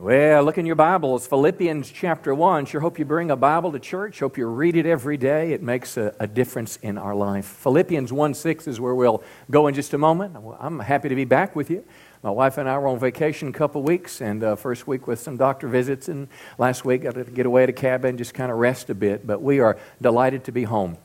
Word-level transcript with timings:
Well, 0.00 0.44
look 0.44 0.58
in 0.58 0.64
your 0.64 0.76
Bibles, 0.76 1.26
Philippians 1.26 1.90
chapter 1.90 2.32
1. 2.32 2.66
Sure 2.66 2.80
hope 2.80 3.00
you 3.00 3.04
bring 3.04 3.32
a 3.32 3.36
Bible 3.36 3.72
to 3.72 3.80
church. 3.80 4.20
Hope 4.20 4.38
you 4.38 4.46
read 4.46 4.76
it 4.76 4.86
every 4.86 5.16
day. 5.16 5.50
It 5.50 5.60
makes 5.60 5.96
a, 5.96 6.14
a, 6.20 6.26
difference 6.28 6.76
in 6.82 6.96
our 6.96 7.16
life. 7.16 7.44
Philippians 7.44 8.12
1 8.12 8.34
6 8.34 8.68
is 8.68 8.78
where 8.78 8.94
we'll 8.94 9.24
go 9.50 9.66
in 9.66 9.74
just 9.74 9.94
a 9.94 9.98
moment. 9.98 10.36
I'm 10.60 10.78
happy 10.78 11.08
to 11.08 11.16
be 11.16 11.24
back 11.24 11.56
with 11.56 11.68
you. 11.68 11.84
My 12.22 12.30
wife 12.30 12.58
and 12.58 12.68
I 12.68 12.78
were 12.78 12.86
on 12.86 13.00
vacation 13.00 13.48
a 13.48 13.52
couple 13.52 13.82
weeks, 13.82 14.20
and 14.20 14.44
uh, 14.44 14.54
first 14.54 14.86
week 14.86 15.08
with 15.08 15.18
some 15.18 15.36
doctor 15.36 15.66
visits, 15.66 16.06
and 16.06 16.28
last 16.58 16.84
week 16.84 17.02
got 17.02 17.16
to 17.16 17.24
get 17.24 17.46
away 17.46 17.64
at 17.64 17.68
a 17.68 17.72
cabin, 17.72 18.16
just 18.16 18.34
kind 18.34 18.52
of 18.52 18.58
rest 18.58 18.90
a 18.90 18.94
bit. 18.94 19.26
But 19.26 19.42
we 19.42 19.58
are 19.58 19.80
delighted 20.00 20.44
to 20.44 20.52
be 20.52 20.62
home. 20.62 20.96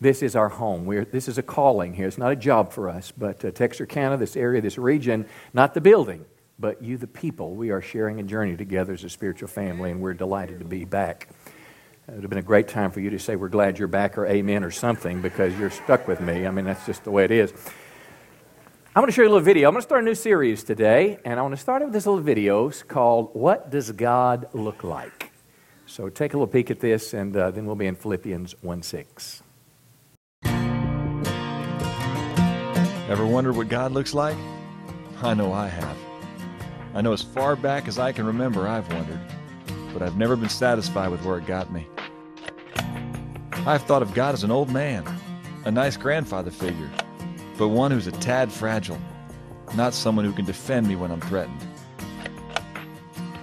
This 0.00 0.24
is 0.24 0.34
our 0.34 0.48
home. 0.48 0.86
We're, 0.86 1.04
this 1.04 1.28
is 1.28 1.38
a 1.38 1.42
calling 1.44 1.94
here. 1.94 2.08
It's 2.08 2.18
not 2.18 2.32
a 2.32 2.36
job 2.36 2.72
for 2.72 2.90
us, 2.90 3.12
but 3.16 3.44
uh, 3.44 3.52
Texarkana, 3.52 4.16
this 4.16 4.36
area, 4.36 4.60
this 4.60 4.76
region, 4.76 5.26
not 5.54 5.72
the 5.72 5.80
building 5.80 6.24
but 6.60 6.82
you, 6.82 6.98
the 6.98 7.06
people, 7.06 7.54
we 7.54 7.70
are 7.70 7.80
sharing 7.80 8.20
a 8.20 8.22
journey 8.22 8.56
together 8.56 8.92
as 8.92 9.02
a 9.02 9.08
spiritual 9.08 9.48
family, 9.48 9.90
and 9.90 10.00
we're 10.00 10.14
delighted 10.14 10.58
to 10.58 10.64
be 10.64 10.84
back. 10.84 11.28
It 12.06 12.14
would 12.14 12.22
have 12.22 12.30
been 12.30 12.38
a 12.38 12.42
great 12.42 12.68
time 12.68 12.90
for 12.90 13.00
you 13.00 13.10
to 13.10 13.18
say, 13.18 13.36
We're 13.36 13.48
glad 13.48 13.78
you're 13.78 13.88
back, 13.88 14.18
or 14.18 14.26
Amen, 14.26 14.62
or 14.62 14.70
something, 14.70 15.22
because 15.22 15.58
you're 15.58 15.70
stuck 15.70 16.06
with 16.06 16.20
me. 16.20 16.46
I 16.46 16.50
mean, 16.50 16.66
that's 16.66 16.84
just 16.84 17.04
the 17.04 17.10
way 17.10 17.24
it 17.24 17.30
is. 17.30 17.52
I'm 18.94 19.02
going 19.02 19.06
to 19.06 19.12
show 19.12 19.22
you 19.22 19.28
a 19.28 19.30
little 19.30 19.44
video. 19.44 19.68
I'm 19.68 19.74
going 19.74 19.82
to 19.82 19.86
start 19.86 20.02
a 20.02 20.04
new 20.04 20.14
series 20.16 20.64
today, 20.64 21.18
and 21.24 21.38
I 21.38 21.42
want 21.42 21.54
to 21.54 21.60
start 21.60 21.82
with 21.82 21.92
this 21.92 22.06
little 22.06 22.20
video 22.20 22.70
called 22.70 23.30
What 23.34 23.70
Does 23.70 23.92
God 23.92 24.48
Look 24.52 24.84
Like? 24.84 25.32
So 25.86 26.08
take 26.08 26.34
a 26.34 26.36
little 26.36 26.52
peek 26.52 26.70
at 26.70 26.80
this, 26.80 27.14
and 27.14 27.36
uh, 27.36 27.52
then 27.52 27.66
we'll 27.66 27.76
be 27.76 27.86
in 27.86 27.94
Philippians 27.94 28.56
1 28.62 28.82
6. 28.82 29.42
Ever 33.08 33.26
wondered 33.26 33.56
what 33.56 33.68
God 33.68 33.92
looks 33.92 34.12
like? 34.12 34.36
I 35.22 35.34
know 35.34 35.52
I 35.52 35.66
have. 35.66 36.09
I 36.94 37.02
know 37.02 37.12
as 37.12 37.22
far 37.22 37.54
back 37.54 37.86
as 37.86 37.98
I 37.98 38.12
can 38.12 38.26
remember, 38.26 38.66
I've 38.66 38.92
wondered, 38.92 39.20
but 39.92 40.02
I've 40.02 40.16
never 40.16 40.34
been 40.34 40.48
satisfied 40.48 41.10
with 41.10 41.24
where 41.24 41.38
it 41.38 41.46
got 41.46 41.72
me. 41.72 41.86
I've 43.66 43.82
thought 43.82 44.02
of 44.02 44.12
God 44.12 44.34
as 44.34 44.42
an 44.42 44.50
old 44.50 44.70
man, 44.70 45.04
a 45.64 45.70
nice 45.70 45.96
grandfather 45.96 46.50
figure, 46.50 46.90
but 47.56 47.68
one 47.68 47.90
who's 47.90 48.08
a 48.08 48.12
tad 48.12 48.50
fragile, 48.50 48.98
not 49.76 49.94
someone 49.94 50.24
who 50.24 50.32
can 50.32 50.44
defend 50.44 50.88
me 50.88 50.96
when 50.96 51.12
I'm 51.12 51.20
threatened. 51.20 51.60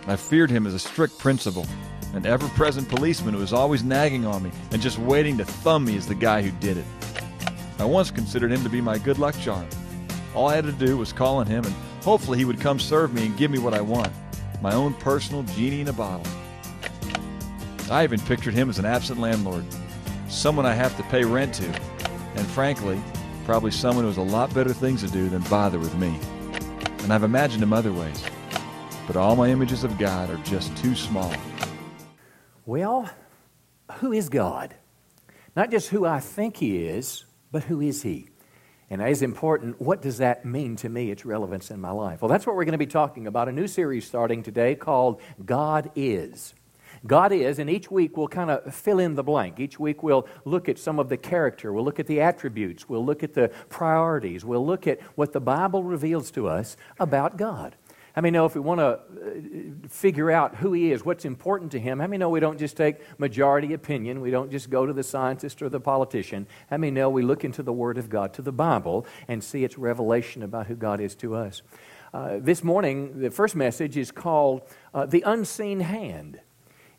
I 0.08 0.18
feared 0.18 0.50
him 0.50 0.68
as 0.68 0.74
a 0.74 0.80
strict 0.80 1.18
principal, 1.18 1.66
an 2.14 2.26
ever 2.26 2.48
present 2.50 2.90
policeman 2.90 3.34
who 3.34 3.40
was 3.40 3.54
always 3.54 3.84
nagging 3.84 4.26
on 4.26 4.44
me 4.44 4.52
and 4.72 4.82
just 4.82 4.98
waiting 4.98 5.38
to 5.38 5.46
thumb 5.46 5.86
me 5.86 5.96
as 5.96 6.08
the 6.08 6.16
guy 6.16 6.42
who 6.42 6.52
did 6.60 6.78
it. 6.78 6.86
I 7.80 7.86
once 7.86 8.12
considered 8.12 8.52
him 8.52 8.64
to 8.64 8.70
be 8.70 8.82
my 8.82 8.98
good 8.98 9.20
luck 9.20 9.40
charm. 9.40 9.68
All 10.34 10.48
I 10.48 10.56
had 10.56 10.66
to 10.66 10.72
do 10.72 10.98
was 10.98 11.14
call 11.14 11.38
on 11.38 11.48
him 11.48 11.64
and 11.64 11.76
Hopefully, 12.08 12.38
he 12.38 12.46
would 12.46 12.62
come 12.62 12.80
serve 12.80 13.14
me 13.14 13.26
and 13.26 13.36
give 13.36 13.52
me 13.52 13.60
what 13.60 13.74
I 13.74 13.82
want 13.82 14.14
my 14.62 14.74
own 14.74 14.94
personal 14.94 15.44
genie 15.44 15.82
in 15.82 15.90
a 15.90 15.94
bottle. 15.94 16.26
I 17.92 18.06
even 18.06 18.22
pictured 18.22 18.54
him 18.54 18.70
as 18.70 18.80
an 18.80 18.86
absent 18.86 19.20
landlord, 19.20 19.66
someone 20.30 20.66
I 20.66 20.74
have 20.74 20.96
to 20.96 21.04
pay 21.04 21.26
rent 21.26 21.54
to, 21.56 21.66
and 21.66 22.48
frankly, 22.48 22.98
probably 23.44 23.72
someone 23.72 24.06
who 24.06 24.08
has 24.08 24.16
a 24.16 24.22
lot 24.22 24.54
better 24.54 24.72
things 24.72 25.04
to 25.04 25.12
do 25.12 25.28
than 25.28 25.42
bother 25.50 25.80
with 25.80 25.94
me. 25.98 26.18
And 27.04 27.12
I've 27.12 27.24
imagined 27.24 27.62
him 27.62 27.74
other 27.74 27.92
ways, 27.92 28.24
but 29.06 29.18
all 29.18 29.36
my 29.36 29.50
images 29.50 29.84
of 29.84 29.98
God 29.98 30.30
are 30.30 30.42
just 30.46 30.78
too 30.78 30.96
small. 30.96 31.34
Well, 32.66 33.10
who 33.96 34.14
is 34.14 34.30
God? 34.30 34.76
Not 35.58 35.72
just 35.72 35.90
who 35.90 36.06
I 36.06 36.22
think 36.22 36.56
He 36.56 36.86
is, 36.86 37.26
but 37.52 37.64
who 37.64 37.82
is 37.82 38.04
He? 38.04 38.30
And 38.90 39.02
as 39.02 39.22
important, 39.22 39.82
what 39.82 40.02
does 40.02 40.20
that 40.20 40.46
mean 40.46 40.78
to 40.78 40.90
me, 40.90 41.12
its 41.12 41.26
relevance 41.26 41.72
in 41.72 41.82
my 41.82 41.92
life? 41.92 42.22
Well, 42.22 42.30
that's 42.30 42.48
what 42.48 42.56
we're 42.56 42.66
going 42.66 42.72
to 42.72 42.78
be 42.78 42.88
talking 42.88 43.28
about. 43.28 43.50
A 43.50 43.52
new 43.52 43.68
series 43.68 44.08
starting 44.08 44.44
today 44.44 44.76
called 44.76 45.22
God 45.46 45.92
Is. 45.96 46.54
God 47.06 47.32
is, 47.32 47.60
and 47.60 47.70
each 47.70 47.92
week 47.92 48.18
we'll 48.18 48.28
kind 48.28 48.50
of 48.50 48.74
fill 48.74 49.00
in 49.00 49.16
the 49.16 49.24
blank. 49.24 49.60
Each 49.60 49.80
week 49.80 50.02
we'll 50.02 50.28
look 50.46 50.68
at 50.68 50.80
some 50.80 51.00
of 51.00 51.10
the 51.10 51.18
character, 51.18 51.72
we'll 51.72 51.84
look 51.84 52.00
at 52.00 52.08
the 52.08 52.22
attributes, 52.22 52.90
we'll 52.90 53.06
look 53.06 53.24
at 53.24 53.34
the 53.34 53.50
priorities, 53.70 54.44
we'll 54.44 54.66
look 54.66 54.88
at 54.88 55.00
what 55.16 55.32
the 55.32 55.40
Bible 55.40 55.84
reveals 55.84 56.32
to 56.32 56.48
us 56.48 56.76
about 57.00 57.38
God. 57.38 57.76
How 58.18 58.22
many 58.22 58.32
know 58.32 58.48
if 58.48 58.56
we 58.56 58.62
want 58.62 58.80
to 58.80 58.88
uh, 58.88 59.88
figure 59.90 60.32
out 60.32 60.56
who 60.56 60.74
he 60.74 60.92
is, 60.92 61.06
what's 61.06 61.24
important 61.24 61.72
to 61.74 61.80
him, 61.80 62.00
how 62.00 62.08
many 62.08 62.18
know 62.18 62.30
we 62.30 62.40
don't 62.40 62.58
just 62.58 62.76
take 62.76 62.96
majority 63.20 63.74
opinion, 63.74 64.22
we 64.22 64.32
don't 64.32 64.50
just 64.50 64.72
go 64.72 64.88
to 64.88 64.92
the 64.92 65.04
scientist 65.04 65.62
or 65.62 65.70
the 65.70 65.80
politician. 65.80 66.48
How 66.72 66.78
many 66.78 66.90
know 66.90 67.12
we 67.12 67.22
look 67.22 67.46
into 67.46 67.62
the 67.62 67.72
Word 67.72 68.00
of 68.00 68.10
God, 68.10 68.34
to 68.34 68.42
the 68.42 68.52
Bible, 68.52 69.06
and 69.28 69.44
see 69.44 69.64
its 69.64 69.78
revelation 69.78 70.42
about 70.42 70.66
who 70.66 70.74
God 70.74 71.00
is 71.00 71.14
to 71.18 71.36
us? 71.36 71.62
Uh, 72.12 72.40
this 72.40 72.64
morning, 72.64 73.22
the 73.22 73.30
first 73.30 73.56
message 73.56 73.96
is 73.96 74.10
called 74.10 74.64
uh, 74.96 75.06
The 75.06 75.22
Unseen 75.22 75.82
Hand. 75.82 76.40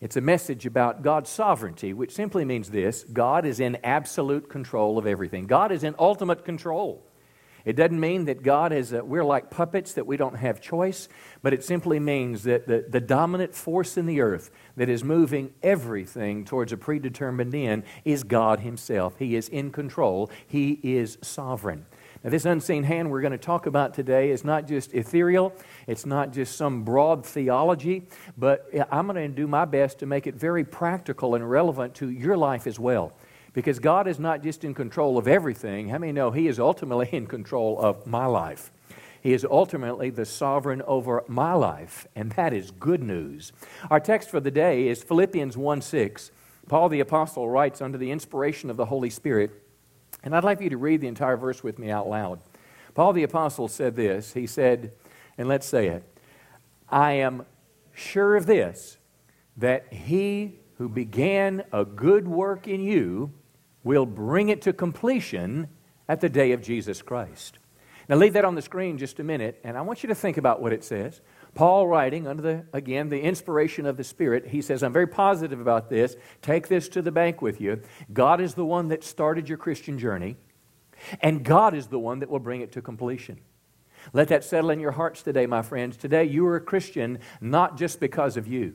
It's 0.00 0.16
a 0.16 0.20
message 0.20 0.66
about 0.66 1.02
God's 1.02 1.30
sovereignty, 1.30 1.92
which 1.92 2.14
simply 2.14 2.44
means 2.44 2.70
this 2.70 3.02
God 3.02 3.44
is 3.44 3.58
in 3.58 3.76
absolute 3.82 4.48
control 4.48 4.98
of 4.98 5.04
everything, 5.04 5.48
God 5.48 5.72
is 5.72 5.82
in 5.82 5.96
ultimate 5.98 6.44
control. 6.44 7.07
It 7.68 7.76
doesn't 7.76 8.00
mean 8.00 8.24
that 8.24 8.42
God 8.42 8.72
is, 8.72 8.94
a, 8.94 9.04
we're 9.04 9.22
like 9.22 9.50
puppets, 9.50 9.92
that 9.92 10.06
we 10.06 10.16
don't 10.16 10.36
have 10.36 10.58
choice, 10.58 11.06
but 11.42 11.52
it 11.52 11.62
simply 11.62 12.00
means 12.00 12.44
that 12.44 12.66
the, 12.66 12.86
the 12.88 12.98
dominant 12.98 13.54
force 13.54 13.98
in 13.98 14.06
the 14.06 14.22
earth 14.22 14.50
that 14.78 14.88
is 14.88 15.04
moving 15.04 15.52
everything 15.62 16.46
towards 16.46 16.72
a 16.72 16.78
predetermined 16.78 17.54
end 17.54 17.82
is 18.06 18.22
God 18.22 18.60
Himself. 18.60 19.18
He 19.18 19.36
is 19.36 19.50
in 19.50 19.70
control, 19.70 20.30
He 20.46 20.80
is 20.82 21.18
sovereign. 21.20 21.84
Now, 22.24 22.30
this 22.30 22.46
unseen 22.46 22.84
hand 22.84 23.10
we're 23.10 23.20
going 23.20 23.32
to 23.32 23.38
talk 23.38 23.66
about 23.66 23.92
today 23.92 24.30
is 24.30 24.46
not 24.46 24.66
just 24.66 24.94
ethereal, 24.94 25.52
it's 25.86 26.06
not 26.06 26.32
just 26.32 26.56
some 26.56 26.84
broad 26.84 27.26
theology, 27.26 28.08
but 28.38 28.66
I'm 28.90 29.08
going 29.08 29.16
to 29.16 29.28
do 29.28 29.46
my 29.46 29.66
best 29.66 29.98
to 29.98 30.06
make 30.06 30.26
it 30.26 30.36
very 30.36 30.64
practical 30.64 31.34
and 31.34 31.48
relevant 31.48 31.94
to 31.96 32.08
your 32.08 32.38
life 32.38 32.66
as 32.66 32.78
well. 32.80 33.12
Because 33.58 33.80
God 33.80 34.06
is 34.06 34.20
not 34.20 34.44
just 34.44 34.62
in 34.62 34.72
control 34.72 35.19
of 35.19 35.26
everything. 35.26 35.88
How 35.88 35.98
many 35.98 36.12
know 36.12 36.30
He 36.30 36.46
is 36.46 36.60
ultimately 36.60 37.08
in 37.12 37.26
control 37.26 37.76
of 37.80 38.06
my 38.06 38.24
life? 38.24 38.70
He 39.20 39.32
is 39.32 39.44
ultimately 39.44 40.10
the 40.10 40.24
sovereign 40.26 40.80
over 40.82 41.24
my 41.26 41.54
life, 41.54 42.06
and 42.14 42.30
that 42.34 42.52
is 42.52 42.70
good 42.70 43.02
news. 43.02 43.50
Our 43.91 43.98
text 43.98 44.30
for 44.30 44.38
the 44.38 44.52
day 44.52 44.86
is 44.86 45.02
Philippians 45.02 45.56
1 45.56 45.82
6. 45.82 46.30
Paul 46.68 46.88
the 46.88 47.00
Apostle 47.00 47.48
writes 47.48 47.82
under 47.82 47.98
the 47.98 48.12
inspiration 48.12 48.70
of 48.70 48.76
the 48.76 48.84
Holy 48.84 49.10
Spirit, 49.10 49.50
and 50.22 50.36
I'd 50.36 50.44
like 50.44 50.60
you 50.60 50.70
to 50.70 50.76
read 50.76 51.00
the 51.00 51.08
entire 51.08 51.36
verse 51.36 51.64
with 51.64 51.80
me 51.80 51.91
out 51.91 52.08
loud. 52.08 52.38
Paul 52.94 53.12
the 53.12 53.24
Apostle 53.24 53.66
said 53.66 53.97
this 53.97 54.34
He 54.34 54.47
said, 54.47 54.92
and 55.36 55.48
let's 55.48 55.66
say 55.66 55.88
it 55.88 56.04
I 56.88 57.14
am 57.14 57.44
sure 57.92 58.36
of 58.36 58.47
this, 58.47 58.98
that 59.56 59.92
he 59.92 60.60
who 60.76 60.88
began 60.88 61.64
a 61.72 61.84
good 61.84 62.28
work 62.28 62.68
in 62.68 62.80
you 62.80 63.32
will 63.88 64.04
bring 64.04 64.50
it 64.50 64.60
to 64.60 64.71
completion 64.71 65.66
at 66.10 66.21
the 66.21 66.28
day 66.28 66.53
of 66.53 66.60
Jesus 66.60 67.00
Christ. 67.00 67.59
Now, 68.06 68.16
leave 68.16 68.34
that 68.34 68.44
on 68.44 68.54
the 68.54 68.60
screen 68.60 68.99
just 68.99 69.19
a 69.19 69.25
minute, 69.25 69.59
and 69.65 69.78
I 69.78 69.81
want 69.81 70.03
you 70.03 70.09
to 70.10 70.15
think 70.15 70.37
about 70.37 70.60
what 70.60 70.75
it 70.75 70.84
says. 70.84 71.22
Paul, 71.54 71.87
writing 71.87 72.27
under 72.27 72.43
the, 72.43 72.66
again, 72.75 73.09
the 73.09 73.22
inspiration 73.22 73.87
of 73.87 73.97
the 73.97 74.04
Spirit, 74.04 74.48
he 74.48 74.60
says, 74.60 74.82
I'm 74.82 74.93
very 74.93 75.06
positive 75.06 75.59
about 75.59 75.88
this. 75.88 76.16
Take 76.43 76.69
this 76.69 76.91
to 76.91 77.00
the 77.00 77.10
bank 77.10 77.41
with 77.41 77.62
you. 77.62 77.81
God 78.12 78.43
is 78.43 78.53
the 78.53 78.65
one 78.65 78.88
that 78.88 79.04
started 79.04 79.48
your 79.48 79.56
Christian 79.56 79.98
journey, 79.98 80.37
and 81.22 81.43
God 81.43 81.75
is 81.75 81.87
the 81.87 81.98
one 81.98 82.19
that 82.19 82.28
will 82.28 82.41
bring 82.41 82.60
it 82.60 82.72
to 82.72 82.82
completion. 82.82 83.41
Let 84.12 84.28
that 84.28 84.44
settle 84.44 84.69
in 84.69 84.81
your 84.81 84.93
hearts 84.93 85.22
today, 85.22 85.47
my 85.47 85.62
friends. 85.62 85.97
Today, 85.97 86.25
you 86.25 86.47
are 86.47 86.56
a 86.56 86.60
Christian 86.60 87.21
not 87.41 87.78
just 87.78 88.00
because 88.00 88.37
of 88.37 88.47
you, 88.47 88.75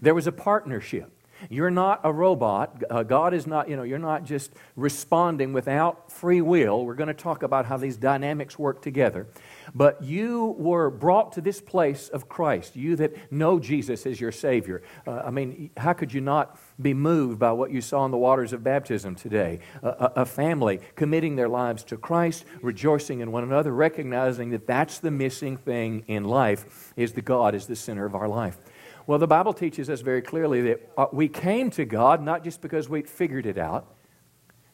there 0.00 0.16
was 0.16 0.26
a 0.26 0.32
partnership. 0.32 1.16
You're 1.50 1.70
not 1.70 2.00
a 2.04 2.12
robot. 2.12 2.82
Uh, 2.90 3.02
God 3.02 3.34
is 3.34 3.46
not, 3.46 3.68
you 3.68 3.76
know, 3.76 3.82
you're 3.82 3.98
not 3.98 4.24
just 4.24 4.52
responding 4.76 5.52
without 5.52 6.10
free 6.10 6.40
will. 6.40 6.84
We're 6.84 6.94
going 6.94 7.08
to 7.08 7.14
talk 7.14 7.42
about 7.42 7.66
how 7.66 7.76
these 7.76 7.96
dynamics 7.96 8.58
work 8.58 8.82
together. 8.82 9.26
But 9.74 10.02
you 10.02 10.54
were 10.58 10.90
brought 10.90 11.32
to 11.32 11.40
this 11.40 11.60
place 11.60 12.08
of 12.08 12.28
Christ, 12.28 12.76
you 12.76 12.96
that 12.96 13.32
know 13.32 13.58
Jesus 13.58 14.06
as 14.06 14.20
your 14.20 14.32
Savior. 14.32 14.82
Uh, 15.06 15.22
I 15.24 15.30
mean, 15.30 15.70
how 15.76 15.92
could 15.92 16.12
you 16.12 16.20
not 16.20 16.58
be 16.80 16.94
moved 16.94 17.38
by 17.38 17.52
what 17.52 17.70
you 17.70 17.80
saw 17.80 18.04
in 18.04 18.10
the 18.10 18.18
waters 18.18 18.52
of 18.52 18.64
baptism 18.64 19.14
today? 19.14 19.60
A, 19.82 20.12
a 20.16 20.26
family 20.26 20.80
committing 20.96 21.36
their 21.36 21.48
lives 21.48 21.84
to 21.84 21.96
Christ, 21.96 22.44
rejoicing 22.60 23.20
in 23.20 23.32
one 23.32 23.44
another, 23.44 23.72
recognizing 23.72 24.50
that 24.50 24.66
that's 24.66 24.98
the 24.98 25.10
missing 25.10 25.56
thing 25.56 26.04
in 26.06 26.24
life, 26.24 26.92
is 26.96 27.12
that 27.12 27.24
God 27.24 27.54
is 27.54 27.66
the 27.66 27.76
center 27.76 28.04
of 28.04 28.14
our 28.14 28.28
life. 28.28 28.58
Well, 29.06 29.18
the 29.18 29.26
Bible 29.26 29.52
teaches 29.52 29.90
us 29.90 30.00
very 30.00 30.22
clearly 30.22 30.60
that 30.62 30.92
uh, 30.96 31.06
we 31.12 31.28
came 31.28 31.70
to 31.70 31.84
God 31.84 32.22
not 32.22 32.44
just 32.44 32.60
because 32.60 32.88
we 32.88 33.02
figured 33.02 33.46
it 33.46 33.58
out, 33.58 33.86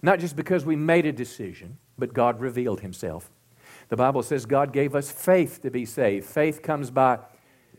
not 0.02 0.18
just 0.20 0.36
because 0.36 0.64
we 0.64 0.76
made 0.76 1.06
a 1.06 1.12
decision, 1.12 1.78
but 1.96 2.12
God 2.12 2.40
revealed 2.40 2.80
Himself. 2.80 3.30
The 3.88 3.96
Bible 3.96 4.22
says 4.22 4.44
God 4.46 4.72
gave 4.72 4.94
us 4.94 5.10
faith 5.10 5.62
to 5.62 5.70
be 5.70 5.84
saved. 5.86 6.26
Faith 6.26 6.62
comes 6.62 6.90
by 6.90 7.18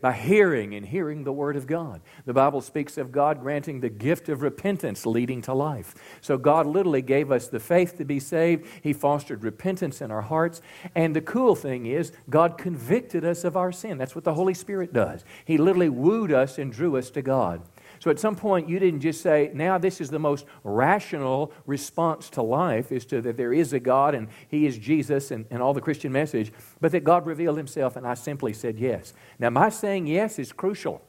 By 0.00 0.12
hearing 0.12 0.74
and 0.74 0.86
hearing 0.86 1.24
the 1.24 1.32
Word 1.32 1.56
of 1.56 1.66
God. 1.66 2.00
The 2.24 2.32
Bible 2.32 2.60
speaks 2.60 2.96
of 2.96 3.12
God 3.12 3.40
granting 3.40 3.80
the 3.80 3.88
gift 3.88 4.28
of 4.28 4.42
repentance 4.42 5.04
leading 5.04 5.42
to 5.42 5.54
life. 5.54 5.94
So 6.20 6.38
God 6.38 6.66
literally 6.66 7.02
gave 7.02 7.30
us 7.30 7.48
the 7.48 7.60
faith 7.60 7.98
to 7.98 8.04
be 8.04 8.18
saved. 8.18 8.66
He 8.82 8.92
fostered 8.92 9.44
repentance 9.44 10.00
in 10.00 10.10
our 10.10 10.22
hearts. 10.22 10.62
And 10.94 11.14
the 11.14 11.20
cool 11.20 11.54
thing 11.54 11.86
is, 11.86 12.12
God 12.28 12.56
convicted 12.56 13.24
us 13.24 13.44
of 13.44 13.56
our 13.56 13.72
sin. 13.72 13.98
That's 13.98 14.14
what 14.14 14.24
the 14.24 14.34
Holy 14.34 14.54
Spirit 14.54 14.92
does. 14.92 15.24
He 15.44 15.58
literally 15.58 15.88
wooed 15.90 16.32
us 16.32 16.58
and 16.58 16.72
drew 16.72 16.96
us 16.96 17.10
to 17.10 17.22
God. 17.22 17.62
So 18.00 18.10
at 18.10 18.18
some 18.18 18.34
point, 18.34 18.66
you 18.66 18.78
didn't 18.78 19.00
just 19.00 19.20
say, 19.20 19.50
now 19.52 19.76
this 19.76 20.00
is 20.00 20.08
the 20.08 20.18
most 20.18 20.46
rational 20.64 21.52
response 21.66 22.30
to 22.30 22.42
life, 22.42 22.90
is 22.90 23.04
to 23.06 23.20
that 23.20 23.36
there 23.36 23.52
is 23.52 23.74
a 23.74 23.78
God 23.78 24.14
and 24.14 24.28
He 24.48 24.66
is 24.66 24.78
Jesus 24.78 25.30
and, 25.30 25.44
and 25.50 25.62
all 25.62 25.74
the 25.74 25.82
Christian 25.82 26.10
message, 26.10 26.50
but 26.80 26.92
that 26.92 27.04
God 27.04 27.26
revealed 27.26 27.58
Himself, 27.58 27.96
and 27.96 28.06
I 28.06 28.14
simply 28.14 28.54
said 28.54 28.78
yes. 28.78 29.12
Now, 29.38 29.50
my 29.50 29.68
saying 29.68 30.06
yes 30.06 30.38
is 30.38 30.50
crucial. 30.50 31.02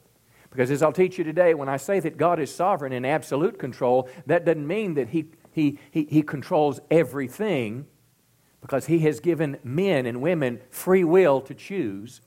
Because 0.49 0.69
as 0.69 0.83
I'll 0.83 0.91
teach 0.91 1.17
you 1.17 1.23
today, 1.23 1.53
when 1.53 1.69
I 1.69 1.77
say 1.77 2.01
that 2.01 2.17
God 2.17 2.38
is 2.38 2.53
sovereign 2.53 2.91
and 2.91 3.05
absolute 3.05 3.57
control, 3.57 4.09
that 4.25 4.43
doesn't 4.43 4.67
mean 4.67 4.95
that 4.95 5.07
He, 5.07 5.27
he, 5.53 5.79
he, 5.91 6.03
he 6.03 6.21
controls 6.21 6.81
everything, 6.91 7.88
because 8.59 8.88
He 8.88 8.99
has 8.99 9.21
given 9.21 9.59
men 9.63 10.05
and 10.05 10.21
women 10.21 10.59
free 10.69 11.05
will 11.05 11.39
to 11.39 11.53
choose. 11.53 12.19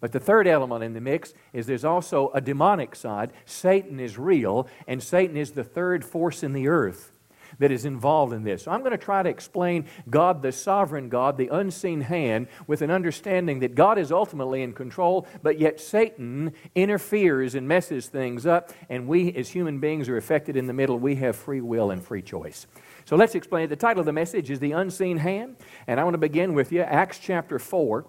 But 0.00 0.12
the 0.12 0.20
third 0.20 0.46
element 0.46 0.84
in 0.84 0.92
the 0.94 1.00
mix 1.00 1.34
is 1.52 1.66
there's 1.66 1.84
also 1.84 2.30
a 2.32 2.40
demonic 2.40 2.94
side. 2.94 3.32
Satan 3.44 3.98
is 3.98 4.18
real, 4.18 4.68
and 4.86 5.02
Satan 5.02 5.36
is 5.36 5.52
the 5.52 5.64
third 5.64 6.04
force 6.04 6.42
in 6.42 6.52
the 6.52 6.68
earth 6.68 7.12
that 7.58 7.72
is 7.72 7.84
involved 7.84 8.32
in 8.32 8.44
this. 8.44 8.64
So 8.64 8.70
I'm 8.70 8.80
going 8.80 8.92
to 8.92 8.98
try 8.98 9.22
to 9.22 9.28
explain 9.28 9.86
God, 10.08 10.42
the 10.42 10.52
sovereign 10.52 11.08
God, 11.08 11.36
the 11.36 11.48
unseen 11.48 12.02
hand, 12.02 12.48
with 12.66 12.82
an 12.82 12.90
understanding 12.90 13.60
that 13.60 13.74
God 13.74 13.98
is 13.98 14.12
ultimately 14.12 14.62
in 14.62 14.72
control, 14.72 15.26
but 15.42 15.58
yet 15.58 15.80
Satan 15.80 16.52
interferes 16.74 17.54
and 17.54 17.66
messes 17.66 18.06
things 18.06 18.46
up, 18.46 18.72
and 18.88 19.08
we 19.08 19.32
as 19.34 19.48
human 19.48 19.80
beings 19.80 20.08
are 20.08 20.16
affected 20.16 20.56
in 20.56 20.66
the 20.66 20.72
middle. 20.72 20.98
We 20.98 21.16
have 21.16 21.36
free 21.36 21.60
will 21.60 21.90
and 21.90 22.04
free 22.04 22.22
choice. 22.22 22.66
So 23.04 23.16
let's 23.16 23.34
explain 23.34 23.64
it. 23.64 23.68
The 23.68 23.76
title 23.76 24.00
of 24.00 24.06
the 24.06 24.12
message 24.12 24.50
is 24.50 24.60
The 24.60 24.72
Unseen 24.72 25.16
Hand, 25.16 25.56
and 25.86 25.98
I 25.98 26.04
want 26.04 26.14
to 26.14 26.18
begin 26.18 26.52
with 26.54 26.70
you, 26.72 26.82
Acts 26.82 27.18
chapter 27.18 27.58
4. 27.58 28.06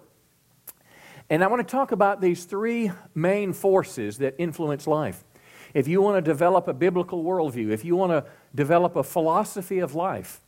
And 1.30 1.44
I 1.44 1.46
want 1.46 1.66
to 1.66 1.70
talk 1.70 1.92
about 1.92 2.20
these 2.20 2.44
three 2.44 2.90
main 3.14 3.52
forces 3.52 4.18
that 4.18 4.34
influence 4.38 4.88
life. 4.88 5.24
If 5.72 5.86
you 5.86 6.02
want 6.02 6.16
to 6.16 6.28
develop 6.28 6.66
a 6.66 6.74
biblical 6.74 7.22
worldview, 7.22 7.70
if 7.70 7.84
you 7.84 7.94
want 7.94 8.10
to 8.10 8.28
develop 8.52 8.96
a 8.96 9.04
philosophy 9.04 9.78
of 9.78 9.94
life 9.94 10.40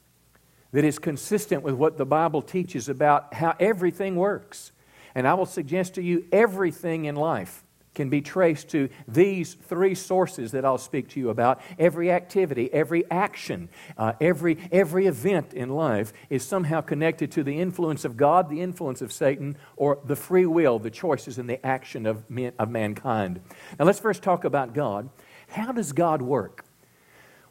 that 0.72 0.84
is 0.84 0.98
consistent 0.98 1.62
with 1.62 1.76
what 1.76 1.96
the 1.96 2.04
Bible 2.04 2.42
teaches 2.42 2.88
about 2.88 3.32
how 3.34 3.54
everything 3.60 4.16
works, 4.16 4.72
and 5.14 5.28
I 5.28 5.34
will 5.34 5.46
suggest 5.46 5.94
to 5.94 6.02
you 6.02 6.26
everything 6.32 7.04
in 7.04 7.14
life 7.14 7.62
can 7.94 8.08
be 8.08 8.20
traced 8.20 8.68
to 8.70 8.88
these 9.06 9.54
three 9.54 9.94
sources 9.94 10.52
that 10.52 10.64
I'll 10.64 10.78
speak 10.78 11.08
to 11.10 11.20
you 11.20 11.30
about. 11.30 11.60
Every 11.78 12.10
activity, 12.10 12.72
every 12.72 13.08
action, 13.10 13.68
uh, 13.98 14.14
every, 14.20 14.58
every 14.70 15.06
event 15.06 15.52
in 15.52 15.68
life 15.68 16.12
is 16.30 16.42
somehow 16.42 16.80
connected 16.80 17.30
to 17.32 17.42
the 17.42 17.60
influence 17.60 18.04
of 18.04 18.16
God, 18.16 18.48
the 18.48 18.62
influence 18.62 19.02
of 19.02 19.12
Satan, 19.12 19.56
or 19.76 19.98
the 20.04 20.16
free 20.16 20.46
will, 20.46 20.78
the 20.78 20.90
choices 20.90 21.38
and 21.38 21.48
the 21.48 21.64
action 21.64 22.06
of, 22.06 22.28
men, 22.30 22.52
of 22.58 22.70
mankind. 22.70 23.40
Now, 23.78 23.84
let's 23.84 24.00
first 24.00 24.22
talk 24.22 24.44
about 24.44 24.74
God. 24.74 25.10
How 25.48 25.72
does 25.72 25.92
God 25.92 26.22
work? 26.22 26.64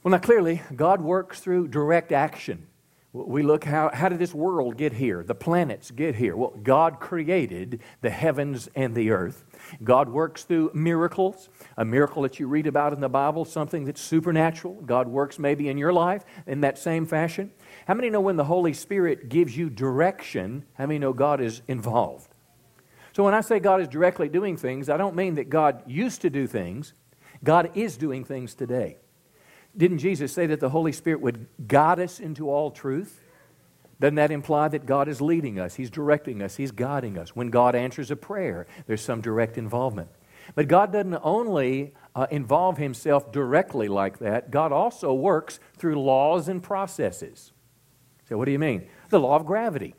Well, 0.04 0.12
now 0.12 0.18
clearly, 0.18 0.62
God 0.76 1.02
works 1.02 1.40
through 1.40 1.68
direct 1.68 2.12
action. 2.12 2.68
We 3.14 3.44
look 3.44 3.66
how, 3.66 3.92
how 3.94 4.08
did 4.08 4.20
this 4.20 4.34
world 4.34 4.78
get 4.78 4.94
here? 4.94 5.22
The 5.22 5.36
planets 5.36 5.92
get 5.92 6.16
here. 6.16 6.36
Well, 6.36 6.54
God 6.64 7.00
created 7.02 7.82
the 8.00 8.10
heavens 8.10 8.70
and 8.74 8.96
the 8.96 9.12
earth. 9.12 9.44
God 9.84 10.10
works 10.10 10.44
through 10.44 10.72
miracles, 10.74 11.50
a 11.78 11.86
miracle 11.86 12.22
that 12.24 12.40
you 12.40 12.48
read 12.48 12.68
about 12.68 12.94
in 12.94 13.00
the 13.00 13.10
Bible, 13.10 13.46
something 13.46 13.86
that's 13.86 14.02
supernatural. 14.02 14.76
God 14.86 15.08
works 15.08 15.40
maybe 15.40 15.70
in 15.70 15.78
your 15.78 15.94
life 15.94 16.24
in 16.48 16.62
that 16.62 16.78
same 16.78 17.06
fashion. 17.06 17.52
How 17.88 17.94
many 17.94 18.10
know 18.10 18.22
when 18.22 18.38
the 18.38 18.46
Holy 18.46 18.74
Spirit 18.74 19.30
gives 19.30 19.56
you 19.56 19.70
direction, 19.70 20.66
how 20.74 20.86
many 20.86 21.00
know 21.00 21.14
God 21.14 21.42
is 21.42 21.62
involved? 21.68 22.30
So 23.14 23.24
when 23.24 23.34
I 23.34 23.42
say 23.42 23.60
God 23.60 23.82
is 23.82 23.88
directly 23.88 24.30
doing 24.30 24.56
things, 24.56 24.90
I 24.90 24.98
don't 24.98 25.16
mean 25.16 25.36
that 25.36 25.50
God 25.50 25.84
used 25.86 26.22
to 26.22 26.30
do 26.30 26.48
things. 26.48 26.94
God 27.44 27.72
is 27.76 27.98
doing 27.98 28.24
things 28.24 28.54
today. 28.54 28.98
Didn't 29.76 30.00
Jesus 30.00 30.34
say 30.34 30.48
that 30.48 30.60
the 30.60 30.70
Holy 30.70 30.92
Spirit 30.92 31.22
would 31.22 31.48
guide 31.68 32.00
us 32.00 32.20
into 32.20 32.50
all 32.50 32.72
truth? 32.72 33.22
Doesn't 34.02 34.16
that 34.16 34.32
imply 34.32 34.68
that 34.68 34.88
God 34.88 35.08
is 35.08 35.22
leading 35.22 35.60
us? 35.60 35.76
He's 35.76 35.92
directing 35.92 36.42
us, 36.42 36.56
He's 36.56 36.72
guiding 36.72 37.20
us. 37.20 37.36
When 37.36 37.52
God 37.52 37.76
answers 37.76 38.10
a 38.10 38.16
prayer, 38.16 38.66
there's 38.88 39.02
some 39.02 39.22
direct 39.22 39.60
involvement. 39.60 40.10
But 40.56 40.68
God 40.68 40.92
doesn't 40.92 41.20
only 41.22 41.94
uh, 42.16 42.26
involve 42.32 42.80
Himself 42.80 43.32
directly 43.32 43.88
like 43.88 44.18
that, 44.18 44.50
God 44.50 44.72
also 44.72 45.14
works 45.14 45.60
through 45.78 46.02
laws 46.02 46.48
and 46.48 46.64
processes. 46.64 47.52
So, 48.28 48.40
what 48.40 48.46
do 48.46 48.52
you 48.52 48.60
mean? 48.60 48.88
The 49.10 49.20
law 49.20 49.36
of 49.36 49.46
gravity. 49.46 49.94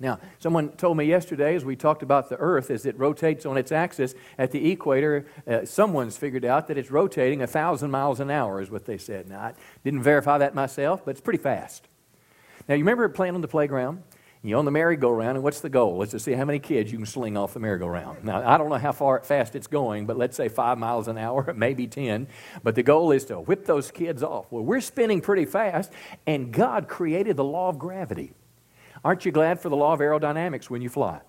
Now, 0.00 0.18
someone 0.40 0.70
told 0.70 0.96
me 0.96 1.04
yesterday 1.04 1.54
as 1.54 1.64
we 1.64 1.76
talked 1.76 2.02
about 2.02 2.28
the 2.28 2.36
Earth, 2.38 2.72
as 2.72 2.86
it 2.86 2.98
rotates 2.98 3.46
on 3.46 3.56
its 3.56 3.70
axis 3.70 4.16
at 4.36 4.50
the 4.50 4.72
equator, 4.72 5.26
uh, 5.46 5.64
someone's 5.64 6.16
figured 6.16 6.44
out 6.44 6.66
that 6.66 6.76
it's 6.76 6.90
rotating 6.90 7.38
a 7.38 7.44
1,000 7.46 7.88
miles 7.88 8.18
an 8.18 8.32
hour, 8.32 8.60
is 8.60 8.68
what 8.68 8.84
they 8.84 8.98
said. 8.98 9.28
Now, 9.28 9.38
I 9.38 9.54
didn't 9.84 10.02
verify 10.02 10.38
that 10.38 10.56
myself, 10.56 11.04
but 11.04 11.12
it's 11.12 11.20
pretty 11.20 11.40
fast. 11.40 11.86
Now, 12.72 12.76
you 12.76 12.84
remember 12.84 13.06
playing 13.10 13.34
on 13.34 13.42
the 13.42 13.48
playground? 13.48 14.02
You're 14.42 14.58
on 14.58 14.64
the 14.64 14.70
merry-go-round, 14.70 15.36
and 15.36 15.44
what's 15.44 15.60
the 15.60 15.68
goal? 15.68 16.00
Is 16.00 16.12
to 16.12 16.18
see 16.18 16.32
how 16.32 16.46
many 16.46 16.58
kids 16.58 16.90
you 16.90 16.96
can 16.96 17.04
sling 17.04 17.36
off 17.36 17.52
the 17.52 17.60
merry-go-round. 17.60 18.24
Now, 18.24 18.48
I 18.48 18.56
don't 18.56 18.70
know 18.70 18.78
how 18.78 18.92
far 18.92 19.22
fast 19.22 19.54
it's 19.54 19.66
going, 19.66 20.06
but 20.06 20.16
let's 20.16 20.38
say 20.38 20.48
five 20.48 20.78
miles 20.78 21.06
an 21.06 21.18
hour, 21.18 21.52
maybe 21.56 21.86
10. 21.86 22.28
But 22.62 22.74
the 22.74 22.82
goal 22.82 23.12
is 23.12 23.26
to 23.26 23.40
whip 23.40 23.66
those 23.66 23.90
kids 23.90 24.22
off. 24.22 24.46
Well, 24.50 24.64
we're 24.64 24.80
spinning 24.80 25.20
pretty 25.20 25.44
fast, 25.44 25.92
and 26.26 26.50
God 26.50 26.88
created 26.88 27.36
the 27.36 27.44
law 27.44 27.68
of 27.68 27.78
gravity. 27.78 28.32
Aren't 29.04 29.26
you 29.26 29.32
glad 29.32 29.60
for 29.60 29.68
the 29.68 29.76
law 29.76 29.92
of 29.92 30.00
aerodynamics 30.00 30.70
when 30.70 30.80
you 30.80 30.88
fly? 30.88 31.20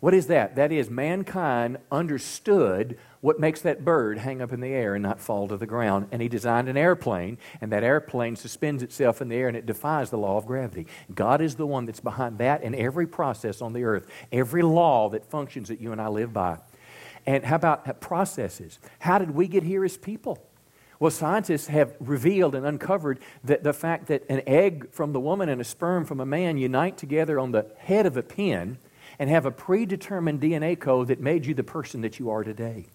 What 0.00 0.14
is 0.14 0.28
that? 0.28 0.54
That 0.54 0.70
is, 0.70 0.88
mankind 0.88 1.78
understood 1.90 2.96
what 3.20 3.40
makes 3.40 3.60
that 3.62 3.84
bird 3.84 4.18
hang 4.18 4.40
up 4.40 4.52
in 4.52 4.60
the 4.60 4.68
air 4.68 4.94
and 4.94 5.02
not 5.02 5.20
fall 5.20 5.48
to 5.48 5.56
the 5.56 5.66
ground. 5.66 6.06
And 6.12 6.22
he 6.22 6.28
designed 6.28 6.68
an 6.68 6.76
airplane, 6.76 7.36
and 7.60 7.72
that 7.72 7.82
airplane 7.82 8.36
suspends 8.36 8.84
itself 8.84 9.20
in 9.20 9.28
the 9.28 9.34
air 9.34 9.48
and 9.48 9.56
it 9.56 9.66
defies 9.66 10.10
the 10.10 10.18
law 10.18 10.36
of 10.36 10.46
gravity. 10.46 10.86
God 11.12 11.40
is 11.40 11.56
the 11.56 11.66
one 11.66 11.84
that's 11.84 11.98
behind 11.98 12.38
that 12.38 12.62
and 12.62 12.76
every 12.76 13.08
process 13.08 13.60
on 13.60 13.72
the 13.72 13.82
earth, 13.82 14.06
every 14.30 14.62
law 14.62 15.08
that 15.08 15.28
functions 15.28 15.68
that 15.68 15.80
you 15.80 15.90
and 15.90 16.00
I 16.00 16.06
live 16.06 16.32
by. 16.32 16.58
And 17.26 17.44
how 17.44 17.56
about 17.56 18.00
processes? 18.00 18.78
How 19.00 19.18
did 19.18 19.32
we 19.32 19.48
get 19.48 19.64
here 19.64 19.84
as 19.84 19.96
people? 19.96 20.38
Well, 21.00 21.10
scientists 21.10 21.66
have 21.68 21.94
revealed 22.00 22.54
and 22.54 22.64
uncovered 22.64 23.18
that 23.44 23.64
the 23.64 23.72
fact 23.72 24.06
that 24.06 24.24
an 24.28 24.42
egg 24.46 24.92
from 24.92 25.12
the 25.12 25.20
woman 25.20 25.48
and 25.48 25.60
a 25.60 25.64
sperm 25.64 26.04
from 26.04 26.20
a 26.20 26.26
man 26.26 26.56
unite 26.56 26.96
together 26.96 27.38
on 27.38 27.50
the 27.50 27.66
head 27.78 28.06
of 28.06 28.16
a 28.16 28.22
pin 28.22 28.78
and 29.18 29.30
have 29.30 29.46
a 29.46 29.50
predetermined 29.50 30.40
DNA 30.40 30.78
code 30.78 31.08
that 31.08 31.20
made 31.20 31.46
you 31.46 31.54
the 31.54 31.64
person 31.64 32.00
that 32.02 32.18
you 32.18 32.30
are 32.30 32.44
today. 32.44 32.86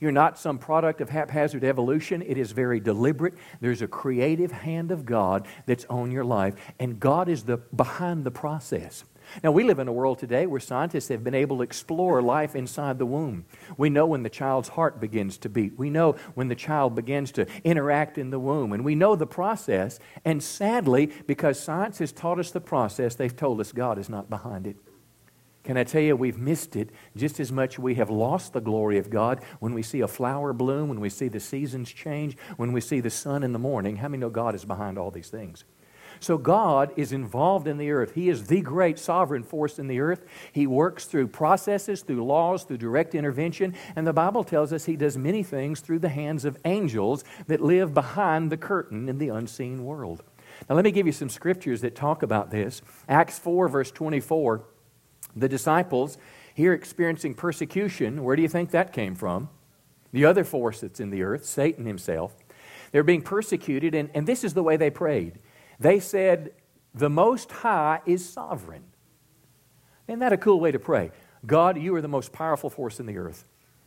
You're 0.00 0.12
not 0.12 0.38
some 0.38 0.58
product 0.58 1.00
of 1.00 1.10
haphazard 1.10 1.64
evolution. 1.64 2.22
It 2.22 2.38
is 2.38 2.52
very 2.52 2.80
deliberate. 2.80 3.34
There's 3.60 3.82
a 3.82 3.88
creative 3.88 4.52
hand 4.52 4.90
of 4.90 5.06
God 5.06 5.46
that's 5.66 5.84
on 5.86 6.10
your 6.10 6.24
life, 6.24 6.54
and 6.78 6.98
God 6.98 7.28
is 7.28 7.44
the 7.44 7.58
behind 7.58 8.24
the 8.24 8.30
process. 8.30 9.04
Now, 9.42 9.52
we 9.52 9.64
live 9.64 9.78
in 9.78 9.88
a 9.88 9.92
world 9.92 10.18
today 10.18 10.46
where 10.46 10.60
scientists 10.60 11.08
have 11.08 11.24
been 11.24 11.34
able 11.34 11.56
to 11.58 11.62
explore 11.62 12.20
life 12.20 12.54
inside 12.54 12.98
the 12.98 13.06
womb. 13.06 13.46
We 13.76 13.88
know 13.88 14.06
when 14.06 14.22
the 14.22 14.28
child's 14.28 14.68
heart 14.68 15.00
begins 15.00 15.38
to 15.38 15.48
beat. 15.48 15.78
We 15.78 15.88
know 15.88 16.12
when 16.34 16.48
the 16.48 16.54
child 16.54 16.94
begins 16.94 17.32
to 17.32 17.46
interact 17.64 18.18
in 18.18 18.28
the 18.30 18.38
womb. 18.38 18.72
And 18.72 18.84
we 18.84 18.94
know 18.94 19.16
the 19.16 19.26
process. 19.26 19.98
And 20.26 20.42
sadly, 20.42 21.06
because 21.26 21.58
science 21.58 21.98
has 21.98 22.12
taught 22.12 22.38
us 22.38 22.50
the 22.50 22.60
process, 22.60 23.14
they've 23.14 23.34
told 23.34 23.60
us 23.60 23.72
God 23.72 23.98
is 23.98 24.10
not 24.10 24.28
behind 24.28 24.66
it. 24.66 24.76
Can 25.64 25.78
I 25.78 25.84
tell 25.84 26.02
you, 26.02 26.14
we've 26.14 26.38
missed 26.38 26.76
it 26.76 26.90
just 27.16 27.40
as 27.40 27.50
much 27.50 27.78
we 27.78 27.94
have 27.94 28.10
lost 28.10 28.52
the 28.52 28.60
glory 28.60 28.98
of 28.98 29.08
God 29.08 29.42
when 29.60 29.72
we 29.72 29.82
see 29.82 30.02
a 30.02 30.08
flower 30.08 30.52
bloom, 30.52 30.90
when 30.90 31.00
we 31.00 31.08
see 31.08 31.28
the 31.28 31.40
seasons 31.40 31.90
change, 31.90 32.36
when 32.58 32.72
we 32.72 32.82
see 32.82 33.00
the 33.00 33.10
sun 33.10 33.42
in 33.42 33.52
the 33.52 33.58
morning. 33.58 33.96
How 33.96 34.08
many 34.08 34.20
know 34.20 34.28
God 34.28 34.54
is 34.54 34.66
behind 34.66 34.98
all 34.98 35.10
these 35.10 35.30
things? 35.30 35.64
So 36.20 36.38
God 36.38 36.92
is 36.96 37.12
involved 37.12 37.66
in 37.66 37.78
the 37.78 37.90
earth. 37.90 38.14
He 38.14 38.28
is 38.28 38.46
the 38.46 38.60
great 38.60 38.98
sovereign 38.98 39.42
force 39.42 39.78
in 39.78 39.88
the 39.88 40.00
earth. 40.00 40.24
He 40.52 40.66
works 40.66 41.06
through 41.06 41.28
processes, 41.28 42.02
through 42.02 42.24
laws, 42.24 42.64
through 42.64 42.78
direct 42.78 43.14
intervention. 43.14 43.74
And 43.96 44.06
the 44.06 44.12
Bible 44.12 44.44
tells 44.44 44.72
us 44.72 44.84
He 44.84 44.96
does 44.96 45.16
many 45.16 45.42
things 45.42 45.80
through 45.80 46.00
the 46.00 46.08
hands 46.10 46.44
of 46.44 46.58
angels 46.64 47.24
that 47.46 47.60
live 47.60 47.94
behind 47.94 48.52
the 48.52 48.56
curtain 48.56 49.08
in 49.08 49.18
the 49.18 49.30
unseen 49.30 49.84
world. 49.84 50.22
Now, 50.68 50.76
let 50.76 50.84
me 50.84 50.92
give 50.92 51.06
you 51.06 51.12
some 51.12 51.28
scriptures 51.28 51.80
that 51.80 51.96
talk 51.96 52.22
about 52.22 52.50
this. 52.50 52.80
Acts 53.08 53.38
4, 53.38 53.68
verse 53.68 53.90
24. 53.90 54.64
The 55.36 55.48
disciples, 55.48 56.18
here 56.54 56.72
experiencing 56.72 57.34
persecution, 57.34 58.22
where 58.22 58.36
do 58.36 58.42
you 58.42 58.48
think 58.48 58.70
that 58.70 58.92
came 58.92 59.14
from? 59.14 59.48
The 60.12 60.24
other 60.24 60.44
force 60.44 60.80
that's 60.80 61.00
in 61.00 61.10
the 61.10 61.22
earth, 61.22 61.44
Satan 61.44 61.86
himself. 61.86 62.34
They're 62.92 63.02
being 63.02 63.22
persecuted, 63.22 63.94
and, 63.94 64.10
and 64.14 64.26
this 64.26 64.44
is 64.44 64.54
the 64.54 64.62
way 64.62 64.76
they 64.76 64.90
prayed. 64.90 65.40
They 65.80 65.98
said, 65.98 66.52
The 66.94 67.10
Most 67.10 67.50
High 67.50 68.00
is 68.06 68.28
sovereign. 68.28 68.84
Isn't 70.06 70.20
that 70.20 70.32
a 70.32 70.36
cool 70.36 70.60
way 70.60 70.70
to 70.70 70.78
pray? 70.78 71.10
God, 71.44 71.76
you 71.76 71.94
are 71.96 72.00
the 72.00 72.08
most 72.08 72.32
powerful 72.32 72.70
force 72.70 73.00
in 73.00 73.06
the 73.06 73.18
earth. 73.18 73.44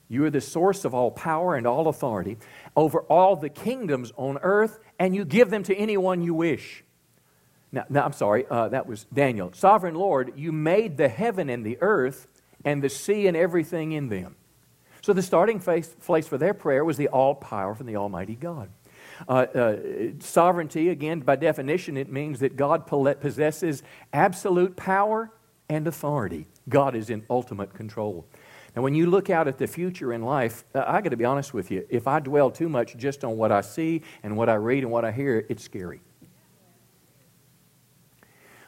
You 0.10 0.26
are 0.26 0.30
the 0.30 0.42
source 0.42 0.86
of 0.86 0.94
all 0.94 1.12
power 1.12 1.56
and 1.56 1.68
all 1.68 1.88
authority 1.88 2.38
over 2.76 3.02
all 3.02 3.36
the 3.36 3.50
kingdoms 3.50 4.12
on 4.16 4.38
earth, 4.42 4.80
and 5.00 5.16
you 5.16 5.26
give 5.26 5.50
them 5.50 5.64
to 5.64 5.76
anyone 5.76 6.22
you 6.22 6.34
wish. 6.34 6.84
Now, 7.72 8.06
I'm 8.06 8.14
sorry, 8.14 8.46
uh, 8.50 8.70
that 8.70 8.88
was 8.88 9.06
Daniel. 9.14 9.52
Sovereign 9.54 9.96
Lord, 9.96 10.34
you 10.38 10.52
made 10.52 10.98
the 10.98 11.10
heaven 11.10 11.50
and 11.50 11.66
the 11.66 11.78
earth 11.82 12.28
and 12.64 12.82
the 12.82 12.90
sea 12.90 13.28
and 13.28 13.36
everything 13.36 13.92
in 13.92 14.10
them. 14.10 14.36
So 15.02 15.14
the 15.14 15.22
starting 15.22 15.60
place, 15.60 15.88
place 15.88 16.28
for 16.28 16.38
their 16.38 16.54
prayer 16.54 16.84
was 16.84 16.98
the 16.98 17.08
all 17.10 17.36
powerful 17.36 17.86
and 17.86 17.94
the 17.94 18.00
Almighty 18.00 18.36
God. 18.36 18.70
Uh, 19.28 19.32
uh, 19.32 19.78
sovereignty, 20.20 20.90
again, 20.90 21.20
by 21.22 21.36
definition, 21.36 21.98
it 21.98 22.12
means 22.12 22.40
that 22.40 22.56
God 22.56 22.88
possesses 22.88 23.84
absolute 24.14 24.76
power 24.76 25.32
and 25.70 25.88
authority. 25.88 26.48
God 26.70 26.96
is 26.96 27.10
in 27.10 27.26
ultimate 27.30 27.74
control. 27.74 28.26
Now, 28.76 28.82
when 28.84 28.94
you 28.94 29.10
look 29.10 29.30
out 29.30 29.48
at 29.48 29.58
the 29.58 29.68
future 29.68 30.14
in 30.14 30.22
life, 30.22 30.64
uh, 30.76 30.84
I 30.86 31.02
got 31.02 31.10
to 31.10 31.18
be 31.18 31.26
honest 31.26 31.54
with 31.54 31.72
you. 31.72 31.86
If 31.90 32.08
I 32.08 32.20
dwell 32.20 32.52
too 32.52 32.70
much 32.70 32.96
just 32.96 33.24
on 33.24 33.38
what 33.38 33.52
I 33.52 33.62
see 33.62 34.04
and 34.24 34.38
what 34.38 34.50
I 34.50 34.56
read 34.56 34.84
and 34.84 34.92
what 34.92 35.04
I 35.04 35.12
hear, 35.12 35.46
it's 35.50 35.64
scary. 35.64 36.02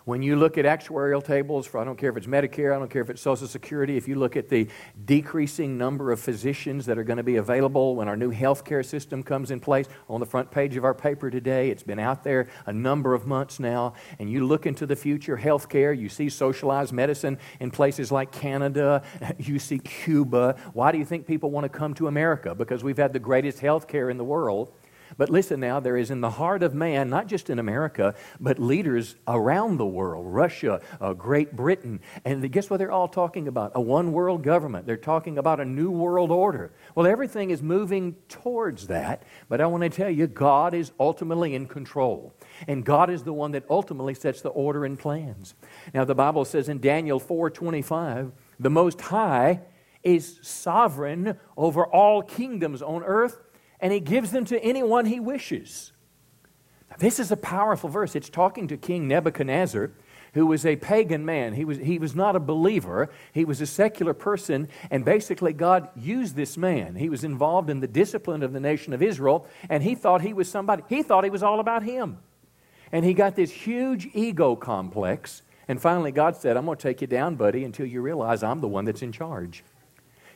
When 0.10 0.24
you 0.24 0.38
look 0.38 0.58
at 0.58 0.66
actuarial 0.66 1.24
tables 1.24 1.68
for, 1.68 1.80
I 1.80 1.84
don't 1.84 1.96
care 1.96 2.10
if 2.10 2.18
it's 2.18 2.26
Medicare, 2.26 2.76
I 2.76 2.80
don't 2.80 2.90
care 2.90 3.04
if 3.04 3.12
it's 3.12 3.22
Social 3.22 3.46
Security, 3.46 3.96
if 3.96 4.08
you 4.08 4.16
look 4.16 4.36
at 4.36 4.50
the 4.50 4.68
decreasing 5.06 5.78
number 5.78 6.12
of 6.12 6.20
physicians 6.20 6.88
that 6.88 6.98
are 6.98 7.04
going 7.04 7.18
to 7.18 7.24
be 7.24 7.36
available 7.36 7.96
when 7.96 8.08
our 8.08 8.18
new 8.18 8.32
health 8.32 8.66
care 8.66 8.82
system 8.82 9.22
comes 9.22 9.52
in 9.52 9.60
place, 9.60 9.86
on 10.10 10.20
the 10.20 10.26
front 10.26 10.50
page 10.50 10.76
of 10.76 10.84
our 10.84 10.96
paper 10.96 11.30
today, 11.30 11.70
it's 11.70 11.84
been 11.84 12.00
out 12.00 12.24
there 12.24 12.48
a 12.66 12.74
number 12.74 13.14
of 13.14 13.28
months 13.28 13.60
now, 13.60 13.94
and 14.18 14.32
you 14.32 14.48
look 14.48 14.66
into 14.66 14.88
the 14.88 14.96
future 14.96 15.38
health 15.38 15.70
care, 15.70 15.94
you 15.94 16.10
see 16.10 16.28
socialized 16.28 16.92
medicine 16.92 17.38
in 17.60 17.70
places 17.70 18.12
like 18.12 18.32
Canada, 18.32 19.04
you 19.38 19.60
see 19.60 19.78
Cuba. 19.78 20.56
Why 20.74 20.92
do 20.92 20.98
you 20.98 21.06
think 21.06 21.28
people 21.28 21.52
want 21.52 21.66
to 21.66 21.70
come 21.70 21.94
to 21.94 22.08
America? 22.08 22.56
Because 22.56 22.84
we've 22.84 22.98
had 22.98 23.14
the 23.14 23.20
greatest 23.20 23.60
health 23.60 23.88
care 23.88 24.10
in 24.10 24.18
the 24.18 24.26
world. 24.26 24.74
But 25.18 25.30
listen 25.30 25.60
now, 25.60 25.80
there 25.80 25.98
is 25.98 26.12
in 26.12 26.22
the 26.22 26.32
heart 26.32 26.64
of 26.64 26.74
man, 26.74 27.10
not 27.10 27.28
just 27.28 27.50
in 27.50 27.60
America, 27.60 28.16
but 28.40 28.60
leaders 28.60 29.16
around 29.28 29.78
the 29.78 29.86
world 29.86 30.26
Russia, 30.28 30.82
uh, 31.02 31.14
Great 31.14 31.56
Britain. 31.56 32.00
And 32.26 32.52
guess 32.52 32.70
what 32.70 32.78
they're 32.78 32.92
all 32.92 33.08
talking 33.08 33.48
about? 33.48 33.72
A 33.76 33.82
one 33.82 34.12
world 34.12 34.44
government. 34.44 34.86
They're 34.86 34.98
talking 34.98 35.38
about 35.38 35.60
a 35.60 35.66
new 35.66 35.92
world 35.92 36.32
order. 36.32 36.72
Well, 36.96 37.08
everything 37.08 37.50
is 37.50 37.62
moving 37.62 38.16
towards 38.28 38.88
that. 38.88 39.24
But 39.48 39.62
I 39.62 39.66
want 39.66 39.84
to 39.84 39.90
tell 39.90 40.10
you, 40.10 40.28
God 40.28 40.74
is 40.74 40.92
ultimately 41.00 41.56
in 41.56 41.68
control. 41.68 42.34
And 42.68 42.86
God 42.86 43.10
is 43.10 43.24
the 43.24 43.34
one 43.34 43.52
that 43.52 43.66
ultimately 43.70 44.14
sets 44.14 44.42
the 44.42 44.50
order 44.50 44.86
and 44.86 44.98
plans. 44.98 45.56
Now, 45.94 46.06
the 46.06 46.16
Bible 46.16 46.46
says 46.46 46.70
in 46.70 46.80
Daniel 46.80 47.20
4 47.20 47.50
25, 47.50 48.32
the 48.60 48.70
Most 48.70 49.02
High 49.02 49.62
is 50.04 50.40
sovereign 50.42 51.38
over 51.58 51.86
all 51.86 52.22
kingdoms 52.22 52.82
on 52.82 53.04
earth 53.04 53.40
and 53.80 53.94
he 53.94 54.00
gives 54.00 54.32
them 54.32 54.46
to 54.46 54.60
anyone 54.64 55.06
he 55.06 55.20
wishes. 55.20 55.92
Now, 56.90 56.98
this 57.00 57.20
is 57.20 57.32
a 57.32 57.38
powerful 57.38 57.90
verse. 57.90 58.16
It's 58.16 58.30
talking 58.30 58.68
to 58.68 58.78
King 58.78 59.08
Nebuchadnezzar, 59.08 59.92
who 60.34 60.46
was 60.46 60.66
a 60.66 60.76
pagan 60.76 61.26
man. 61.26 61.54
He 61.54 61.66
was, 61.66 61.78
he 61.78 62.00
was 62.00 62.16
not 62.16 62.36
a 62.36 62.40
believer, 62.40 63.10
he 63.34 63.46
was 63.46 63.62
a 63.62 63.66
secular 63.66 64.14
person, 64.14 64.68
and 64.92 65.04
basically, 65.06 65.54
God 65.54 65.90
used 65.96 66.36
this 66.36 66.58
man. 66.58 66.96
He 66.96 67.10
was 67.10 67.24
involved 67.24 67.70
in 67.70 67.80
the 67.80 67.88
discipline 67.88 68.44
of 68.44 68.54
the 68.54 68.60
nation 68.60 68.94
of 68.94 69.02
Israel, 69.02 69.48
and 69.70 69.84
he 69.84 69.96
thought 69.96 70.22
he 70.22 70.34
was 70.34 70.50
somebody, 70.50 70.84
he 70.88 71.04
thought 71.04 71.24
he 71.24 71.30
was 71.30 71.44
all 71.44 71.60
about 71.60 71.84
him. 71.84 72.18
And 72.92 73.06
he 73.06 73.14
got 73.14 73.36
this 73.36 73.52
huge 73.52 74.10
ego 74.14 74.56
complex. 74.56 75.44
And 75.68 75.80
finally, 75.80 76.12
God 76.12 76.36
said, 76.36 76.58
I'm 76.58 76.66
going 76.66 76.78
to 76.78 76.82
take 76.82 77.02
you 77.02 77.08
down, 77.08 77.36
buddy, 77.36 77.64
until 77.64 77.86
you 77.86 78.02
realize 78.02 78.42
I'm 78.42 78.62
the 78.62 78.68
one 78.68 78.86
that's 78.86 79.04
in 79.04 79.12
charge. 79.12 79.64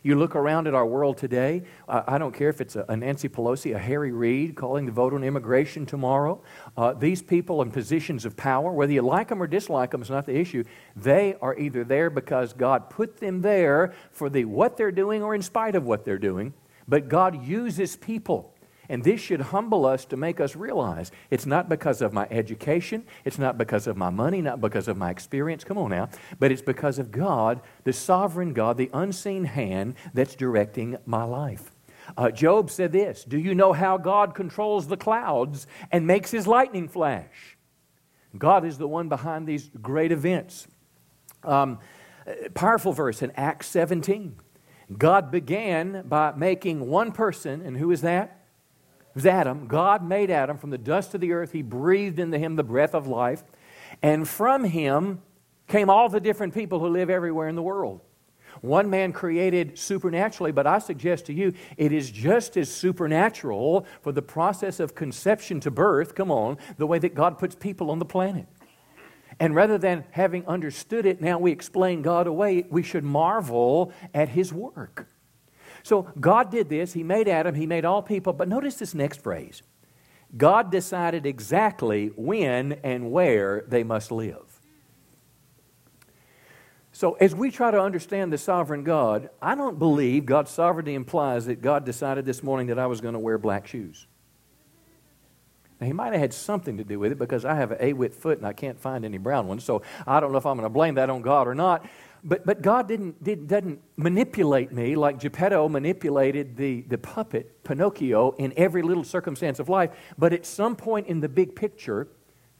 You 0.05 0.15
look 0.15 0.36
around 0.36 0.67
at 0.67 0.75
our 0.75 0.86
world 0.86 1.17
today, 1.17 1.63
uh, 1.88 2.03
I 2.05 2.17
don't 2.17 2.33
care 2.33 2.50
if 2.50 2.60
it's 2.60 2.75
a, 2.75 2.83
a, 2.89 2.98
Nancy 2.98 3.29
Pelosi, 3.29 3.74
a 3.74 3.79
Harry 3.79 4.12
Reid 4.12 4.53
calling 4.53 4.86
the 4.86 4.91
vote 4.91 5.13
on 5.13 5.24
immigration 5.24 5.86
tomorrow. 5.86 6.43
Uh, 6.75 6.91
these 6.91 7.22
people 7.22 7.62
in 7.62 7.72
positions 7.72 8.25
of 8.25 8.36
power, 8.36 8.74
whether 8.74 8.91
you 8.91 9.01
like 9.01 9.29
them 9.29 9.41
or 9.41 9.48
dislike 9.48 9.91
them, 9.91 10.01
is 10.01 10.10
not 10.10 10.25
the 10.25 10.36
issue. 10.36 10.65
They 10.98 11.36
are 11.41 11.57
either 11.57 11.86
there 11.86 12.10
because 12.10 12.51
God 12.51 12.89
put 12.89 13.17
them 13.17 13.41
there 13.41 13.93
for 14.12 14.29
the 14.29 14.43
what 14.43 14.75
they're 14.75 14.91
doing 14.91 15.24
or 15.24 15.36
in 15.36 15.41
spite 15.41 15.74
of 15.74 15.86
what 15.86 16.03
they're 16.03 16.17
doing. 16.17 16.53
But 16.86 17.07
God 17.07 17.48
uses 17.48 17.95
people 17.95 18.52
and 18.90 19.04
this 19.04 19.20
should 19.20 19.42
humble 19.42 19.86
us 19.86 20.06
to 20.06 20.18
make 20.18 20.40
us 20.40 20.56
realize 20.56 21.12
it's 21.30 21.46
not 21.46 21.70
because 21.70 22.02
of 22.02 22.13
my 22.13 22.28
education, 22.30 23.06
it's 23.24 23.40
not 23.40 23.58
because 23.58 23.88
of 23.88 23.98
my 23.98 24.10
money, 24.10 24.42
not 24.42 24.60
because 24.60 24.88
of 24.88 24.98
my 24.98 25.10
experience, 25.10 25.63
come 25.63 25.78
on 25.78 25.92
now, 25.92 26.10
but 26.40 26.52
it's 26.52 26.62
because 26.62 27.00
of 27.00 27.12
God, 27.12 27.62
the 27.84 27.94
sovereign 27.94 28.54
God, 28.54 28.78
the 28.78 28.90
unseen 28.94 29.46
hand 29.46 29.96
that's 30.13 30.36
directing 30.36 30.98
my 31.06 31.24
life. 31.24 31.72
Uh, 32.18 32.30
Job 32.32 32.70
said 32.70 32.92
this 32.92 33.24
Do 33.24 33.40
you 33.40 33.56
know 33.56 33.74
how 33.74 33.98
God 33.98 34.36
controls 34.36 34.88
the 34.88 34.98
clouds 34.98 35.68
and 35.92 36.06
makes 36.06 36.32
his 36.32 36.48
lightning 36.48 36.88
flash? 36.88 37.58
God 38.38 38.66
is 38.66 38.78
the 38.78 38.88
one 38.88 39.10
behind 39.10 39.48
these 39.48 39.70
great 39.82 40.12
events. 40.12 40.68
Um, 41.44 41.80
powerful 42.54 42.94
verse 42.94 43.22
in 43.22 43.32
Acts 43.32 43.68
17. 43.68 44.36
God 44.98 45.32
began 45.32 46.04
by 46.08 46.34
making 46.36 46.88
one 46.88 47.12
person, 47.12 47.62
and 47.62 47.78
who 47.78 47.92
is 47.92 48.02
that? 48.02 48.43
Was 49.13 49.25
Adam. 49.25 49.67
God 49.67 50.03
made 50.03 50.32
Adam 50.32 50.58
from 50.58 50.70
the 50.70 50.77
dust 50.77 51.13
of 51.13 51.22
the 51.22 51.34
earth. 51.34 51.51
He 51.51 51.62
breathed 51.62 52.20
into 52.20 52.38
him 52.38 52.55
the 52.55 52.63
breath 52.63 52.96
of 52.96 53.08
life. 53.08 53.43
And 54.01 54.27
from 54.27 54.63
him 54.63 55.22
came 55.67 55.89
all 55.89 56.10
the 56.10 56.20
different 56.20 56.53
people 56.53 56.79
who 56.79 56.88
live 56.88 57.10
everywhere 57.10 57.48
in 57.48 57.55
the 57.55 57.62
world. 57.62 58.01
One 58.62 58.89
man 58.89 59.13
created 59.13 59.77
supernaturally, 59.79 60.51
but 60.51 60.67
I 60.67 60.79
suggest 60.79 61.25
to 61.25 61.34
you 61.34 61.53
it 61.75 61.91
is 61.91 62.12
just 62.12 62.55
as 62.55 62.72
supernatural 62.72 63.86
for 64.01 64.12
the 64.12 64.22
process 64.22 64.79
of 64.79 64.96
conception 64.96 65.60
to 65.62 65.72
birth, 65.72 66.15
come 66.15 66.32
on, 66.32 66.58
the 66.77 66.88
way 66.88 67.00
that 67.00 67.15
God 67.15 67.39
puts 67.39 67.55
people 67.55 67.89
on 67.89 68.00
the 68.00 68.05
planet. 68.05 68.48
And 69.39 69.55
rather 69.55 69.79
than 69.79 70.05
having 70.12 70.46
understood 70.46 71.05
it, 71.05 71.20
now 71.20 71.39
we 71.39 71.51
explain 71.51 72.03
God 72.03 72.27
away, 72.27 72.65
we 72.70 72.84
should 72.84 73.03
marvel 73.03 73.91
at 74.13 74.29
his 74.29 74.53
work. 74.53 75.08
So 75.84 76.04
God 76.20 76.50
did 76.50 76.70
this. 76.70 76.94
He 76.94 77.04
made 77.04 77.28
Adam, 77.28 77.56
He 77.56 77.68
made 77.68 77.86
all 77.86 78.02
people. 78.02 78.34
But 78.34 78.48
notice 78.48 78.75
this 78.75 78.96
next 78.96 79.22
phrase 79.22 79.62
God 80.36 80.72
decided 80.72 81.25
exactly 81.25 82.08
when 82.16 82.74
and 82.84 83.12
where 83.12 83.63
they 83.68 83.84
must 83.84 84.12
live. 84.12 84.54
So, 86.96 87.13
as 87.13 87.34
we 87.34 87.50
try 87.50 87.72
to 87.72 87.82
understand 87.82 88.32
the 88.32 88.38
sovereign 88.38 88.84
God, 88.84 89.32
I 89.42 89.56
don't 89.56 89.80
believe 89.80 90.28
God's 90.28 90.52
sovereignty 90.52 90.94
implies 90.94 91.48
that 91.48 91.60
God 91.60 91.86
decided 91.86 92.24
this 92.24 92.44
morning 92.44 92.68
that 92.68 92.78
I 92.78 92.86
was 92.86 93.02
going 93.02 93.16
to 93.16 93.20
wear 93.20 93.40
black 93.40 93.66
shoes. 93.66 94.06
Now, 95.82 95.88
he 95.88 95.94
might 95.94 96.13
have 96.13 96.22
had 96.22 96.36
something 96.36 96.78
to 96.78 96.84
do 96.84 97.00
with 97.00 97.12
it 97.12 97.18
because 97.18 97.46
I 97.46 97.56
have 97.56 97.72
an 97.72 97.78
A 97.80 97.94
wit 97.94 98.13
foot 98.13 98.38
and 98.38 98.46
I 98.46 98.54
can't 98.54 98.80
find 98.80 99.04
any 99.04 99.18
brown 99.18 99.48
ones. 99.48 99.63
So, 99.63 99.82
I 100.06 100.20
don't 100.20 100.32
know 100.32 100.38
if 100.38 100.46
I'm 100.46 100.56
going 100.56 100.66
to 100.66 100.74
blame 100.74 100.96
that 100.96 101.10
on 101.10 101.24
God 101.24 101.48
or 101.48 101.56
not. 101.56 101.84
But, 102.25 102.46
but 102.46 102.62
God 102.62 102.88
didn't, 102.88 103.22
did, 103.22 103.48
doesn't 103.48 103.82
manipulate 103.98 104.72
me 104.72 104.96
like 104.96 105.20
Geppetto 105.20 105.68
manipulated 105.68 106.56
the, 106.56 106.82
the 106.84 106.98
puppet, 106.98 107.63
Pinocchio, 107.63 108.32
in 108.38 108.53
every 108.56 108.82
little 108.82 109.03
circumstance 109.03 109.60
of 109.60 109.68
life. 109.68 109.92
But 110.18 110.32
at 110.32 110.46
some 110.46 110.75
point 110.75 111.08
in 111.08 111.20
the 111.20 111.27
big 111.27 111.53
picture, 111.56 112.08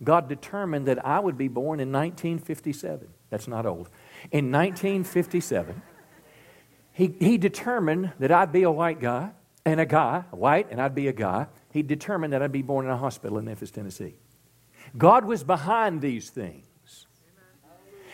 God 0.04 0.28
determined 0.28 0.88
that 0.88 1.06
I 1.06 1.20
would 1.20 1.38
be 1.38 1.48
born 1.48 1.80
in 1.80 1.92
1957. 1.92 3.08
That's 3.30 3.48
not 3.48 3.66
old. 3.66 3.90
In 4.32 4.52
1957, 4.52 5.82
he, 6.92 7.16
he 7.20 7.38
determined 7.38 8.12
that 8.20 8.32
I'd 8.32 8.52
be 8.52 8.64
a 8.64 8.72
white 8.72 9.00
guy 9.00 9.32
and 9.66 9.80
a 9.80 9.86
guy, 9.86 10.26
white, 10.32 10.68
and 10.72 10.82
I'd 10.82 10.94
be 10.94 11.08
a 11.08 11.14
guy. 11.14 11.48
He 11.72 11.84
determined 11.84 12.34
that 12.34 12.42
I'd 12.42 12.52
be 12.52 12.62
born 12.62 12.86
in 12.86 12.92
a 12.92 12.98
hospital 12.98 13.38
in 13.38 13.46
Memphis, 13.46 13.72
Tennessee. 13.72 14.16
God 14.98 15.24
was 15.24 15.44
behind 15.44 16.02
these 16.02 16.30
things. 16.30 16.66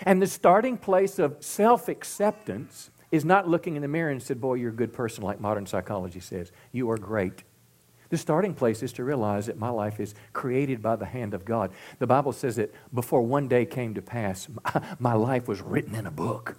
And 0.05 0.21
the 0.21 0.27
starting 0.27 0.77
place 0.77 1.19
of 1.19 1.37
self 1.39 1.87
acceptance 1.87 2.89
is 3.11 3.25
not 3.25 3.47
looking 3.47 3.75
in 3.75 3.81
the 3.81 3.87
mirror 3.87 4.11
and 4.11 4.21
said, 4.21 4.39
Boy, 4.39 4.55
you're 4.55 4.69
a 4.69 4.75
good 4.75 4.93
person, 4.93 5.23
like 5.23 5.39
modern 5.39 5.65
psychology 5.65 6.19
says. 6.19 6.51
You 6.71 6.89
are 6.91 6.97
great. 6.97 7.43
The 8.09 8.17
starting 8.17 8.55
place 8.55 8.81
is 8.81 8.91
to 8.93 9.03
realize 9.03 9.45
that 9.45 9.59
my 9.59 9.69
life 9.69 9.99
is 9.99 10.15
created 10.33 10.81
by 10.81 10.95
the 10.95 11.05
hand 11.05 11.33
of 11.33 11.45
God. 11.45 11.71
The 11.99 12.07
Bible 12.07 12.33
says 12.33 12.55
that 12.55 12.73
before 12.93 13.21
one 13.21 13.47
day 13.47 13.65
came 13.65 13.93
to 13.93 14.01
pass, 14.01 14.47
my 14.99 15.13
life 15.13 15.47
was 15.47 15.61
written 15.61 15.93
in 15.93 16.07
a 16.07 16.11
book. 16.11 16.57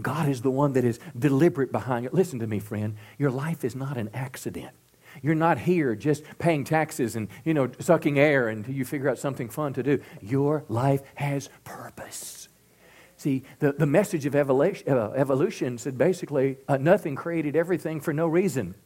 God 0.00 0.28
is 0.28 0.42
the 0.42 0.50
one 0.50 0.72
that 0.74 0.84
is 0.84 0.98
deliberate 1.18 1.72
behind 1.72 2.06
it. 2.06 2.14
Listen 2.14 2.38
to 2.38 2.46
me, 2.46 2.58
friend. 2.58 2.96
Your 3.18 3.30
life 3.30 3.64
is 3.64 3.74
not 3.74 3.96
an 3.98 4.10
accident. 4.14 4.70
You're 5.22 5.34
not 5.34 5.58
here 5.58 5.94
just 5.94 6.22
paying 6.38 6.64
taxes 6.64 7.16
and, 7.16 7.28
you 7.44 7.52
know, 7.52 7.70
sucking 7.80 8.18
air 8.18 8.48
until 8.48 8.74
you 8.74 8.84
figure 8.84 9.08
out 9.08 9.18
something 9.18 9.48
fun 9.48 9.72
to 9.74 9.82
do. 9.82 10.00
Your 10.22 10.64
life 10.68 11.02
has 11.16 11.50
purpose. 11.64 12.48
See, 13.18 13.42
the, 13.58 13.72
the 13.72 13.84
message 13.84 14.26
of 14.26 14.36
evolution, 14.36 14.88
uh, 14.88 15.10
evolution 15.16 15.76
said 15.76 15.98
basically 15.98 16.58
uh, 16.68 16.76
nothing 16.76 17.16
created 17.16 17.56
everything 17.56 18.00
for 18.00 18.12
no 18.12 18.28
reason. 18.28 18.76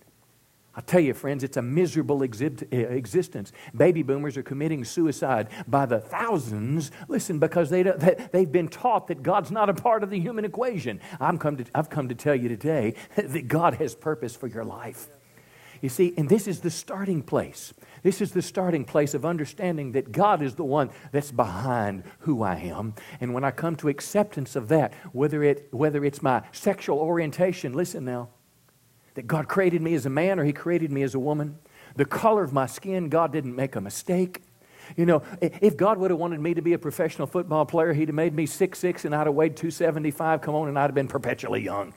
I 0.74 0.80
tell 0.80 1.00
you, 1.00 1.12
friends, 1.12 1.44
it's 1.44 1.58
a 1.58 1.62
miserable 1.62 2.22
eh, 2.22 2.56
existence. 2.72 3.52
Baby 3.76 4.02
boomers 4.02 4.38
are 4.38 4.42
committing 4.42 4.86
suicide 4.86 5.48
by 5.68 5.84
the 5.84 6.00
thousands. 6.00 6.90
Listen, 7.08 7.38
because 7.38 7.68
they, 7.68 7.82
they've 7.82 8.50
been 8.50 8.68
taught 8.68 9.08
that 9.08 9.22
God's 9.22 9.50
not 9.50 9.68
a 9.68 9.74
part 9.74 10.02
of 10.02 10.08
the 10.08 10.18
human 10.18 10.46
equation. 10.46 10.98
I'm 11.20 11.36
come 11.36 11.58
to, 11.58 11.66
I've 11.74 11.90
come 11.90 12.08
to 12.08 12.14
tell 12.14 12.34
you 12.34 12.48
today 12.48 12.94
that 13.16 13.48
God 13.48 13.74
has 13.74 13.94
purpose 13.94 14.34
for 14.34 14.46
your 14.46 14.64
life. 14.64 15.08
You 15.82 15.88
see, 15.88 16.14
and 16.16 16.28
this 16.28 16.46
is 16.46 16.60
the 16.60 16.70
starting 16.70 17.22
place. 17.22 17.74
This 18.04 18.20
is 18.20 18.30
the 18.30 18.40
starting 18.40 18.84
place 18.84 19.14
of 19.14 19.26
understanding 19.26 19.92
that 19.92 20.12
God 20.12 20.40
is 20.40 20.54
the 20.54 20.64
one 20.64 20.90
that's 21.10 21.32
behind 21.32 22.04
who 22.20 22.42
I 22.42 22.54
am. 22.54 22.94
And 23.20 23.34
when 23.34 23.42
I 23.42 23.50
come 23.50 23.74
to 23.76 23.88
acceptance 23.88 24.54
of 24.54 24.68
that, 24.68 24.94
whether, 25.12 25.42
it, 25.42 25.68
whether 25.72 26.04
it's 26.04 26.22
my 26.22 26.42
sexual 26.52 26.98
orientation, 26.98 27.72
listen 27.72 28.04
now, 28.04 28.28
that 29.14 29.26
God 29.26 29.48
created 29.48 29.82
me 29.82 29.94
as 29.94 30.06
a 30.06 30.10
man 30.10 30.38
or 30.38 30.44
He 30.44 30.52
created 30.52 30.92
me 30.92 31.02
as 31.02 31.16
a 31.16 31.18
woman. 31.18 31.58
The 31.96 32.04
color 32.04 32.44
of 32.44 32.52
my 32.52 32.66
skin, 32.66 33.08
God 33.08 33.32
didn't 33.32 33.54
make 33.54 33.74
a 33.74 33.80
mistake. 33.80 34.42
You 34.96 35.04
know, 35.04 35.22
if 35.40 35.76
God 35.76 35.98
would 35.98 36.10
have 36.10 36.18
wanted 36.18 36.40
me 36.40 36.54
to 36.54 36.62
be 36.62 36.74
a 36.74 36.78
professional 36.78 37.26
football 37.26 37.66
player, 37.66 37.92
He'd 37.92 38.08
have 38.08 38.14
made 38.14 38.34
me 38.34 38.46
6'6 38.46 39.04
and 39.04 39.14
I'd 39.14 39.26
have 39.26 39.34
weighed 39.34 39.56
275. 39.56 40.42
Come 40.42 40.54
on, 40.54 40.68
and 40.68 40.78
I'd 40.78 40.82
have 40.82 40.94
been 40.94 41.08
perpetually 41.08 41.62
young. 41.62 41.92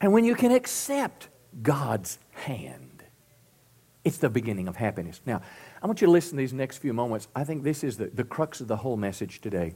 And 0.00 0.12
when 0.12 0.24
you 0.24 0.34
can 0.34 0.52
accept 0.52 1.28
God's 1.62 2.18
hand, 2.32 3.04
it's 4.04 4.18
the 4.18 4.30
beginning 4.30 4.66
of 4.68 4.76
happiness. 4.76 5.20
Now, 5.26 5.42
I 5.82 5.86
want 5.86 6.00
you 6.00 6.06
to 6.06 6.10
listen 6.10 6.32
to 6.32 6.36
these 6.36 6.52
next 6.52 6.78
few 6.78 6.92
moments. 6.92 7.28
I 7.34 7.44
think 7.44 7.62
this 7.62 7.84
is 7.84 7.98
the, 7.98 8.06
the 8.06 8.24
crux 8.24 8.60
of 8.60 8.68
the 8.68 8.76
whole 8.76 8.96
message 8.96 9.40
today. 9.40 9.74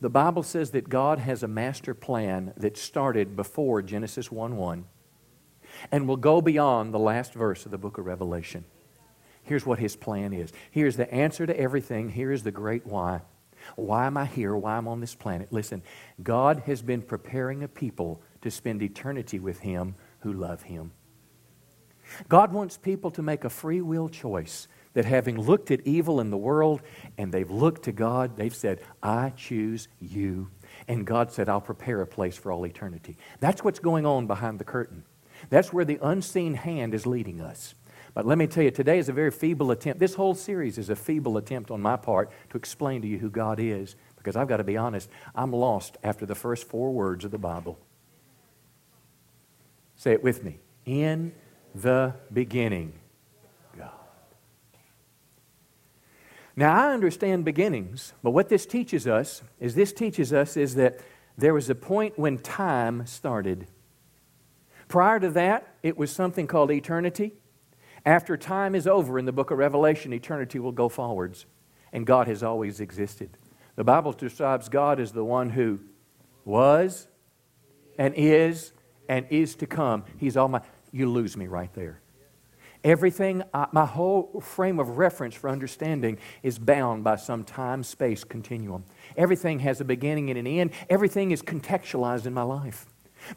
The 0.00 0.10
Bible 0.10 0.42
says 0.42 0.72
that 0.72 0.88
God 0.88 1.18
has 1.18 1.42
a 1.42 1.48
master 1.48 1.94
plan 1.94 2.52
that 2.58 2.76
started 2.76 3.36
before 3.36 3.80
Genesis 3.80 4.30
1 4.30 4.56
1 4.56 4.84
and 5.90 6.06
will 6.06 6.16
go 6.16 6.40
beyond 6.42 6.92
the 6.92 6.98
last 6.98 7.32
verse 7.32 7.64
of 7.64 7.70
the 7.70 7.78
book 7.78 7.96
of 7.96 8.04
Revelation. 8.04 8.64
Here's 9.44 9.64
what 9.64 9.78
his 9.78 9.96
plan 9.96 10.32
is. 10.32 10.52
Here's 10.70 10.96
the 10.96 11.12
answer 11.12 11.46
to 11.46 11.58
everything. 11.58 12.10
Here's 12.10 12.42
the 12.42 12.50
great 12.50 12.86
why. 12.86 13.22
Why 13.76 14.06
am 14.06 14.16
I 14.16 14.26
here? 14.26 14.54
Why 14.54 14.76
am 14.76 14.88
I 14.88 14.92
on 14.92 15.00
this 15.00 15.14
planet? 15.14 15.52
Listen, 15.52 15.82
God 16.22 16.62
has 16.66 16.82
been 16.82 17.02
preparing 17.02 17.62
a 17.62 17.68
people 17.68 18.22
to 18.44 18.50
spend 18.50 18.82
eternity 18.82 19.38
with 19.38 19.60
him 19.60 19.94
who 20.20 20.30
love 20.30 20.62
him. 20.64 20.92
God 22.28 22.52
wants 22.52 22.76
people 22.76 23.10
to 23.12 23.22
make 23.22 23.42
a 23.42 23.50
free 23.50 23.80
will 23.80 24.10
choice 24.10 24.68
that 24.92 25.06
having 25.06 25.40
looked 25.40 25.70
at 25.70 25.80
evil 25.86 26.20
in 26.20 26.30
the 26.30 26.36
world 26.36 26.82
and 27.16 27.32
they've 27.32 27.50
looked 27.50 27.84
to 27.84 27.92
God, 27.92 28.36
they've 28.36 28.54
said, 28.54 28.80
I 29.02 29.30
choose 29.30 29.88
you. 29.98 30.50
And 30.86 31.06
God 31.06 31.32
said, 31.32 31.48
I'll 31.48 31.62
prepare 31.62 32.02
a 32.02 32.06
place 32.06 32.36
for 32.36 32.52
all 32.52 32.66
eternity. 32.66 33.16
That's 33.40 33.64
what's 33.64 33.78
going 33.78 34.04
on 34.04 34.26
behind 34.26 34.58
the 34.58 34.64
curtain. 34.64 35.04
That's 35.48 35.72
where 35.72 35.86
the 35.86 35.98
unseen 36.02 36.52
hand 36.52 36.92
is 36.92 37.06
leading 37.06 37.40
us. 37.40 37.74
But 38.12 38.26
let 38.26 38.36
me 38.36 38.46
tell 38.46 38.62
you, 38.62 38.70
today 38.70 38.98
is 38.98 39.08
a 39.08 39.12
very 39.14 39.30
feeble 39.30 39.70
attempt. 39.70 40.00
This 40.00 40.14
whole 40.14 40.34
series 40.34 40.76
is 40.76 40.90
a 40.90 40.96
feeble 40.96 41.38
attempt 41.38 41.70
on 41.70 41.80
my 41.80 41.96
part 41.96 42.30
to 42.50 42.58
explain 42.58 43.00
to 43.00 43.08
you 43.08 43.18
who 43.18 43.30
God 43.30 43.58
is. 43.58 43.96
Because 44.16 44.36
I've 44.36 44.48
got 44.48 44.58
to 44.58 44.64
be 44.64 44.76
honest, 44.76 45.08
I'm 45.34 45.52
lost 45.52 45.96
after 46.02 46.26
the 46.26 46.34
first 46.34 46.68
four 46.68 46.92
words 46.92 47.24
of 47.24 47.30
the 47.30 47.38
Bible. 47.38 47.78
Say 49.96 50.12
it 50.12 50.22
with 50.22 50.44
me. 50.44 50.58
In 50.84 51.32
the 51.74 52.14
beginning 52.32 52.92
God. 53.76 53.90
Now, 56.56 56.74
I 56.74 56.92
understand 56.92 57.44
beginnings, 57.44 58.12
but 58.22 58.30
what 58.30 58.48
this 58.48 58.66
teaches 58.66 59.06
us 59.06 59.42
is 59.58 59.74
this 59.74 59.92
teaches 59.92 60.32
us 60.32 60.56
is 60.56 60.76
that 60.76 61.00
there 61.36 61.54
was 61.54 61.68
a 61.68 61.74
point 61.74 62.18
when 62.18 62.38
time 62.38 63.06
started. 63.06 63.66
Prior 64.88 65.18
to 65.18 65.30
that, 65.30 65.74
it 65.82 65.96
was 65.96 66.12
something 66.12 66.46
called 66.46 66.70
eternity. 66.70 67.32
After 68.06 68.36
time 68.36 68.74
is 68.74 68.86
over 68.86 69.18
in 69.18 69.24
the 69.24 69.32
book 69.32 69.50
of 69.50 69.58
Revelation, 69.58 70.12
eternity 70.12 70.58
will 70.58 70.72
go 70.72 70.88
forwards, 70.88 71.46
and 71.92 72.06
God 72.06 72.28
has 72.28 72.42
always 72.42 72.78
existed. 72.78 73.36
The 73.76 73.84
Bible 73.84 74.12
describes 74.12 74.68
God 74.68 75.00
as 75.00 75.12
the 75.12 75.24
one 75.24 75.50
who 75.50 75.80
was 76.44 77.08
and 77.98 78.14
is 78.14 78.72
and 79.08 79.26
is 79.30 79.54
to 79.56 79.66
come. 79.66 80.04
He's 80.18 80.36
all 80.36 80.48
my. 80.48 80.60
You 80.92 81.10
lose 81.10 81.36
me 81.36 81.46
right 81.46 81.72
there. 81.74 82.00
Everything, 82.84 83.42
uh, 83.54 83.66
my 83.72 83.86
whole 83.86 84.42
frame 84.42 84.78
of 84.78 84.98
reference 84.98 85.34
for 85.34 85.48
understanding 85.48 86.18
is 86.42 86.58
bound 86.58 87.02
by 87.02 87.16
some 87.16 87.42
time 87.42 87.82
space 87.82 88.24
continuum. 88.24 88.84
Everything 89.16 89.60
has 89.60 89.80
a 89.80 89.84
beginning 89.84 90.28
and 90.28 90.38
an 90.38 90.46
end. 90.46 90.70
Everything 90.90 91.30
is 91.30 91.40
contextualized 91.40 92.26
in 92.26 92.34
my 92.34 92.42
life. 92.42 92.86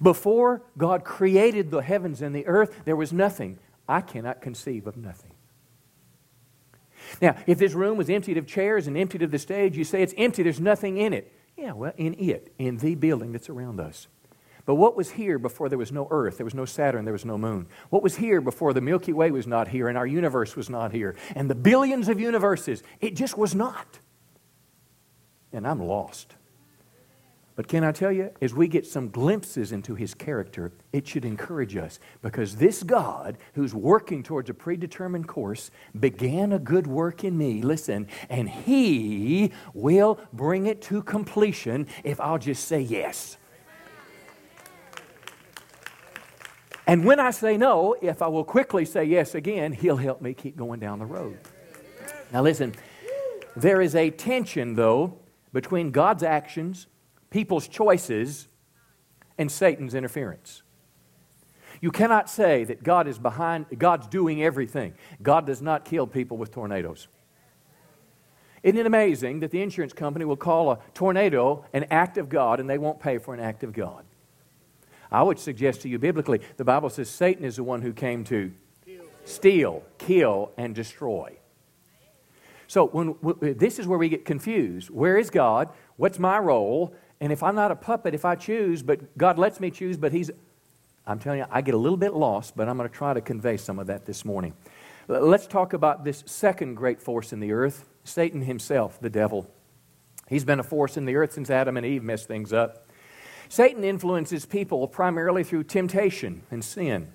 Before 0.01 0.63
God 0.77 1.05
created 1.05 1.71
the 1.71 1.79
heavens 1.79 2.21
and 2.21 2.35
the 2.35 2.45
earth, 2.45 2.81
there 2.83 2.97
was 2.97 3.13
nothing. 3.13 3.57
I 3.87 4.01
cannot 4.01 4.41
conceive 4.41 4.85
of 4.85 4.97
nothing. 4.97 5.31
Now, 7.21 7.37
if 7.47 7.57
this 7.57 7.73
room 7.73 7.97
was 7.97 8.09
emptied 8.09 8.37
of 8.37 8.47
chairs 8.47 8.87
and 8.87 8.97
emptied 8.97 9.21
of 9.21 9.31
the 9.31 9.39
stage, 9.39 9.77
you 9.77 9.85
say 9.85 10.03
it's 10.03 10.13
empty, 10.17 10.43
there's 10.43 10.59
nothing 10.59 10.97
in 10.97 11.13
it. 11.13 11.31
Yeah, 11.55 11.71
well, 11.71 11.93
in 11.95 12.15
it, 12.15 12.53
in 12.59 12.77
the 12.77 12.95
building 12.95 13.31
that's 13.31 13.49
around 13.49 13.79
us. 13.79 14.07
But 14.67 14.75
what 14.75 14.97
was 14.97 15.09
here 15.11 15.39
before 15.39 15.69
there 15.69 15.77
was 15.77 15.93
no 15.93 16.09
earth, 16.11 16.37
there 16.37 16.45
was 16.45 16.53
no 16.53 16.65
Saturn, 16.65 17.05
there 17.05 17.13
was 17.13 17.23
no 17.23 17.37
moon? 17.37 17.67
What 17.89 18.03
was 18.03 18.17
here 18.17 18.41
before 18.41 18.73
the 18.73 18.81
Milky 18.81 19.13
Way 19.13 19.31
was 19.31 19.47
not 19.47 19.69
here 19.69 19.87
and 19.87 19.97
our 19.97 20.05
universe 20.05 20.57
was 20.57 20.69
not 20.69 20.91
here 20.91 21.15
and 21.35 21.49
the 21.49 21.55
billions 21.55 22.09
of 22.09 22.19
universes? 22.19 22.83
It 22.99 23.15
just 23.15 23.37
was 23.37 23.55
not. 23.55 23.99
And 25.53 25.65
I'm 25.65 25.81
lost. 25.81 26.33
But 27.55 27.69
can 27.69 27.85
I 27.85 27.93
tell 27.93 28.11
you, 28.11 28.29
as 28.41 28.53
we 28.53 28.67
get 28.67 28.85
some 28.85 29.07
glimpses 29.07 29.71
into 29.71 29.95
his 29.95 30.13
character, 30.13 30.73
it 30.91 31.07
should 31.07 31.23
encourage 31.23 31.77
us 31.77 31.97
because 32.21 32.57
this 32.57 32.83
God, 32.83 33.37
who's 33.53 33.73
working 33.73 34.21
towards 34.21 34.49
a 34.49 34.53
predetermined 34.53 35.29
course, 35.29 35.71
began 35.97 36.51
a 36.51 36.59
good 36.59 36.87
work 36.87 37.23
in 37.23 37.37
me, 37.37 37.61
listen, 37.61 38.09
and 38.29 38.49
he 38.49 39.53
will 39.73 40.19
bring 40.33 40.67
it 40.67 40.81
to 40.83 41.01
completion 41.03 41.87
if 42.03 42.19
I'll 42.19 42.37
just 42.37 42.65
say 42.65 42.81
yes. 42.81 43.37
And 46.87 47.03
when 47.03 47.19
I 47.19 47.31
say 47.31 47.57
no, 47.57 47.95
if 48.01 48.21
I 48.21 48.27
will 48.27 48.45
quickly 48.45 48.85
say 48.85 49.03
yes 49.03 49.35
again, 49.35 49.73
He'll 49.73 49.97
help 49.97 50.21
me 50.21 50.33
keep 50.33 50.55
going 50.55 50.79
down 50.79 50.99
the 50.99 51.05
road. 51.05 51.37
Now, 52.31 52.41
listen, 52.41 52.73
there 53.57 53.81
is 53.81 53.93
a 53.93 54.09
tension, 54.09 54.75
though, 54.75 55.19
between 55.51 55.91
God's 55.91 56.23
actions, 56.23 56.87
people's 57.29 57.67
choices, 57.67 58.47
and 59.37 59.51
Satan's 59.51 59.93
interference. 59.93 60.63
You 61.81 61.91
cannot 61.91 62.29
say 62.29 62.63
that 62.63 62.83
God 62.83 63.07
is 63.07 63.19
behind, 63.19 63.65
God's 63.77 64.07
doing 64.07 64.41
everything. 64.41 64.93
God 65.21 65.45
does 65.45 65.61
not 65.61 65.85
kill 65.85 66.07
people 66.07 66.37
with 66.37 66.51
tornadoes. 66.51 67.07
Isn't 68.63 68.79
it 68.79 68.85
amazing 68.85 69.41
that 69.41 69.51
the 69.51 69.61
insurance 69.61 69.93
company 69.93 70.25
will 70.25 70.37
call 70.37 70.71
a 70.71 70.79
tornado 70.93 71.65
an 71.73 71.85
act 71.91 72.17
of 72.17 72.29
God 72.29 72.59
and 72.59 72.69
they 72.69 72.77
won't 72.77 72.99
pay 72.99 73.17
for 73.17 73.33
an 73.33 73.39
act 73.39 73.63
of 73.63 73.73
God? 73.73 74.06
I 75.11 75.23
would 75.23 75.39
suggest 75.39 75.81
to 75.81 75.89
you 75.89 75.99
biblically, 75.99 76.41
the 76.57 76.65
Bible 76.65 76.89
says 76.89 77.09
Satan 77.09 77.45
is 77.45 77.55
the 77.57 77.63
one 77.63 77.81
who 77.81 77.93
came 77.93 78.23
to 78.25 78.51
steal, 79.25 79.83
kill, 79.97 80.51
and 80.57 80.73
destroy. 80.73 81.37
So 82.67 82.87
when, 82.87 83.15
this 83.41 83.79
is 83.79 83.87
where 83.87 83.97
we 83.97 84.09
get 84.09 84.25
confused. 84.25 84.89
Where 84.89 85.17
is 85.17 85.29
God? 85.29 85.69
What's 85.95 86.19
my 86.19 86.37
role? 86.37 86.93
And 87.19 87.31
if 87.31 87.41
I'm 87.41 87.55
not 87.55 87.71
a 87.71 87.75
puppet, 87.75 88.13
if 88.13 88.25
I 88.25 88.35
choose, 88.35 88.83
but 88.83 89.17
God 89.17 89.39
lets 89.39 89.59
me 89.59 89.71
choose, 89.71 89.97
but 89.97 90.11
He's, 90.11 90.29
I'm 91.05 91.19
telling 91.19 91.39
you, 91.39 91.45
I 91.49 91.61
get 91.61 91.73
a 91.73 91.77
little 91.77 91.97
bit 91.97 92.13
lost, 92.13 92.55
but 92.55 92.67
I'm 92.67 92.77
going 92.77 92.89
to 92.89 92.95
try 92.95 93.13
to 93.13 93.21
convey 93.21 93.57
some 93.57 93.79
of 93.79 93.87
that 93.87 94.05
this 94.05 94.25
morning. 94.25 94.53
Let's 95.07 95.47
talk 95.47 95.71
about 95.71 96.03
this 96.03 96.23
second 96.25 96.75
great 96.75 97.01
force 97.01 97.31
in 97.31 97.39
the 97.39 97.53
earth 97.53 97.87
Satan 98.03 98.41
himself, 98.41 98.99
the 98.99 99.09
devil. 99.09 99.49
He's 100.27 100.45
been 100.45 100.59
a 100.59 100.63
force 100.63 100.97
in 100.97 101.05
the 101.05 101.15
earth 101.15 101.33
since 101.33 101.49
Adam 101.49 101.77
and 101.77 101.85
Eve 101.85 102.03
messed 102.03 102.27
things 102.27 102.51
up. 102.51 102.86
Satan 103.49 103.83
influences 103.83 104.45
people 104.45 104.87
primarily 104.87 105.43
through 105.43 105.63
temptation 105.63 106.43
and 106.51 106.63
sin. 106.63 107.13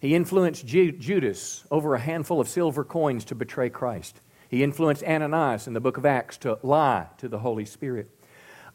He 0.00 0.14
influenced 0.14 0.64
Judas 0.66 1.64
over 1.70 1.94
a 1.94 1.98
handful 1.98 2.40
of 2.40 2.48
silver 2.48 2.84
coins 2.84 3.24
to 3.26 3.34
betray 3.34 3.68
Christ. 3.68 4.20
He 4.48 4.62
influenced 4.62 5.02
Ananias 5.02 5.66
in 5.66 5.74
the 5.74 5.80
book 5.80 5.96
of 5.96 6.06
Acts 6.06 6.38
to 6.38 6.58
lie 6.62 7.08
to 7.18 7.28
the 7.28 7.38
Holy 7.38 7.64
Spirit. 7.64 8.10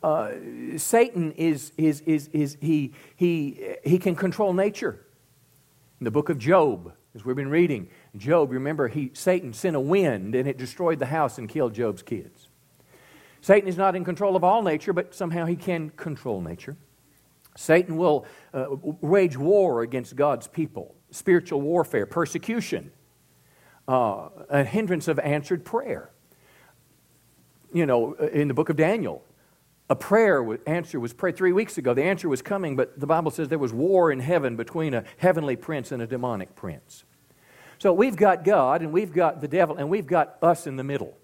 Uh, 0.03 0.31
Satan 0.75 1.31
is, 1.31 1.71
is, 1.77 2.01
is, 2.01 2.27
is 2.33 2.57
he, 2.59 2.93
he, 3.15 3.75
he 3.83 3.97
can 3.97 4.15
control 4.15 4.53
nature. 4.53 5.05
In 6.01 6.03
the 6.03 6.11
book 6.11 6.27
of 6.27 6.37
Job, 6.37 6.93
as 7.15 7.23
we've 7.23 7.37
been 7.37 7.49
reading, 7.49 7.89
Job, 8.17 8.51
remember, 8.51 8.89
he, 8.89 9.11
Satan 9.13 9.53
sent 9.53 9.77
a 9.77 9.79
wind 9.79 10.35
and 10.35 10.47
it 10.47 10.57
destroyed 10.57 10.99
the 10.99 11.05
house 11.05 11.37
and 11.37 11.47
killed 11.47 11.73
Job's 11.73 12.03
kids. 12.03 12.42
Satan 13.43 13.67
is 13.67 13.75
not 13.75 13.93
in 13.93 14.05
control 14.05 14.37
of 14.37 14.45
all 14.45 14.63
nature, 14.63 14.93
but 14.93 15.13
somehow 15.13 15.45
he 15.45 15.57
can 15.57 15.89
control 15.89 16.39
nature. 16.39 16.77
Satan 17.57 17.97
will 17.97 18.25
uh, 18.53 18.67
wage 19.01 19.35
war 19.35 19.81
against 19.81 20.15
God's 20.15 20.47
people, 20.47 20.95
spiritual 21.11 21.59
warfare, 21.59 22.05
persecution, 22.05 22.89
uh, 23.85 24.29
a 24.49 24.63
hindrance 24.63 25.09
of 25.09 25.19
answered 25.19 25.65
prayer. 25.65 26.09
You 27.73 27.85
know, 27.85 28.15
uh, 28.17 28.27
in 28.27 28.47
the 28.47 28.53
book 28.53 28.69
of 28.69 28.77
Daniel, 28.77 29.25
a 29.89 29.95
prayer 29.95 30.57
answer 30.65 30.97
was 30.97 31.11
prayed 31.11 31.35
three 31.35 31.51
weeks 31.51 31.77
ago. 31.77 31.93
The 31.93 32.03
answer 32.03 32.29
was 32.29 32.41
coming, 32.41 32.77
but 32.77 32.97
the 32.97 33.07
Bible 33.07 33.29
says 33.29 33.49
there 33.49 33.59
was 33.59 33.73
war 33.73 34.09
in 34.09 34.21
heaven 34.21 34.55
between 34.55 34.93
a 34.93 35.03
heavenly 35.17 35.57
prince 35.57 35.91
and 35.91 36.01
a 36.01 36.07
demonic 36.07 36.55
prince. 36.55 37.03
So 37.77 37.91
we've 37.91 38.15
got 38.15 38.45
God 38.45 38.81
and 38.81 38.93
we've 38.93 39.11
got 39.11 39.41
the 39.41 39.49
devil 39.49 39.75
and 39.75 39.89
we've 39.89 40.07
got 40.07 40.37
us 40.41 40.65
in 40.65 40.77
the 40.77 40.83
middle. 40.85 41.17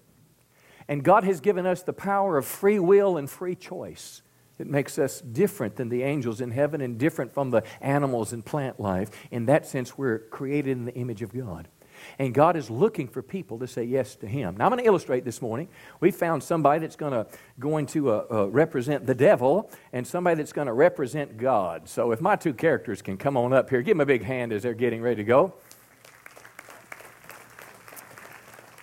And 0.90 1.04
God 1.04 1.22
has 1.22 1.40
given 1.40 1.66
us 1.66 1.82
the 1.82 1.92
power 1.92 2.36
of 2.36 2.44
free 2.44 2.80
will 2.80 3.16
and 3.16 3.30
free 3.30 3.54
choice. 3.54 4.22
It 4.58 4.66
makes 4.66 4.98
us 4.98 5.20
different 5.20 5.76
than 5.76 5.88
the 5.88 6.02
angels 6.02 6.40
in 6.40 6.50
heaven 6.50 6.80
and 6.80 6.98
different 6.98 7.32
from 7.32 7.50
the 7.50 7.62
animals 7.80 8.32
in 8.32 8.42
plant 8.42 8.80
life. 8.80 9.08
In 9.30 9.46
that 9.46 9.66
sense, 9.66 9.96
we're 9.96 10.18
created 10.18 10.72
in 10.72 10.86
the 10.86 10.94
image 10.94 11.22
of 11.22 11.32
God. 11.32 11.68
And 12.18 12.34
God 12.34 12.56
is 12.56 12.70
looking 12.70 13.06
for 13.06 13.22
people 13.22 13.60
to 13.60 13.68
say 13.68 13.84
yes 13.84 14.16
to 14.16 14.26
Him. 14.26 14.56
Now, 14.56 14.64
I'm 14.64 14.70
going 14.72 14.82
to 14.82 14.86
illustrate 14.86 15.24
this 15.24 15.40
morning. 15.40 15.68
We 16.00 16.10
found 16.10 16.42
somebody 16.42 16.80
that's 16.80 16.96
going 16.96 17.12
to, 17.12 17.26
going 17.60 17.86
to 17.86 18.10
uh, 18.10 18.26
uh, 18.28 18.46
represent 18.48 19.06
the 19.06 19.14
devil 19.14 19.70
and 19.92 20.04
somebody 20.04 20.36
that's 20.38 20.52
going 20.52 20.66
to 20.66 20.72
represent 20.72 21.36
God. 21.36 21.88
So, 21.88 22.10
if 22.10 22.20
my 22.20 22.34
two 22.34 22.52
characters 22.52 23.00
can 23.00 23.16
come 23.16 23.36
on 23.36 23.52
up 23.52 23.70
here, 23.70 23.80
give 23.80 23.96
them 23.96 24.00
a 24.00 24.06
big 24.06 24.24
hand 24.24 24.52
as 24.52 24.64
they're 24.64 24.74
getting 24.74 25.02
ready 25.02 25.16
to 25.16 25.24
go. 25.24 25.54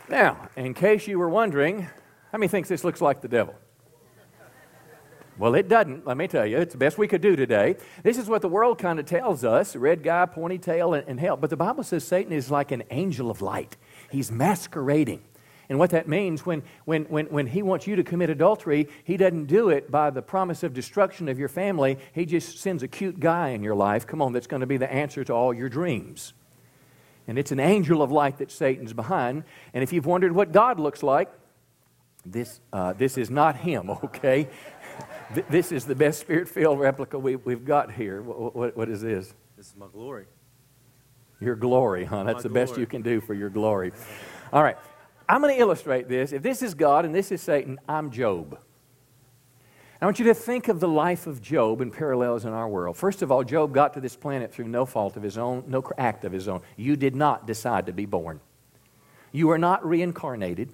Now, 0.09 0.49
in 0.55 0.73
case 0.73 1.05
you 1.07 1.19
were 1.19 1.29
wondering, 1.29 1.81
how 2.31 2.37
many 2.37 2.47
thinks 2.47 2.69
this 2.69 2.83
looks 2.83 3.01
like 3.01 3.21
the 3.21 3.27
devil? 3.27 3.55
Well, 5.37 5.53
it 5.53 5.67
doesn't, 5.67 6.07
let 6.07 6.17
me 6.17 6.27
tell 6.27 6.45
you. 6.45 6.57
It's 6.57 6.71
the 6.71 6.79
best 6.79 6.97
we 6.97 7.07
could 7.07 7.21
do 7.21 7.35
today. 7.35 7.75
This 8.01 8.17
is 8.17 8.27
what 8.27 8.41
the 8.41 8.47
world 8.47 8.79
kind 8.79 8.99
of 8.99 9.05
tells 9.05 9.43
us 9.43 9.75
red 9.75 10.01
guy, 10.01 10.25
pointy 10.25 10.57
tail, 10.57 10.93
and, 10.95 11.07
and 11.07 11.19
hell. 11.19 11.37
But 11.37 11.51
the 11.51 11.57
Bible 11.57 11.83
says 11.83 12.03
Satan 12.03 12.33
is 12.33 12.49
like 12.49 12.71
an 12.71 12.83
angel 12.89 13.29
of 13.29 13.41
light, 13.41 13.77
he's 14.09 14.31
masquerading. 14.31 15.23
And 15.69 15.77
what 15.77 15.89
that 15.89 16.07
means, 16.07 16.45
when, 16.45 16.63
when, 16.85 17.03
when, 17.05 17.25
when 17.25 17.47
he 17.47 17.61
wants 17.61 17.85
you 17.87 17.97
to 17.97 18.03
commit 18.03 18.29
adultery, 18.29 18.87
he 19.03 19.17
doesn't 19.17 19.47
do 19.47 19.67
it 19.67 19.91
by 19.91 20.09
the 20.09 20.21
promise 20.21 20.63
of 20.63 20.73
destruction 20.73 21.27
of 21.27 21.37
your 21.37 21.49
family. 21.49 21.97
He 22.13 22.25
just 22.25 22.59
sends 22.59 22.83
a 22.83 22.87
cute 22.87 23.19
guy 23.19 23.49
in 23.49 23.63
your 23.63 23.75
life, 23.75 24.07
come 24.07 24.21
on, 24.21 24.31
that's 24.31 24.47
going 24.47 24.61
to 24.61 24.65
be 24.65 24.77
the 24.77 24.91
answer 24.91 25.25
to 25.25 25.33
all 25.33 25.53
your 25.53 25.67
dreams. 25.67 26.31
And 27.27 27.37
it's 27.37 27.51
an 27.51 27.59
angel 27.59 28.01
of 28.01 28.11
light 28.11 28.37
that 28.37 28.51
Satan's 28.51 28.93
behind. 28.93 29.43
And 29.73 29.83
if 29.83 29.91
you've 29.91 30.05
wondered 30.05 30.31
what 30.31 30.51
God 30.51 30.79
looks 30.79 31.03
like, 31.03 31.29
this, 32.25 32.59
uh, 32.73 32.93
this 32.93 33.17
is 33.17 33.29
not 33.29 33.57
him, 33.57 33.89
okay? 34.03 34.47
this 35.49 35.71
is 35.71 35.85
the 35.85 35.95
best 35.95 36.19
spirit 36.19 36.47
filled 36.47 36.79
replica 36.79 37.19
we, 37.19 37.35
we've 37.35 37.65
got 37.65 37.91
here. 37.91 38.21
What, 38.21 38.55
what, 38.55 38.77
what 38.77 38.89
is 38.89 39.01
this? 39.01 39.33
This 39.55 39.67
is 39.67 39.75
my 39.75 39.87
glory. 39.91 40.25
Your 41.39 41.55
glory, 41.55 42.05
huh? 42.05 42.23
That's 42.23 42.43
the 42.43 42.49
best 42.49 42.77
you 42.77 42.87
can 42.87 43.01
do 43.01 43.21
for 43.21 43.33
your 43.33 43.49
glory. 43.49 43.91
All 44.51 44.63
right. 44.63 44.77
I'm 45.29 45.41
going 45.41 45.53
to 45.53 45.59
illustrate 45.59 46.07
this. 46.07 46.31
If 46.31 46.41
this 46.41 46.61
is 46.61 46.73
God 46.73 47.05
and 47.05 47.13
this 47.13 47.31
is 47.31 47.41
Satan, 47.41 47.79
I'm 47.87 48.11
Job. 48.11 48.57
I 49.99 50.05
want 50.05 50.19
you 50.19 50.25
to 50.25 50.33
think 50.33 50.67
of 50.67 50.79
the 50.79 50.87
life 50.87 51.25
of 51.25 51.41
Job 51.41 51.81
in 51.81 51.89
parallels 51.89 52.45
in 52.45 52.53
our 52.53 52.69
world. 52.69 52.97
First 52.97 53.21
of 53.21 53.31
all, 53.31 53.43
Job 53.43 53.73
got 53.73 53.93
to 53.95 54.01
this 54.01 54.15
planet 54.15 54.53
through 54.53 54.67
no 54.67 54.85
fault 54.85 55.17
of 55.17 55.23
his 55.23 55.37
own, 55.37 55.63
no 55.67 55.83
act 55.97 56.23
of 56.23 56.31
his 56.31 56.47
own. 56.47 56.61
You 56.75 56.95
did 56.95 57.15
not 57.15 57.47
decide 57.47 57.87
to 57.87 57.93
be 57.93 58.05
born. 58.05 58.39
You 59.31 59.49
are 59.49 59.57
not 59.57 59.85
reincarnated. 59.85 60.73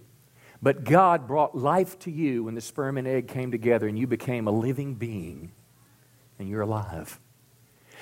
But 0.63 0.85
God 0.85 1.27
brought 1.27 1.57
life 1.57 1.99
to 1.99 2.11
you 2.11 2.45
when 2.45 2.55
the 2.55 2.61
sperm 2.61 2.97
and 2.97 3.05
egg 3.05 3.27
came 3.27 3.51
together 3.51 3.85
and 3.85 3.99
you 3.99 4.07
became 4.07 4.47
a 4.47 4.51
living 4.51 4.95
being 4.95 5.51
and 6.39 6.47
you're 6.47 6.61
alive. 6.61 7.19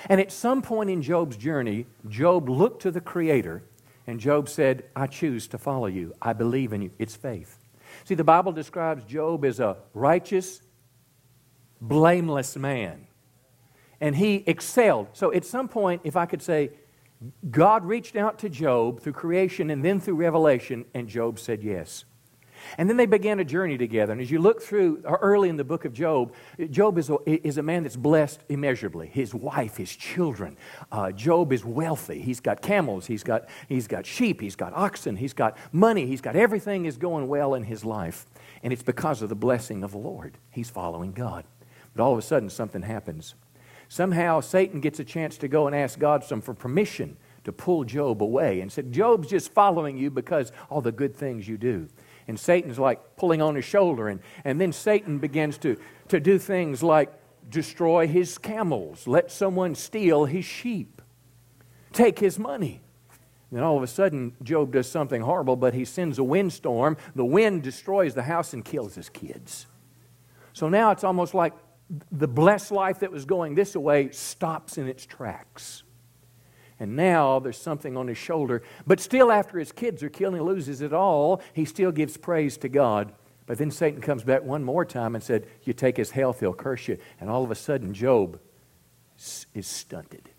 And 0.08 0.22
at 0.22 0.32
some 0.32 0.62
point 0.62 0.92
in 0.92 1.02
Job's 1.02 1.38
journey, 1.38 1.88
Job 2.08 2.48
looked 2.48 2.84
to 2.84 2.92
the 2.92 3.02
Creator 3.02 3.64
and 4.06 4.20
Job 4.20 4.48
said, 4.48 4.84
I 4.96 5.08
choose 5.08 5.48
to 5.48 5.58
follow 5.58 5.88
you. 5.88 6.14
I 6.22 6.34
believe 6.34 6.72
in 6.72 6.84
you. 6.84 6.92
It's 7.00 7.16
faith. 7.16 7.58
See, 8.04 8.14
the 8.14 8.24
Bible 8.24 8.52
describes 8.52 9.06
Job 9.06 9.44
as 9.44 9.60
a 9.60 9.78
righteous, 9.96 10.62
blameless 11.82 12.56
man. 12.56 13.08
And 14.00 14.16
he 14.16 14.44
excelled. 14.48 15.10
So 15.14 15.34
at 15.34 15.46
some 15.46 15.68
point, 15.68 16.02
if 16.04 16.16
I 16.16 16.26
could 16.26 16.42
say, 16.42 16.72
God 17.50 17.86
reached 17.86 18.16
out 18.16 18.40
to 18.40 18.50
Job 18.50 19.02
through 19.02 19.14
creation 19.14 19.70
and 19.70 19.84
then 19.86 20.00
through 20.00 20.16
revelation, 20.16 20.86
and 20.94 21.08
Job 21.08 21.38
said 21.38 21.62
yes. 21.62 22.06
And 22.78 22.90
then 22.90 22.98
they 22.98 23.06
began 23.06 23.40
a 23.40 23.44
journey 23.44 23.78
together. 23.78 24.12
And 24.12 24.22
as 24.22 24.30
you 24.32 24.40
look 24.40 24.62
through 24.62 25.04
uh, 25.06 25.14
early 25.22 25.50
in 25.50 25.58
the 25.58 25.64
book 25.64 25.86
of 25.86 25.94
Job, 25.94 26.34
Job 26.70 26.98
is 26.98 27.10
a, 27.10 27.18
is 27.26 27.58
a 27.58 27.64
man 27.64 27.84
that's 27.84 27.96
blessed 27.96 28.42
immeasurably. 28.50 29.08
His 29.08 29.34
wife, 29.34 29.78
his 29.78 29.96
children. 29.96 30.58
Uh, 30.92 31.12
Job 31.12 31.54
is 31.54 31.66
wealthy. 31.66 32.22
He's 32.22 32.40
got 32.40 32.62
camels, 32.62 33.08
he's 33.08 33.24
got, 33.24 33.50
he's 33.68 33.88
got 33.88 34.06
sheep, 34.06 34.42
he's 34.42 34.56
got 34.56 34.74
oxen, 34.74 35.16
he's 35.16 35.34
got 35.34 35.58
money, 35.72 36.06
he's 36.06 36.22
got 36.22 36.36
everything 36.36 36.86
is 36.86 36.98
going 36.98 37.28
well 37.28 37.54
in 37.56 37.64
his 37.64 37.84
life. 37.84 38.26
And 38.64 38.72
it's 38.72 38.84
because 38.84 39.22
of 39.22 39.30
the 39.30 39.36
blessing 39.36 39.84
of 39.84 39.92
the 39.92 39.98
Lord. 39.98 40.38
He's 40.52 40.70
following 40.70 41.14
God. 41.14 41.46
But 41.96 42.04
all 42.04 42.14
of 42.14 42.20
a 42.20 42.22
sudden, 42.22 42.50
something 42.50 42.82
happens. 42.82 43.36
Somehow, 43.90 44.40
Satan 44.40 44.80
gets 44.80 45.00
a 45.00 45.04
chance 45.04 45.38
to 45.40 45.48
go 45.48 45.68
and 45.68 45.76
ask 45.76 46.00
God 46.00 46.24
some 46.24 46.42
for 46.42 46.54
permission 46.54 47.18
to 47.44 47.52
pull 47.52 47.84
Job 47.84 48.24
away 48.24 48.62
and 48.62 48.72
said, 48.72 48.92
Job's 48.92 49.28
just 49.28 49.52
following 49.52 49.98
you 49.98 50.10
because 50.10 50.52
all 50.70 50.82
the 50.82 50.92
good 50.92 51.16
things 51.16 51.48
you 51.48 51.58
do 51.58 51.90
and 52.28 52.40
Satan's 52.40 52.80
like 52.80 53.18
pulling 53.18 53.42
on 53.42 53.56
his 53.56 53.66
shoulder. 53.66 54.08
And, 54.08 54.22
and 54.44 54.60
then 54.60 54.72
Satan 54.72 55.20
begins 55.20 55.58
to, 55.60 55.78
to 56.08 56.20
do 56.20 56.40
things 56.40 56.82
like 56.82 57.12
destroy 57.50 58.08
his 58.08 58.38
camels, 58.38 59.08
let 59.08 59.32
someone 59.32 59.76
steal 59.76 60.26
his 60.26 60.46
sheep, 60.46 61.02
take 61.92 62.20
his 62.20 62.40
money. 62.40 62.82
Then 63.52 63.64
all 63.64 63.76
of 63.76 63.84
a 63.84 63.88
sudden, 63.88 64.34
Job 64.42 64.72
does 64.72 64.90
something 64.90 65.22
horrible, 65.22 65.58
but 65.58 65.74
he 65.74 65.84
sends 65.84 66.18
a 66.20 66.24
windstorm. 66.24 66.96
The 67.16 67.26
wind 67.26 67.64
destroys 67.64 68.14
the 68.14 68.24
house 68.24 68.54
and 68.54 68.64
kills 68.64 68.96
his 68.96 69.10
kids. 69.10 69.66
So 70.54 70.70
now 70.70 70.92
it's 70.92 71.04
almost 71.04 71.34
like 71.34 71.54
the 72.12 72.28
blessed 72.28 72.72
life 72.72 73.00
that 73.00 73.12
was 73.12 73.26
going 73.26 73.56
this 73.56 73.76
way 73.76 74.12
stops 74.12 74.78
in 74.78 74.88
its 74.88 75.06
tracks. 75.06 75.84
And 76.80 76.96
now 76.96 77.40
there's 77.40 77.60
something 77.62 77.96
on 77.96 78.08
his 78.08 78.18
shoulder. 78.18 78.64
But 78.88 79.00
still, 79.00 79.32
after 79.32 79.60
his 79.60 79.72
kids 79.72 80.02
are 80.02 80.10
killed 80.10 80.34
and 80.34 80.42
he 80.42 80.48
loses 80.48 80.82
it 80.82 80.94
all, 80.94 81.42
he 81.54 81.66
still 81.66 81.92
gives 81.92 82.18
praise 82.18 82.58
to 82.58 82.70
God. 82.70 83.14
But 83.46 83.58
then 83.58 83.70
Satan 83.70 84.02
comes 84.02 84.24
back 84.24 84.44
one 84.44 84.64
more 84.64 84.86
time 84.86 85.14
and 85.14 85.24
said, 85.24 85.46
You 85.64 85.74
take 85.74 85.98
his 85.98 86.12
health, 86.12 86.40
he'll 86.40 86.54
curse 86.54 86.88
you. 86.88 86.98
And 87.20 87.30
all 87.30 87.44
of 87.44 87.52
a 87.52 87.56
sudden, 87.56 87.94
Job 87.94 88.40
is 89.54 89.68
stunted. 89.68 90.32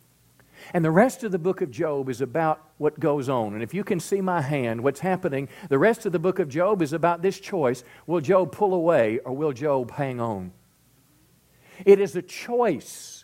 And 0.72 0.84
the 0.84 0.90
rest 0.90 1.22
of 1.22 1.32
the 1.32 1.38
book 1.38 1.60
of 1.60 1.70
Job 1.70 2.08
is 2.08 2.20
about 2.20 2.60
what 2.78 2.98
goes 2.98 3.28
on. 3.28 3.54
And 3.54 3.62
if 3.62 3.74
you 3.74 3.84
can 3.84 4.00
see 4.00 4.20
my 4.20 4.40
hand, 4.40 4.82
what's 4.82 5.00
happening, 5.00 5.48
the 5.68 5.78
rest 5.78 6.06
of 6.06 6.12
the 6.12 6.18
book 6.18 6.38
of 6.38 6.48
Job 6.48 6.82
is 6.82 6.92
about 6.92 7.22
this 7.22 7.38
choice 7.38 7.84
will 8.06 8.20
Job 8.20 8.52
pull 8.52 8.74
away 8.74 9.18
or 9.20 9.32
will 9.32 9.52
Job 9.52 9.90
hang 9.92 10.20
on? 10.20 10.52
It 11.84 12.00
is 12.00 12.16
a 12.16 12.22
choice 12.22 13.22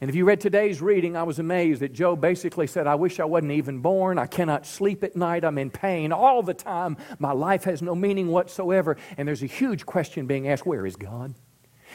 and 0.00 0.08
if 0.08 0.14
you 0.14 0.24
read 0.24 0.40
today's 0.40 0.80
reading, 0.80 1.16
I 1.16 1.24
was 1.24 1.40
amazed 1.40 1.82
that 1.82 1.92
Job 1.92 2.20
basically 2.20 2.68
said, 2.68 2.86
I 2.86 2.94
wish 2.94 3.18
I 3.18 3.24
wasn't 3.24 3.52
even 3.52 3.80
born. 3.80 4.16
I 4.16 4.26
cannot 4.26 4.64
sleep 4.64 5.02
at 5.02 5.16
night. 5.16 5.44
I'm 5.44 5.58
in 5.58 5.70
pain 5.70 6.12
all 6.12 6.42
the 6.42 6.54
time. 6.54 6.96
My 7.18 7.32
life 7.32 7.64
has 7.64 7.82
no 7.82 7.96
meaning 7.96 8.28
whatsoever. 8.28 8.96
And 9.16 9.26
there's 9.26 9.42
a 9.42 9.46
huge 9.46 9.86
question 9.86 10.26
being 10.26 10.48
asked 10.48 10.64
where 10.64 10.86
is 10.86 10.94
God? 10.94 11.34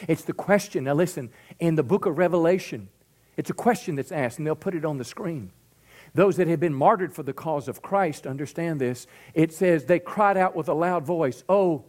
It's 0.06 0.22
the 0.22 0.32
question, 0.32 0.84
now 0.84 0.94
listen, 0.94 1.30
in 1.60 1.76
the 1.76 1.82
book 1.84 2.04
of 2.04 2.18
Revelation, 2.18 2.88
it's 3.36 3.48
a 3.48 3.54
question 3.54 3.94
that's 3.94 4.10
asked, 4.10 4.38
and 4.38 4.46
they'll 4.46 4.56
put 4.56 4.74
it 4.74 4.84
on 4.84 4.98
the 4.98 5.04
screen. 5.04 5.52
Those 6.14 6.36
that 6.36 6.48
have 6.48 6.60
been 6.60 6.74
martyred 6.74 7.14
for 7.14 7.22
the 7.22 7.32
cause 7.32 7.68
of 7.68 7.80
Christ 7.80 8.26
understand 8.26 8.80
this. 8.80 9.06
It 9.34 9.52
says, 9.52 9.84
They 9.84 9.98
cried 9.98 10.36
out 10.36 10.54
with 10.54 10.68
a 10.68 10.74
loud 10.74 11.06
voice, 11.06 11.42
Oh, 11.48 11.84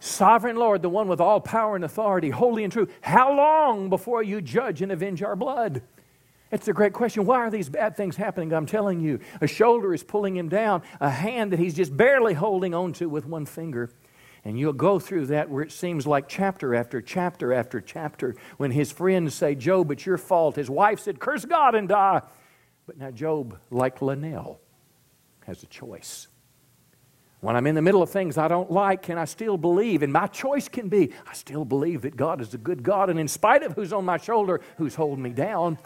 Sovereign 0.00 0.56
Lord, 0.56 0.82
the 0.82 0.88
one 0.88 1.08
with 1.08 1.20
all 1.20 1.40
power 1.40 1.74
and 1.74 1.84
authority, 1.84 2.30
holy 2.30 2.64
and 2.64 2.72
true, 2.72 2.88
how 3.00 3.36
long 3.36 3.90
before 3.90 4.22
you 4.22 4.40
judge 4.40 4.80
and 4.82 4.92
avenge 4.92 5.22
our 5.22 5.36
blood? 5.36 5.82
It's 6.50 6.68
a 6.68 6.72
great 6.72 6.92
question. 6.92 7.26
Why 7.26 7.38
are 7.38 7.50
these 7.50 7.68
bad 7.68 7.96
things 7.96 8.16
happening? 8.16 8.52
I'm 8.52 8.64
telling 8.64 9.00
you. 9.00 9.20
A 9.40 9.46
shoulder 9.46 9.92
is 9.92 10.02
pulling 10.02 10.36
him 10.36 10.48
down, 10.48 10.82
a 11.00 11.10
hand 11.10 11.52
that 11.52 11.58
he's 11.58 11.74
just 11.74 11.94
barely 11.94 12.34
holding 12.34 12.74
onto 12.74 13.08
with 13.08 13.26
one 13.26 13.44
finger. 13.44 13.90
And 14.44 14.58
you'll 14.58 14.72
go 14.72 14.98
through 14.98 15.26
that 15.26 15.50
where 15.50 15.62
it 15.62 15.72
seems 15.72 16.06
like 16.06 16.28
chapter 16.28 16.74
after 16.74 17.02
chapter 17.02 17.52
after 17.52 17.80
chapter 17.80 18.34
when 18.56 18.70
his 18.70 18.90
friends 18.90 19.34
say, 19.34 19.54
Job, 19.54 19.90
it's 19.90 20.06
your 20.06 20.16
fault. 20.16 20.56
His 20.56 20.70
wife 20.70 21.00
said, 21.00 21.18
Curse 21.18 21.44
God 21.44 21.74
and 21.74 21.88
die. 21.88 22.22
But 22.86 22.96
now 22.96 23.10
Job, 23.10 23.58
like 23.70 24.00
Linnell, 24.00 24.60
has 25.44 25.62
a 25.62 25.66
choice. 25.66 26.28
When 27.40 27.54
I'm 27.54 27.68
in 27.68 27.76
the 27.76 27.82
middle 27.82 28.02
of 28.02 28.10
things 28.10 28.36
I 28.36 28.48
don't 28.48 28.70
like, 28.70 29.02
can 29.02 29.16
I 29.16 29.24
still 29.24 29.56
believe? 29.56 30.02
And 30.02 30.12
my 30.12 30.26
choice 30.26 30.68
can 30.68 30.88
be 30.88 31.12
I 31.26 31.34
still 31.34 31.64
believe 31.64 32.02
that 32.02 32.16
God 32.16 32.40
is 32.40 32.52
a 32.54 32.58
good 32.58 32.82
God, 32.82 33.10
and 33.10 33.18
in 33.18 33.28
spite 33.28 33.62
of 33.62 33.74
who's 33.74 33.92
on 33.92 34.04
my 34.04 34.16
shoulder, 34.16 34.60
who's 34.76 34.96
holding 34.96 35.22
me 35.22 35.30
down. 35.30 35.78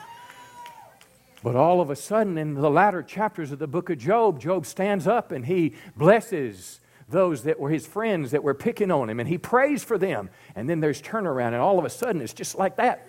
But 1.43 1.57
all 1.57 1.81
of 1.81 1.91
a 1.91 1.97
sudden, 1.97 2.39
in 2.39 2.55
the 2.55 2.71
latter 2.71 3.03
chapters 3.03 3.53
of 3.53 3.59
the 3.59 3.67
book 3.67 3.91
of 3.91 3.99
Job, 3.99 4.41
Job 4.41 4.65
stands 4.65 5.07
up 5.07 5.33
and 5.33 5.45
he 5.45 5.75
blesses 5.97 6.81
those 7.09 7.43
that 7.43 7.61
were 7.61 7.69
his 7.69 7.87
friends 7.87 8.31
that 8.31 8.43
were 8.43 8.55
picking 8.55 8.91
on 8.91 9.11
him, 9.11 9.21
and 9.21 9.29
he 9.29 9.37
prays 9.37 9.85
for 9.85 9.99
them. 9.99 10.31
And 10.55 10.71
then 10.71 10.81
there's 10.81 11.03
turnaround, 11.03 11.49
and 11.49 11.57
all 11.57 11.79
of 11.79 11.85
a 11.85 11.91
sudden, 11.91 12.23
it's 12.23 12.33
just 12.33 12.57
like 12.57 12.77
that. 12.77 13.07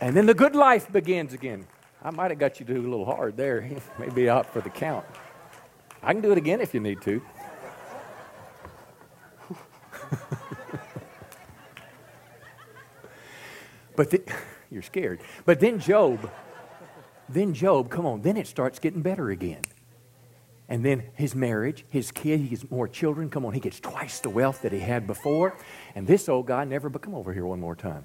And 0.00 0.16
then 0.16 0.24
the 0.26 0.34
good 0.34 0.56
life 0.56 0.90
begins 0.90 1.32
again. 1.32 1.66
I 2.04 2.10
might 2.10 2.30
have 2.30 2.38
got 2.38 2.60
you 2.60 2.66
to 2.66 2.74
do 2.74 2.80
a 2.80 2.82
little 2.82 3.06
hard 3.06 3.36
there. 3.38 3.66
Maybe 3.98 4.28
out 4.28 4.52
for 4.52 4.60
the 4.60 4.68
count. 4.68 5.06
I 6.02 6.12
can 6.12 6.20
do 6.20 6.32
it 6.32 6.38
again 6.38 6.60
if 6.60 6.74
you 6.74 6.80
need 6.80 7.00
to. 7.02 7.22
but 13.96 14.10
the, 14.10 14.22
you're 14.70 14.82
scared. 14.82 15.20
But 15.46 15.60
then 15.60 15.80
Job, 15.80 16.30
then 17.28 17.54
Job, 17.54 17.88
come 17.88 18.04
on, 18.04 18.20
then 18.20 18.36
it 18.36 18.46
starts 18.46 18.78
getting 18.78 19.00
better 19.00 19.30
again. 19.30 19.62
And 20.68 20.84
then 20.84 21.04
his 21.14 21.34
marriage, 21.34 21.86
his 21.88 22.10
kid, 22.10 22.40
he 22.40 22.48
gets 22.48 22.70
more 22.70 22.86
children. 22.88 23.30
Come 23.30 23.46
on, 23.46 23.54
he 23.54 23.60
gets 23.60 23.80
twice 23.80 24.20
the 24.20 24.30
wealth 24.30 24.60
that 24.62 24.72
he 24.72 24.80
had 24.80 25.06
before. 25.06 25.56
And 25.94 26.06
this 26.06 26.28
old 26.28 26.46
guy 26.46 26.64
never, 26.64 26.90
but 26.90 27.00
come 27.02 27.14
over 27.14 27.32
here 27.32 27.46
one 27.46 27.60
more 27.60 27.76
time. 27.76 28.04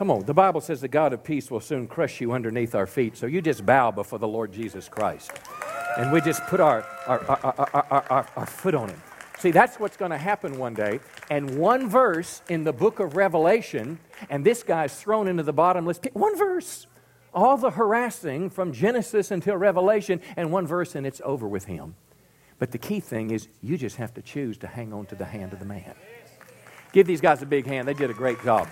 Come 0.00 0.10
on, 0.10 0.24
the 0.24 0.32
Bible 0.32 0.62
says 0.62 0.80
the 0.80 0.88
God 0.88 1.12
of 1.12 1.22
peace 1.22 1.50
will 1.50 1.60
soon 1.60 1.86
crush 1.86 2.22
you 2.22 2.32
underneath 2.32 2.74
our 2.74 2.86
feet. 2.86 3.18
So 3.18 3.26
you 3.26 3.42
just 3.42 3.66
bow 3.66 3.90
before 3.90 4.18
the 4.18 4.26
Lord 4.26 4.50
Jesus 4.50 4.88
Christ. 4.88 5.30
And 5.98 6.10
we 6.10 6.22
just 6.22 6.42
put 6.44 6.58
our, 6.58 6.86
our, 7.06 7.20
our, 7.90 8.26
our, 8.34 8.46
foot 8.46 8.74
on 8.74 8.88
him. 8.88 9.02
See, 9.40 9.50
that's 9.50 9.78
what's 9.78 9.98
going 9.98 10.10
to 10.10 10.16
happen 10.16 10.56
one 10.56 10.72
day. 10.72 11.00
And 11.28 11.58
one 11.58 11.86
verse 11.86 12.40
in 12.48 12.64
the 12.64 12.72
book 12.72 12.98
of 12.98 13.14
Revelation, 13.14 13.98
and 14.30 14.42
this 14.42 14.62
guy's 14.62 14.98
thrown 14.98 15.28
into 15.28 15.42
the 15.42 15.52
bottomless 15.52 15.98
pit. 15.98 16.16
One 16.16 16.34
verse 16.34 16.86
all 17.34 17.58
the 17.58 17.72
harassing 17.72 18.48
from 18.48 18.72
Genesis 18.72 19.30
until 19.30 19.58
Revelation, 19.58 20.22
and 20.34 20.50
one 20.50 20.66
verse 20.66 20.94
and 20.94 21.06
it's 21.06 21.20
over 21.26 21.46
with 21.46 21.66
him. 21.66 21.94
But 22.58 22.70
the 22.70 22.78
key 22.78 23.00
thing 23.00 23.32
is 23.32 23.48
you 23.60 23.76
just 23.76 23.96
have 23.96 24.14
to 24.14 24.22
choose 24.22 24.56
to 24.58 24.66
hang 24.66 24.94
on 24.94 25.04
to 25.06 25.14
the 25.14 25.26
hand 25.26 25.52
of 25.52 25.58
the 25.58 25.66
man. 25.66 25.94
Give 26.94 27.06
these 27.06 27.20
guys 27.20 27.42
a 27.42 27.46
big 27.46 27.66
hand. 27.66 27.86
They 27.86 27.92
did 27.92 28.08
a 28.08 28.14
great 28.14 28.42
job. 28.42 28.66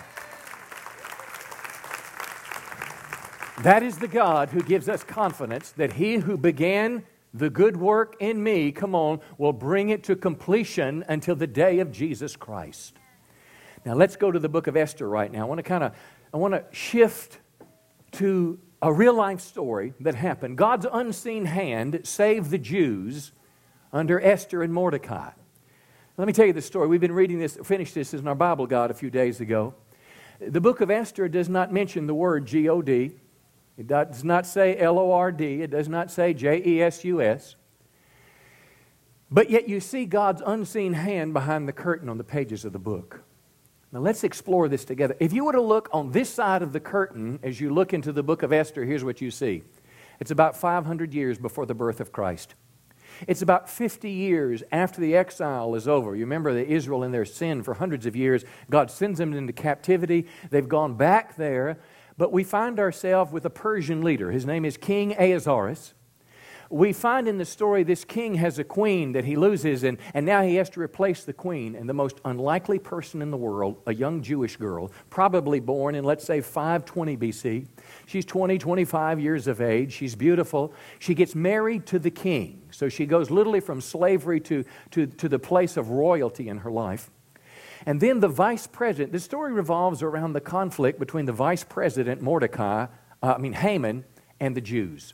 That 3.63 3.83
is 3.83 3.97
the 3.97 4.07
God 4.07 4.49
who 4.49 4.61
gives 4.61 4.87
us 4.87 5.03
confidence 5.03 5.71
that 5.71 5.93
he 5.93 6.15
who 6.15 6.37
began 6.37 7.03
the 7.33 7.49
good 7.49 7.75
work 7.75 8.15
in 8.21 8.41
me, 8.41 8.71
come 8.71 8.95
on, 8.95 9.19
will 9.37 9.51
bring 9.51 9.89
it 9.89 10.01
to 10.05 10.15
completion 10.15 11.03
until 11.09 11.35
the 11.35 11.45
day 11.45 11.79
of 11.79 11.91
Jesus 11.91 12.37
Christ. 12.37 12.95
Now 13.85 13.95
let's 13.95 14.15
go 14.15 14.31
to 14.31 14.39
the 14.39 14.47
book 14.47 14.67
of 14.67 14.77
Esther 14.77 15.09
right 15.09 15.29
now. 15.29 15.41
I 15.41 15.43
want 15.43 15.59
to 15.59 15.63
kind 15.63 15.83
of 15.83 15.93
I 16.33 16.37
want 16.37 16.53
to 16.53 16.63
shift 16.71 17.39
to 18.13 18.59
a 18.81 18.93
real 18.93 19.13
life 19.13 19.41
story 19.41 19.93
that 19.99 20.15
happened. 20.15 20.57
God's 20.57 20.85
unseen 20.89 21.43
hand 21.43 21.99
saved 22.03 22.51
the 22.51 22.57
Jews 22.57 23.33
under 23.91 24.21
Esther 24.21 24.63
and 24.63 24.73
Mordecai. 24.73 25.31
Let 26.15 26.27
me 26.27 26.33
tell 26.33 26.45
you 26.45 26.53
the 26.53 26.61
story. 26.61 26.87
We've 26.87 27.01
been 27.01 27.11
reading 27.11 27.39
this, 27.39 27.57
finished 27.63 27.93
this 27.93 28.13
in 28.13 28.25
our 28.25 28.35
Bible 28.35 28.67
God 28.67 28.89
a 28.89 28.93
few 28.93 29.09
days 29.09 29.41
ago. 29.41 29.73
The 30.39 30.61
book 30.61 30.79
of 30.79 30.89
Esther 30.89 31.27
does 31.27 31.49
not 31.49 31.73
mention 31.73 32.07
the 32.07 32.15
word 32.15 32.45
G 32.45 32.69
O 32.69 32.81
D. 32.81 33.11
It 33.79 33.87
does 33.87 34.25
not 34.25 34.45
say 34.45 34.77
L 34.77 34.99
O 34.99 35.13
R 35.13 35.31
D. 35.31 35.61
It 35.61 35.71
does 35.71 35.87
not 35.87 36.11
say 36.11 36.33
J 36.33 36.61
E 36.65 36.81
S 36.81 37.05
U 37.05 37.21
S. 37.21 37.55
But 39.31 39.49
yet 39.49 39.69
you 39.69 39.79
see 39.79 40.05
God's 40.05 40.41
unseen 40.45 40.93
hand 40.93 41.33
behind 41.33 41.65
the 41.65 41.71
curtain 41.71 42.09
on 42.09 42.17
the 42.17 42.23
pages 42.25 42.65
of 42.65 42.73
the 42.73 42.79
book. 42.79 43.23
Now 43.93 44.01
let's 44.01 44.25
explore 44.25 44.67
this 44.67 44.83
together. 44.83 45.15
If 45.21 45.31
you 45.31 45.45
were 45.45 45.53
to 45.53 45.61
look 45.61 45.87
on 45.93 46.11
this 46.11 46.29
side 46.29 46.61
of 46.61 46.73
the 46.73 46.81
curtain 46.81 47.39
as 47.41 47.61
you 47.61 47.73
look 47.73 47.93
into 47.93 48.11
the 48.11 48.21
book 48.21 48.43
of 48.43 48.51
Esther, 48.51 48.83
here's 48.83 49.05
what 49.05 49.21
you 49.21 49.31
see. 49.31 49.63
It's 50.19 50.31
about 50.31 50.57
500 50.57 51.13
years 51.13 51.37
before 51.37 51.65
the 51.65 51.73
birth 51.73 52.01
of 52.01 52.11
Christ. 52.11 52.55
It's 53.27 53.41
about 53.41 53.69
50 53.69 54.11
years 54.11 54.61
after 54.73 54.99
the 54.99 55.15
exile 55.15 55.73
is 55.75 55.87
over. 55.87 56.15
You 56.15 56.25
remember 56.25 56.53
that 56.53 56.67
Israel 56.67 57.03
in 57.03 57.11
their 57.11 57.25
sin 57.25 57.63
for 57.63 57.75
hundreds 57.75 58.05
of 58.05 58.15
years, 58.15 58.43
God 58.69 58.91
sends 58.91 59.19
them 59.19 59.33
into 59.33 59.53
captivity. 59.53 60.27
They've 60.49 60.67
gone 60.67 60.95
back 60.95 61.37
there, 61.37 61.79
but 62.19 62.31
we 62.31 62.43
find 62.43 62.79
ourselves 62.79 63.31
with 63.31 63.45
a 63.45 63.49
Persian 63.49 64.03
leader. 64.03 64.29
His 64.29 64.45
name 64.45 64.63
is 64.63 64.77
King 64.77 65.15
Ahasuerus 65.17 65.95
we 66.69 66.93
find 66.93 67.27
in 67.27 67.37
the 67.37 67.45
story 67.45 67.83
this 67.83 68.05
king 68.05 68.35
has 68.35 68.59
a 68.59 68.63
queen 68.63 69.13
that 69.13 69.25
he 69.25 69.35
loses, 69.35 69.83
and, 69.83 69.97
and 70.13 70.25
now 70.25 70.43
he 70.43 70.55
has 70.55 70.69
to 70.71 70.79
replace 70.79 71.23
the 71.23 71.33
queen. 71.33 71.75
And 71.75 71.89
the 71.89 71.93
most 71.93 72.19
unlikely 72.25 72.79
person 72.79 73.21
in 73.21 73.31
the 73.31 73.37
world, 73.37 73.81
a 73.87 73.93
young 73.93 74.21
Jewish 74.21 74.55
girl, 74.55 74.91
probably 75.09 75.59
born 75.59 75.95
in, 75.95 76.03
let's 76.03 76.23
say, 76.23 76.41
520 76.41 77.17
BC. 77.17 77.67
She's 78.05 78.25
20, 78.25 78.59
25 78.59 79.19
years 79.19 79.47
of 79.47 79.61
age. 79.61 79.93
She's 79.93 80.15
beautiful. 80.15 80.73
She 80.99 81.15
gets 81.15 81.33
married 81.33 81.87
to 81.87 81.99
the 81.99 82.11
king. 82.11 82.61
So 82.71 82.87
she 82.87 83.05
goes 83.07 83.31
literally 83.31 83.61
from 83.61 83.81
slavery 83.81 84.39
to, 84.41 84.63
to, 84.91 85.07
to 85.07 85.27
the 85.27 85.39
place 85.39 85.75
of 85.75 85.89
royalty 85.89 86.49
in 86.49 86.59
her 86.59 86.71
life. 86.71 87.09
And 87.85 88.01
then 88.01 88.19
the 88.19 88.27
vice 88.27 88.67
president, 88.67 89.11
the 89.11 89.19
story 89.19 89.53
revolves 89.53 90.03
around 90.03 90.33
the 90.33 90.41
conflict 90.41 90.99
between 90.99 91.25
the 91.25 91.33
vice 91.33 91.63
president, 91.63 92.21
Mordecai, 92.21 92.87
uh, 93.21 93.33
I 93.35 93.37
mean, 93.37 93.53
Haman, 93.53 94.05
and 94.39 94.55
the 94.55 94.61
Jews. 94.61 95.13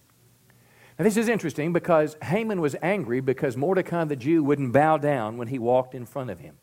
Now, 0.98 1.04
this 1.04 1.18
is 1.18 1.28
interesting 1.28 1.74
because 1.74 2.16
Haman 2.24 2.62
was 2.62 2.76
angry 2.82 3.20
because 3.20 3.58
Mordecai 3.58 4.06
the 4.06 4.16
Jew 4.16 4.44
wouldn't 4.44 4.72
bow 4.72 4.98
down 4.98 5.38
when 5.38 5.50
he 5.50 5.60
walked 5.60 5.94
in 5.94 6.06
front 6.06 6.30
of 6.30 6.40
him. 6.40 6.56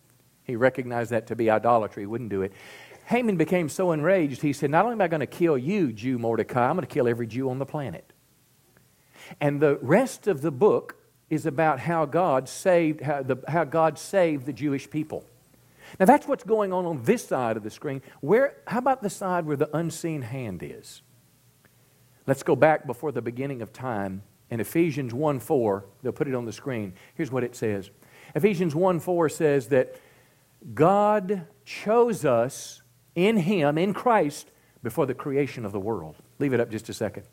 He 0.44 0.56
recognized 0.56 1.10
that 1.10 1.26
to 1.28 1.36
be 1.36 1.50
idolatry, 1.50 2.02
he 2.02 2.06
wouldn't 2.06 2.30
do 2.30 2.42
it. 2.42 2.52
Haman 3.06 3.36
became 3.36 3.68
so 3.68 3.92
enraged, 3.92 4.42
he 4.42 4.52
said, 4.52 4.70
Not 4.70 4.84
only 4.84 4.94
am 4.94 5.00
I 5.02 5.08
going 5.08 5.20
to 5.20 5.26
kill 5.26 5.58
you, 5.58 5.92
Jew 5.92 6.18
Mordecai, 6.18 6.68
I'm 6.68 6.76
going 6.76 6.86
to 6.86 6.92
kill 6.92 7.08
every 7.08 7.26
Jew 7.26 7.50
on 7.50 7.58
the 7.58 7.66
planet. 7.66 8.12
And 9.40 9.60
the 9.60 9.76
rest 9.82 10.26
of 10.26 10.40
the 10.40 10.50
book 10.50 10.96
is 11.28 11.46
about 11.46 11.80
how 11.80 12.04
God 12.04 12.48
saved, 12.48 13.00
how, 13.00 13.22
the, 13.22 13.36
how 13.48 13.64
God 13.64 13.98
saved 13.98 14.46
the 14.46 14.52
Jewish 14.52 14.88
people. 14.88 15.24
Now, 15.98 16.06
that's 16.06 16.26
what's 16.26 16.44
going 16.44 16.72
on 16.72 16.86
on 16.86 17.02
this 17.02 17.26
side 17.26 17.56
of 17.56 17.62
the 17.62 17.70
screen. 17.70 18.02
Where, 18.20 18.56
how 18.66 18.78
about 18.78 19.02
the 19.02 19.10
side 19.10 19.46
where 19.46 19.56
the 19.56 19.74
unseen 19.76 20.22
hand 20.22 20.62
is? 20.62 21.02
Let's 22.26 22.42
go 22.42 22.56
back 22.56 22.86
before 22.86 23.12
the 23.12 23.22
beginning 23.22 23.62
of 23.62 23.72
time. 23.72 24.22
In 24.50 24.60
Ephesians 24.60 25.14
1 25.14 25.40
4, 25.40 25.84
they'll 26.02 26.12
put 26.12 26.28
it 26.28 26.34
on 26.34 26.44
the 26.44 26.52
screen. 26.52 26.92
Here's 27.14 27.32
what 27.32 27.44
it 27.44 27.56
says 27.56 27.90
Ephesians 28.34 28.74
1 28.74 29.00
4 29.00 29.28
says 29.28 29.68
that 29.68 29.96
God 30.74 31.46
chose 31.64 32.24
us 32.24 32.82
in 33.14 33.38
Him, 33.38 33.78
in 33.78 33.94
Christ, 33.94 34.50
before 34.82 35.06
the 35.06 35.14
creation 35.14 35.64
of 35.64 35.72
the 35.72 35.80
world. 35.80 36.16
Leave 36.38 36.52
it 36.52 36.60
up 36.60 36.70
just 36.70 36.88
a 36.88 36.94
second. 36.94 37.24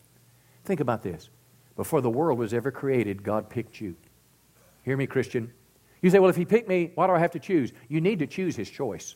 Think 0.64 0.80
about 0.80 1.04
this. 1.04 1.30
Before 1.76 2.02
the 2.02 2.10
world 2.10 2.38
was 2.38 2.54
ever 2.54 2.72
created, 2.72 3.24
God 3.24 3.50
picked 3.50 3.80
you. 3.80 3.96
Hear 4.84 4.98
me, 4.98 5.08
Christian. 5.08 5.54
You 6.02 6.10
say, 6.10 6.20
well, 6.20 6.30
if 6.30 6.36
He 6.36 6.46
picked 6.46 6.70
me, 6.70 6.92
why 6.96 7.08
do 7.08 7.14
I 7.14 7.20
have 7.20 7.32
to 7.32 7.40
choose? 7.40 7.72
You 7.88 8.02
need 8.02 8.20
to 8.20 8.28
choose 8.28 8.56
His 8.56 8.70
choice. 8.70 9.16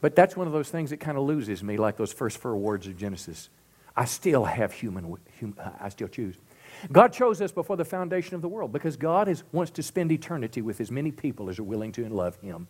But 0.00 0.16
that's 0.16 0.36
one 0.36 0.46
of 0.46 0.52
those 0.52 0.70
things 0.70 0.90
that 0.90 0.98
kind 0.98 1.18
of 1.18 1.24
loses 1.24 1.62
me, 1.62 1.76
like 1.76 1.96
those 1.96 2.12
first 2.12 2.38
four 2.38 2.56
words 2.56 2.86
of 2.86 2.96
Genesis. 2.96 3.50
I 3.96 4.06
still 4.06 4.44
have 4.44 4.72
human, 4.72 5.16
hum, 5.40 5.54
I 5.78 5.90
still 5.90 6.08
choose. 6.08 6.36
God 6.90 7.12
chose 7.12 7.42
us 7.42 7.52
before 7.52 7.76
the 7.76 7.84
foundation 7.84 8.34
of 8.34 8.42
the 8.42 8.48
world 8.48 8.72
because 8.72 8.96
God 8.96 9.28
is, 9.28 9.42
wants 9.52 9.72
to 9.72 9.82
spend 9.82 10.10
eternity 10.12 10.62
with 10.62 10.80
as 10.80 10.90
many 10.90 11.10
people 11.10 11.50
as 11.50 11.58
are 11.58 11.64
willing 11.64 11.92
to 11.92 12.04
and 12.04 12.14
love 12.14 12.36
Him. 12.36 12.68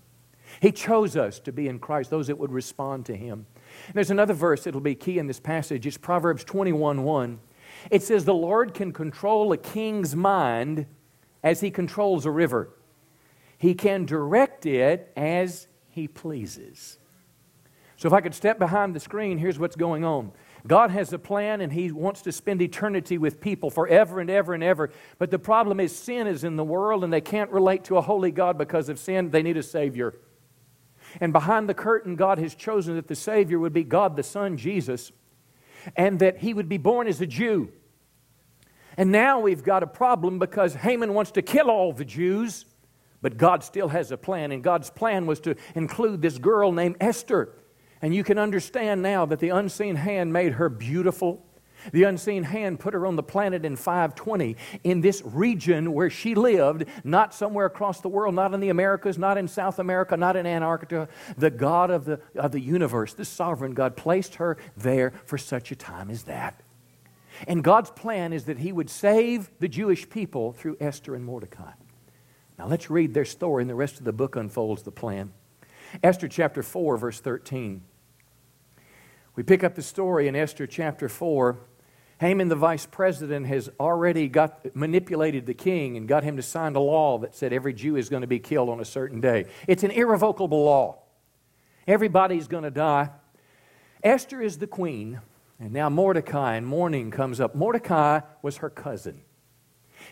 He 0.61 0.73
chose 0.73 1.17
us 1.17 1.39
to 1.41 1.53
be 1.53 1.69
in 1.69 1.79
Christ, 1.79 2.11
those 2.11 2.27
that 2.27 2.39
would 2.39 2.51
respond 2.51 3.07
to 3.07 3.17
Him. 3.17 3.47
And 3.87 3.95
there's 3.95 4.11
another 4.11 4.35
verse 4.35 4.65
that'll 4.65 4.81
be 4.81 4.97
key 4.97 5.19
in 5.19 5.29
this 5.29 5.39
passage. 5.39 5.87
It's 5.87 5.97
Proverbs 5.97 6.43
21 6.43 7.05
1. 7.05 7.39
It 7.91 8.03
says, 8.03 8.25
The 8.25 8.35
Lord 8.35 8.75
can 8.75 8.93
control 8.93 9.53
a 9.53 9.57
king's 9.57 10.17
mind 10.17 10.87
as 11.43 11.61
He 11.61 11.71
controls 11.71 12.27
a 12.27 12.31
river, 12.31 12.71
He 13.59 13.75
can 13.75 14.05
direct 14.05 14.67
it 14.67 15.13
as 15.17 15.69
He 15.89 16.09
pleases. 16.09 16.99
So 17.97 18.07
if 18.07 18.15
I 18.15 18.23
could 18.23 18.35
step 18.35 18.59
behind 18.59 18.97
the 18.97 19.01
screen, 19.01 19.37
here's 19.37 19.59
what's 19.59 19.77
going 19.77 20.05
on. 20.05 20.33
God 20.67 20.91
has 20.91 21.13
a 21.13 21.19
plan 21.19 21.61
and 21.61 21.73
He 21.73 21.91
wants 21.93 22.23
to 22.23 22.33
spend 22.33 22.63
eternity 22.63 23.19
with 23.19 23.41
people 23.41 23.71
forever 23.71 24.21
and 24.21 24.31
ever 24.31 24.55
and 24.55 24.65
ever. 24.65 24.91
But 25.19 25.31
the 25.31 25.39
problem 25.39 25.81
is 25.81 25.95
sin 25.95 26.27
is 26.27 26.45
in 26.45 26.57
the 26.57 26.65
world 26.65 27.05
and 27.05 27.13
they 27.13 27.21
can't 27.21 27.51
relate 27.51 27.85
to 27.85 27.99
a 27.99 28.01
holy 28.01 28.31
God 28.31 28.57
because 28.57 28.89
of 28.89 28.99
sin. 28.99 29.31
They 29.31 29.43
need 29.43 29.57
a 29.57 29.63
Savior. 29.63 30.15
And 31.21 31.33
behind 31.33 31.69
the 31.69 31.75
curtain, 31.75 32.17
God 32.17 32.39
has 32.39 32.55
chosen 32.55 32.95
that 32.97 33.09
the 33.09 33.15
Savior 33.15 33.59
would 33.59 33.73
be 33.73 33.85
God 33.85 34.17
the 34.17 34.23
Son, 34.23 34.57
Jesus, 34.57 35.13
and 35.97 36.19
that 36.21 36.39
He 36.39 36.55
would 36.55 36.69
be 36.69 36.79
born 36.79 37.07
as 37.07 37.21
a 37.21 37.27
Jew. 37.27 37.71
And 39.01 39.11
now 39.11 39.41
we've 39.41 39.65
got 39.65 39.83
a 39.83 39.87
problem 39.87 40.39
because 40.39 40.75
Haman 40.75 41.15
wants 41.15 41.31
to 41.31 41.41
kill 41.41 41.71
all 41.71 41.91
the 41.95 42.05
Jews, 42.05 42.67
but 43.23 43.39
God 43.39 43.65
still 43.65 43.89
has 43.89 44.13
a 44.13 44.19
plan. 44.19 44.53
And 44.53 44.63
God's 44.63 44.91
plan 44.91 45.25
was 45.25 45.41
to 45.41 45.57
include 45.75 46.21
this 46.21 46.37
girl 46.37 46.71
named 46.71 46.99
Esther. 47.01 47.49
And 48.03 48.15
you 48.15 48.23
can 48.23 48.37
understand 48.37 49.01
now 49.01 49.25
that 49.25 49.39
the 49.39 49.49
unseen 49.49 49.97
hand 49.97 50.35
made 50.35 50.53
her 50.53 50.69
beautiful. 50.69 51.43
The 51.95 52.03
unseen 52.03 52.43
hand 52.43 52.79
put 52.79 52.93
her 52.93 53.07
on 53.07 53.17
the 53.17 53.23
planet 53.23 53.65
in 53.65 53.75
520 53.75 54.59
in 54.85 55.01
this 55.01 55.23
region 55.25 55.95
where 55.95 56.11
she 56.11 56.35
lived, 56.35 56.85
not 57.03 57.33
somewhere 57.33 57.65
across 57.65 58.03
the 58.03 58.11
world, 58.11 58.35
not 58.35 58.53
in 58.53 58.61
the 58.61 58.69
Americas, 58.69 59.17
not 59.17 59.39
in 59.39 59.49
South 59.49 59.79
America, 59.79 60.15
not 60.15 60.37
in 60.37 60.45
Antarctica. 60.45 61.09
The 61.39 61.49
God 61.51 61.91
of 61.91 62.05
the, 62.05 62.21
of 62.37 62.53
the 62.53 62.61
universe, 62.61 63.15
the 63.15 63.25
sovereign 63.25 63.73
God, 63.73 63.97
placed 63.97 64.35
her 64.35 64.59
there 64.77 65.15
for 65.25 65.39
such 65.39 65.73
a 65.73 65.75
time 65.75 66.11
as 66.11 66.25
that. 66.25 66.63
And 67.47 67.65
God's 67.65 67.91
plan 67.91 68.33
is 68.33 68.45
that 68.45 68.59
He 68.59 68.73
would 68.73 68.91
save 68.91 69.51
the 69.59 69.69
Jewish 69.69 70.09
people 70.09 70.53
through 70.53 70.77
Esther 70.81 71.15
and 71.15 71.25
Mordecai. 71.25 71.73
Now 72.59 72.67
let's 72.67 72.91
read 72.91 73.15
their 73.15 73.25
story, 73.25 73.63
and 73.63 73.71
the 73.71 73.75
rest 73.75 73.99
of 73.99 74.05
the 74.05 74.13
book 74.13 74.37
unfolds 74.37 74.83
the 74.83 74.91
plan. 74.91 75.33
Esther 76.03 76.29
chapter 76.29 76.63
4, 76.63 76.97
verse 76.97 77.21
13. 77.21 77.83
We 79.35 79.43
pick 79.43 79.65
up 79.65 79.75
the 79.75 79.83
story 79.83 80.29
in 80.29 80.37
Esther 80.37 80.67
chapter 80.67 81.09
4. 81.09 81.59
Haman, 82.21 82.49
the 82.49 82.57
vice 82.57 82.85
president, 82.85 83.47
has 83.47 83.71
already 83.81 84.29
got 84.29 84.77
manipulated 84.77 85.47
the 85.47 85.55
king 85.55 85.97
and 85.97 86.07
got 86.07 86.23
him 86.23 86.37
to 86.37 86.43
sign 86.43 86.77
a 86.77 86.81
law 86.81 87.17
that 87.19 87.35
said 87.35 87.53
every 87.53 87.73
Jew 87.73 87.97
is 87.97 88.11
going 88.11 88.21
to 88.21 88.27
be 88.27 88.39
killed 88.39 88.69
on 88.69 88.79
a 88.81 88.85
certain 88.85 89.23
day. 89.23 89.47
It's 89.67 89.83
an 89.83 89.91
irrevocable 89.91 90.63
law. 90.63 90.99
Everybody's 91.87 92.47
going 92.47 92.65
to 92.65 92.71
die. 92.71 93.09
Esther 94.03 94.43
is 94.43 94.59
the 94.59 94.67
queen, 94.67 95.21
and 95.61 95.73
now 95.73 95.91
Mordecai 95.91 96.57
in 96.57 96.65
mourning 96.65 97.11
comes 97.11 97.39
up. 97.39 97.55
Mordecai 97.55 98.21
was 98.41 98.57
her 98.59 98.71
cousin. 98.71 99.21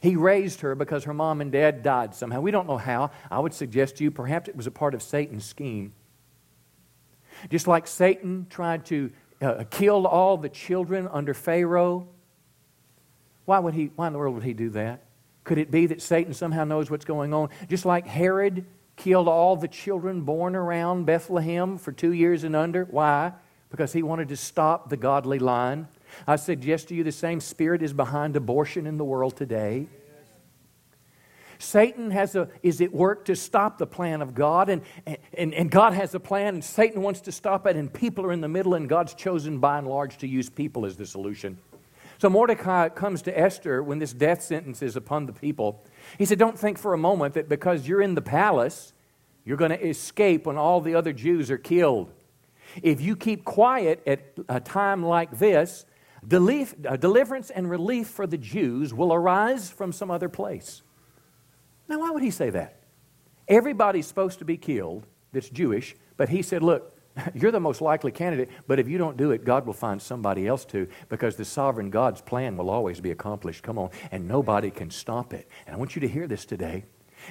He 0.03 0.15
raised 0.15 0.61
her 0.61 0.75
because 0.75 1.05
her 1.05 1.15
mom 1.15 1.41
and 1.41 1.51
dad 1.51 1.83
died 1.83 2.15
somehow. 2.15 2.43
We 2.43 2.51
don't 2.51 2.69
know 2.69 2.77
how. 2.77 3.11
I 3.31 3.41
would 3.41 3.55
suggest 3.55 3.97
to 3.97 4.05
you 4.05 4.11
perhaps 4.11 4.49
it 4.49 4.55
was 4.55 4.67
a 4.67 4.71
part 4.71 4.95
of 4.95 5.03
Satan's 5.03 5.47
scheme. 5.47 5.95
Just 7.51 7.67
like 7.67 7.87
Satan 7.87 8.47
tried 8.51 8.85
to 8.87 9.11
uh, 9.41 9.65
kill 9.71 10.07
all 10.07 10.37
the 10.37 10.51
children 10.51 11.09
under 11.11 11.33
Pharaoh. 11.33 12.09
Why, 13.47 13.59
would 13.59 13.73
he, 13.73 13.91
why 13.97 14.09
in 14.09 14.13
the 14.13 14.19
world 14.19 14.35
would 14.35 14.45
he 14.45 14.53
do 14.53 14.69
that? 14.71 15.05
Could 15.45 15.57
it 15.57 15.71
be 15.71 15.87
that 15.87 16.03
Satan 16.03 16.35
somehow 16.35 16.65
knows 16.65 16.91
what's 16.91 17.07
going 17.07 17.33
on? 17.33 17.49
Just 17.71 17.87
like 17.87 18.07
Herod 18.07 18.67
killed 18.97 19.29
all 19.29 19.57
the 19.57 19.69
children 19.69 20.23
born 20.23 20.55
around 20.55 21.07
Bethlehem 21.07 21.79
for 21.79 21.93
two 21.93 22.13
years 22.13 22.45
and 22.45 22.55
under. 22.55 22.85
Why? 22.85 23.33
Because 23.71 23.93
he 23.93 24.03
wanted 24.03 24.29
to 24.29 24.37
stop 24.37 24.89
the 24.89 24.97
godly 24.97 25.39
line. 25.39 25.89
I 26.27 26.37
suggest 26.37 26.89
to 26.89 26.95
you 26.95 27.05
the 27.05 27.13
same 27.13 27.41
spirit 27.41 27.83
is 27.83 27.93
behind 27.93 28.35
abortion 28.37 28.87
in 28.87 28.97
the 28.97 29.05
world 29.05 29.37
today. 29.37 29.89
Satan 31.59 32.13
has 32.13 32.37
a, 32.37 32.49
is 32.63 32.81
at 32.81 32.93
work 32.93 33.25
to 33.25 33.35
stop 33.35 33.79
the 33.79 33.87
plan 33.87 34.23
of 34.23 34.35
God, 34.35 34.69
and, 34.69 34.83
and, 35.35 35.53
and 35.53 35.71
God 35.71 35.93
has 35.93 36.15
a 36.15 36.21
plan, 36.21 36.55
and 36.55 36.65
Satan 36.65 37.03
wants 37.03 37.21
to 37.23 37.33
stop 37.33 37.67
it, 37.67 37.77
and 37.77 37.93
people 37.93 38.25
are 38.25 38.33
in 38.33 38.41
the 38.41 38.49
middle, 38.49 38.75
and 38.75 38.89
God's 38.89 39.13
chosen 39.13 39.59
by 39.59 39.79
and 39.79 39.87
large 39.87 40.19
to 40.19 40.29
use 40.29 40.49
people 40.49 40.87
as 40.87 40.97
the 40.97 41.05
solution. 41.05 41.59
So 42.19 42.29
Mordecai 42.29 42.89
comes 42.89 43.23
to 43.23 43.39
Esther 43.39 43.83
when 43.83 43.99
this 43.99 44.13
death 44.13 44.43
sentence 44.43 44.83
is 44.83 44.97
upon 44.97 45.27
the 45.27 45.33
people. 45.33 45.85
He 46.17 46.25
said, 46.25 46.39
Don't 46.39 46.59
think 46.59 46.79
for 46.79 46.95
a 46.95 46.99
moment 46.99 47.35
that 47.35 47.49
because 47.49 47.87
you're 47.87 48.03
in 48.03 48.15
the 48.15 48.23
palace, 48.23 48.93
you're 49.45 49.57
going 49.57 49.71
to 49.71 49.87
escape 49.87 50.47
when 50.47 50.57
all 50.57 50.81
the 50.81 50.95
other 50.95 51.13
Jews 51.13 51.51
are 51.51 51.59
killed. 51.59 52.13
If 52.83 53.01
you 53.01 53.17
keep 53.17 53.45
quiet 53.45 54.03
at 54.07 54.21
a 54.49 54.61
time 54.61 55.05
like 55.05 55.39
this, 55.39 55.85
uh, 56.23 56.97
deliverance 56.97 57.51
and 57.51 57.71
relief 57.71 58.09
for 58.09 58.27
the 58.27 58.39
Jews 58.39 58.93
will 58.93 59.13
arise 59.13 59.71
from 59.71 59.93
some 59.93 60.11
other 60.11 60.29
place. 60.29 60.83
Now, 61.89 62.01
why 62.01 62.11
would 62.11 62.23
he 62.23 62.31
say 62.31 62.51
that? 62.51 62.83
Everybody's 63.47 64.07
supposed 64.07 64.41
to 64.41 64.45
be 64.45 64.57
killed 64.57 65.07
that's 65.33 65.49
Jewish, 65.49 65.97
but 66.17 66.29
he 66.29 66.43
said, 66.43 66.63
Look, 66.63 66.95
you're 67.35 67.51
the 67.51 67.61
most 67.61 67.81
likely 67.81 68.13
candidate, 68.13 68.51
but 68.67 68.79
if 68.79 68.89
you 68.89 68.99
don't 68.99 69.17
do 69.17 69.31
it, 69.31 69.45
God 69.45 69.67
will 69.67 69.73
find 69.73 70.01
somebody 70.01 70.47
else 70.47 70.65
to 70.67 70.89
because 71.09 71.37
the 71.37 71.45
sovereign 71.45 71.91
God's 71.91 72.21
plan 72.21 72.57
will 72.57 72.71
always 72.71 73.01
be 73.01 73.11
accomplished. 73.11 73.63
Come 73.63 73.79
on, 73.79 73.91
and 74.11 74.29
nobody 74.29 74.71
can 74.71 74.91
stop 74.91 75.33
it. 75.33 75.49
And 75.67 75.75
I 75.75 75.79
want 75.79 75.95
you 75.95 76.01
to 76.01 76.09
hear 76.09 76.27
this 76.27 76.45
today. 76.45 76.85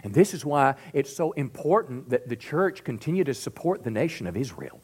And 0.03 0.13
this 0.13 0.33
is 0.33 0.43
why 0.43 0.75
it's 0.93 1.15
so 1.15 1.31
important 1.33 2.09
that 2.09 2.27
the 2.27 2.35
church 2.35 2.83
continue 2.83 3.23
to 3.23 3.33
support 3.33 3.83
the 3.83 3.91
nation 3.91 4.27
of 4.27 4.35
Israel. 4.35 4.81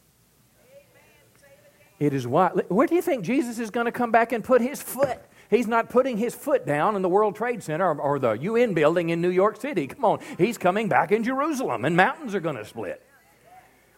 It 2.06 2.14
is 2.14 2.28
why. 2.28 2.50
Where 2.68 2.86
do 2.86 2.96
you 2.96 3.02
think 3.02 3.24
Jesus 3.24 3.60
is 3.60 3.70
going 3.70 3.86
to 3.86 3.92
come 3.92 4.12
back 4.12 4.34
and 4.34 4.44
put 4.44 4.62
his 4.62 4.82
foot? 4.82 5.20
He's 5.50 5.68
not 5.68 5.90
putting 5.90 6.18
his 6.18 6.36
foot 6.36 6.66
down 6.66 6.98
in 6.98 7.02
the 7.02 7.08
World 7.08 7.36
Trade 7.36 7.64
Center 7.64 7.90
or, 7.90 8.02
or 8.02 8.20
the 8.20 8.32
UN 8.34 8.74
building 8.74 9.10
in 9.10 9.22
New 9.22 9.30
York 9.30 9.62
City. 9.62 9.88
Come 9.88 10.04
on. 10.04 10.20
He's 10.38 10.58
coming 10.58 10.90
back 10.90 11.14
in 11.14 11.24
Jerusalem, 11.24 11.86
and 11.86 11.96
mountains 11.96 12.36
are 12.36 12.42
going 12.42 12.58
to 12.58 12.66
split. 12.66 13.02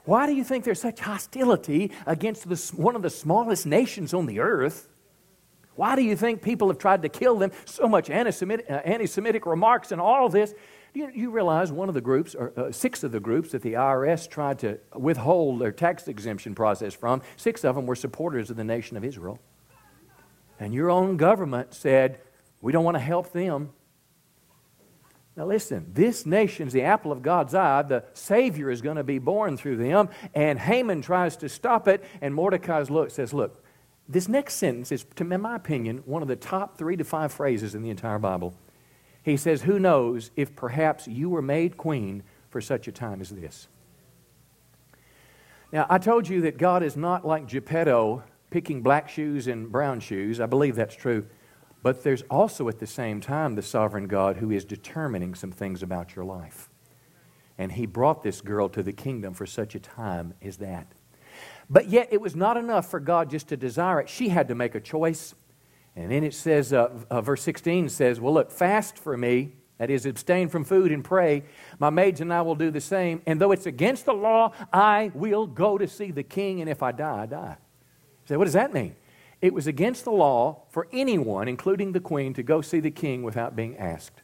Why 0.03 0.27
do 0.27 0.33
you 0.33 0.43
think 0.43 0.65
there's 0.65 0.79
such 0.79 0.99
hostility 0.99 1.91
against 2.05 2.47
the, 2.47 2.57
one 2.79 2.95
of 2.95 3.01
the 3.01 3.09
smallest 3.09 3.65
nations 3.65 4.13
on 4.13 4.27
the 4.27 4.39
earth? 4.39 4.87
Why 5.73 5.95
do 5.95 6.03
you 6.03 6.15
think 6.15 6.43
people 6.43 6.67
have 6.67 6.77
tried 6.77 7.01
to 7.01 7.09
kill 7.09 7.39
them? 7.39 7.51
So 7.65 7.87
much 7.87 8.11
anti 8.11 8.31
Semitic, 8.31 9.47
uh, 9.47 9.49
remarks 9.49 9.91
and 9.91 9.99
all 9.99 10.29
this. 10.29 10.53
You, 10.95 11.11
you 11.13 11.29
realize 11.29 11.73
one 11.73 11.89
of 11.89 11.93
the 11.93 11.99
groups, 11.99 12.35
or 12.35 12.53
uh, 12.55 12.71
six 12.71 13.03
of 13.03 13.11
the 13.11 13.19
groups 13.19 13.51
that 13.51 13.61
the 13.61 13.73
IRS 13.73 14.29
tried 14.29 14.59
to 14.59 14.79
withhold 14.95 15.59
their 15.59 15.73
tax 15.73 16.07
exemption 16.07 16.55
process 16.55 16.93
from, 16.93 17.21
six 17.35 17.65
of 17.65 17.75
them 17.75 17.85
were 17.85 17.97
supporters 17.97 18.49
of 18.49 18.55
the 18.55 18.63
nation 18.63 18.95
of 18.95 19.03
Israel. 19.03 19.37
And 20.57 20.73
your 20.73 20.89
own 20.89 21.17
government 21.17 21.73
said, 21.73 22.21
we 22.61 22.71
don't 22.71 22.85
want 22.85 22.95
to 22.95 23.01
help 23.01 23.33
them. 23.33 23.71
Now, 25.35 25.45
listen, 25.45 25.91
this 25.93 26.25
nation's 26.25 26.71
the 26.71 26.83
apple 26.83 27.11
of 27.11 27.21
God's 27.21 27.53
eye. 27.53 27.81
The 27.81 28.05
Savior 28.13 28.71
is 28.71 28.81
going 28.81 28.95
to 28.95 29.03
be 29.03 29.19
born 29.19 29.57
through 29.57 29.75
them. 29.75 30.07
And 30.33 30.57
Haman 30.57 31.01
tries 31.01 31.35
to 31.37 31.49
stop 31.49 31.89
it. 31.89 32.05
And 32.21 32.33
Mordecai's 32.33 32.89
look 32.89 33.11
says, 33.11 33.33
Look, 33.33 33.61
this 34.07 34.29
next 34.29 34.55
sentence 34.55 34.93
is, 34.93 35.05
in 35.19 35.41
my 35.41 35.57
opinion, 35.57 36.03
one 36.05 36.21
of 36.21 36.29
the 36.29 36.37
top 36.37 36.77
three 36.77 36.95
to 36.95 37.03
five 37.03 37.33
phrases 37.33 37.75
in 37.75 37.81
the 37.81 37.89
entire 37.89 38.17
Bible. 38.17 38.55
He 39.25 39.37
says, 39.37 39.63
Who 39.63 39.79
knows 39.79 40.29
if 40.35 40.55
perhaps 40.55 41.07
you 41.07 41.31
were 41.31 41.41
made 41.41 41.77
queen 41.77 42.21
for 42.51 42.61
such 42.61 42.87
a 42.87 42.91
time 42.91 43.19
as 43.21 43.31
this? 43.31 43.67
Now, 45.71 45.87
I 45.89 45.97
told 45.97 46.29
you 46.29 46.41
that 46.41 46.59
God 46.59 46.83
is 46.83 46.95
not 46.95 47.25
like 47.25 47.47
Geppetto 47.47 48.23
picking 48.51 48.83
black 48.83 49.09
shoes 49.09 49.47
and 49.47 49.71
brown 49.71 49.99
shoes. 49.99 50.39
I 50.39 50.45
believe 50.45 50.75
that's 50.75 50.95
true. 50.95 51.25
But 51.81 52.03
there's 52.03 52.21
also 52.29 52.69
at 52.69 52.77
the 52.77 52.85
same 52.85 53.19
time 53.19 53.55
the 53.55 53.63
sovereign 53.63 54.05
God 54.05 54.37
who 54.37 54.51
is 54.51 54.63
determining 54.63 55.33
some 55.33 55.51
things 55.51 55.81
about 55.81 56.15
your 56.15 56.23
life. 56.23 56.69
And 57.57 57.71
he 57.71 57.87
brought 57.87 58.21
this 58.21 58.41
girl 58.41 58.69
to 58.69 58.83
the 58.83 58.93
kingdom 58.93 59.33
for 59.33 59.47
such 59.47 59.73
a 59.73 59.79
time 59.79 60.35
as 60.39 60.57
that. 60.57 60.85
But 61.67 61.89
yet, 61.89 62.09
it 62.11 62.21
was 62.21 62.35
not 62.35 62.57
enough 62.57 62.91
for 62.91 62.99
God 62.99 63.31
just 63.31 63.47
to 63.47 63.57
desire 63.57 63.99
it. 63.99 64.07
She 64.07 64.29
had 64.29 64.49
to 64.49 64.55
make 64.55 64.75
a 64.75 64.79
choice. 64.79 65.33
And 65.95 66.11
then 66.11 66.23
it 66.23 66.33
says, 66.33 66.73
uh, 66.73 66.89
uh, 67.09 67.21
verse 67.21 67.41
16 67.43 67.89
says, 67.89 68.19
Well, 68.19 68.33
look, 68.33 68.51
fast 68.51 68.97
for 68.97 69.15
me, 69.15 69.53
that 69.77 69.89
is, 69.89 70.05
abstain 70.05 70.49
from 70.49 70.63
food 70.63 70.91
and 70.91 71.03
pray. 71.03 71.43
My 71.79 71.89
maids 71.89 72.21
and 72.21 72.33
I 72.33 72.41
will 72.41 72.55
do 72.55 72.71
the 72.71 72.81
same. 72.81 73.21
And 73.25 73.39
though 73.39 73.51
it's 73.51 73.65
against 73.65 74.05
the 74.05 74.13
law, 74.13 74.53
I 74.71 75.11
will 75.13 75.47
go 75.47 75.77
to 75.77 75.87
see 75.87 76.11
the 76.11 76.23
king, 76.23 76.61
and 76.61 76.69
if 76.69 76.83
I 76.83 76.91
die, 76.91 77.23
I 77.23 77.25
die. 77.25 77.57
You 78.23 78.27
say, 78.29 78.37
what 78.37 78.45
does 78.45 78.53
that 78.53 78.73
mean? 78.73 78.95
It 79.41 79.53
was 79.53 79.67
against 79.67 80.05
the 80.05 80.11
law 80.11 80.63
for 80.69 80.87
anyone, 80.91 81.47
including 81.47 81.91
the 81.91 81.99
queen, 81.99 82.33
to 82.33 82.43
go 82.43 82.61
see 82.61 82.79
the 82.79 82.91
king 82.91 83.23
without 83.23 83.55
being 83.55 83.77
asked. 83.77 84.21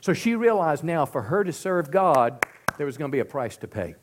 So 0.00 0.12
she 0.12 0.36
realized 0.36 0.84
now 0.84 1.04
for 1.04 1.22
her 1.22 1.42
to 1.42 1.52
serve 1.52 1.90
God, 1.90 2.44
there 2.76 2.86
was 2.86 2.96
going 2.96 3.10
to 3.10 3.14
be 3.14 3.20
a 3.20 3.24
price 3.24 3.56
to 3.58 3.68
pay. 3.68 3.96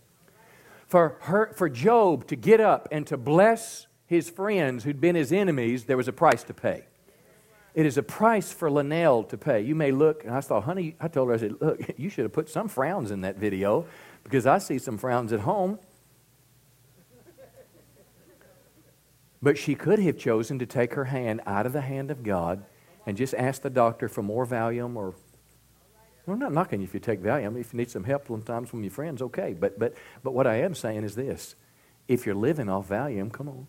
For, 0.88 1.17
her, 1.21 1.54
for 1.56 1.69
Job 1.69 2.28
to 2.28 2.36
get 2.36 2.60
up 2.60 2.88
and 2.91 3.08
to 3.08 3.17
bless 3.17 3.88
his 4.06 4.30
friends 4.30 4.84
who'd 4.84 5.02
been 5.02 5.16
his 5.16 5.32
enemies, 5.32 5.86
there 5.86 5.98
was 5.98 6.08
a 6.08 6.13
price 6.13 6.44
to 6.44 6.54
pay. 6.54 6.86
It 7.74 7.86
is 7.86 7.98
a 7.98 8.04
price 8.04 8.52
for 8.52 8.70
Linnell 8.70 9.24
to 9.26 9.38
pay. 9.38 9.62
You 9.62 9.74
may 9.74 9.92
look, 9.92 10.24
and 10.24 10.34
I 10.34 10.42
thought, 10.42 10.63
honey, 10.63 10.96
I 11.00 11.08
told 11.08 11.30
her, 11.30 11.34
I 11.34 11.38
said, 11.38 11.56
look, 11.60 11.82
you 11.98 12.10
should 12.10 12.24
have 12.24 12.34
put 12.34 12.50
some 12.50 12.68
frowns 12.68 13.10
in 13.10 13.22
that 13.22 13.38
video 13.38 13.86
because 14.24 14.46
I 14.46 14.60
see 14.60 14.78
some 14.78 14.98
frowns 14.98 15.34
at 15.34 15.42
home. 15.42 15.80
But 19.42 19.58
she 19.58 19.76
could 19.76 20.00
have 20.00 20.18
chosen 20.18 20.60
to 20.60 20.66
take 20.66 20.94
her 20.94 21.06
hand 21.06 21.42
out 21.46 21.66
of 21.66 21.74
the 21.74 21.82
hand 21.82 22.12
of 22.12 22.24
God 22.24 22.63
and 23.06 23.18
just 23.18 23.34
ask 23.34 23.62
the 23.62 23.70
doctor 23.70 24.08
for 24.08 24.22
more 24.22 24.46
Valium 24.46 24.96
or 24.96 25.16
well, 26.26 26.36
I'm 26.36 26.39
not 26.39 26.54
knocking 26.54 26.80
you 26.80 26.86
if 26.86 26.94
you 26.94 27.02
take 27.02 27.22
Valium. 27.22 27.60
If 27.60 27.74
you 27.74 27.78
need 27.78 27.92
some 27.92 28.06
help 28.06 28.28
sometimes 28.28 28.70
from 28.70 28.82
your 28.82 28.92
friends, 28.92 29.22
okay. 29.22 29.54
But, 29.54 29.78
but, 29.78 29.94
but 30.24 30.34
what 30.34 30.48
I 30.48 30.62
am 30.62 30.74
saying 30.74 31.04
is 31.04 31.16
this 31.16 31.56
if 32.08 32.26
you're 32.26 32.36
living 32.36 32.70
off 32.70 32.88
Valium, 32.89 33.32
come 33.32 33.50
on. 33.50 33.68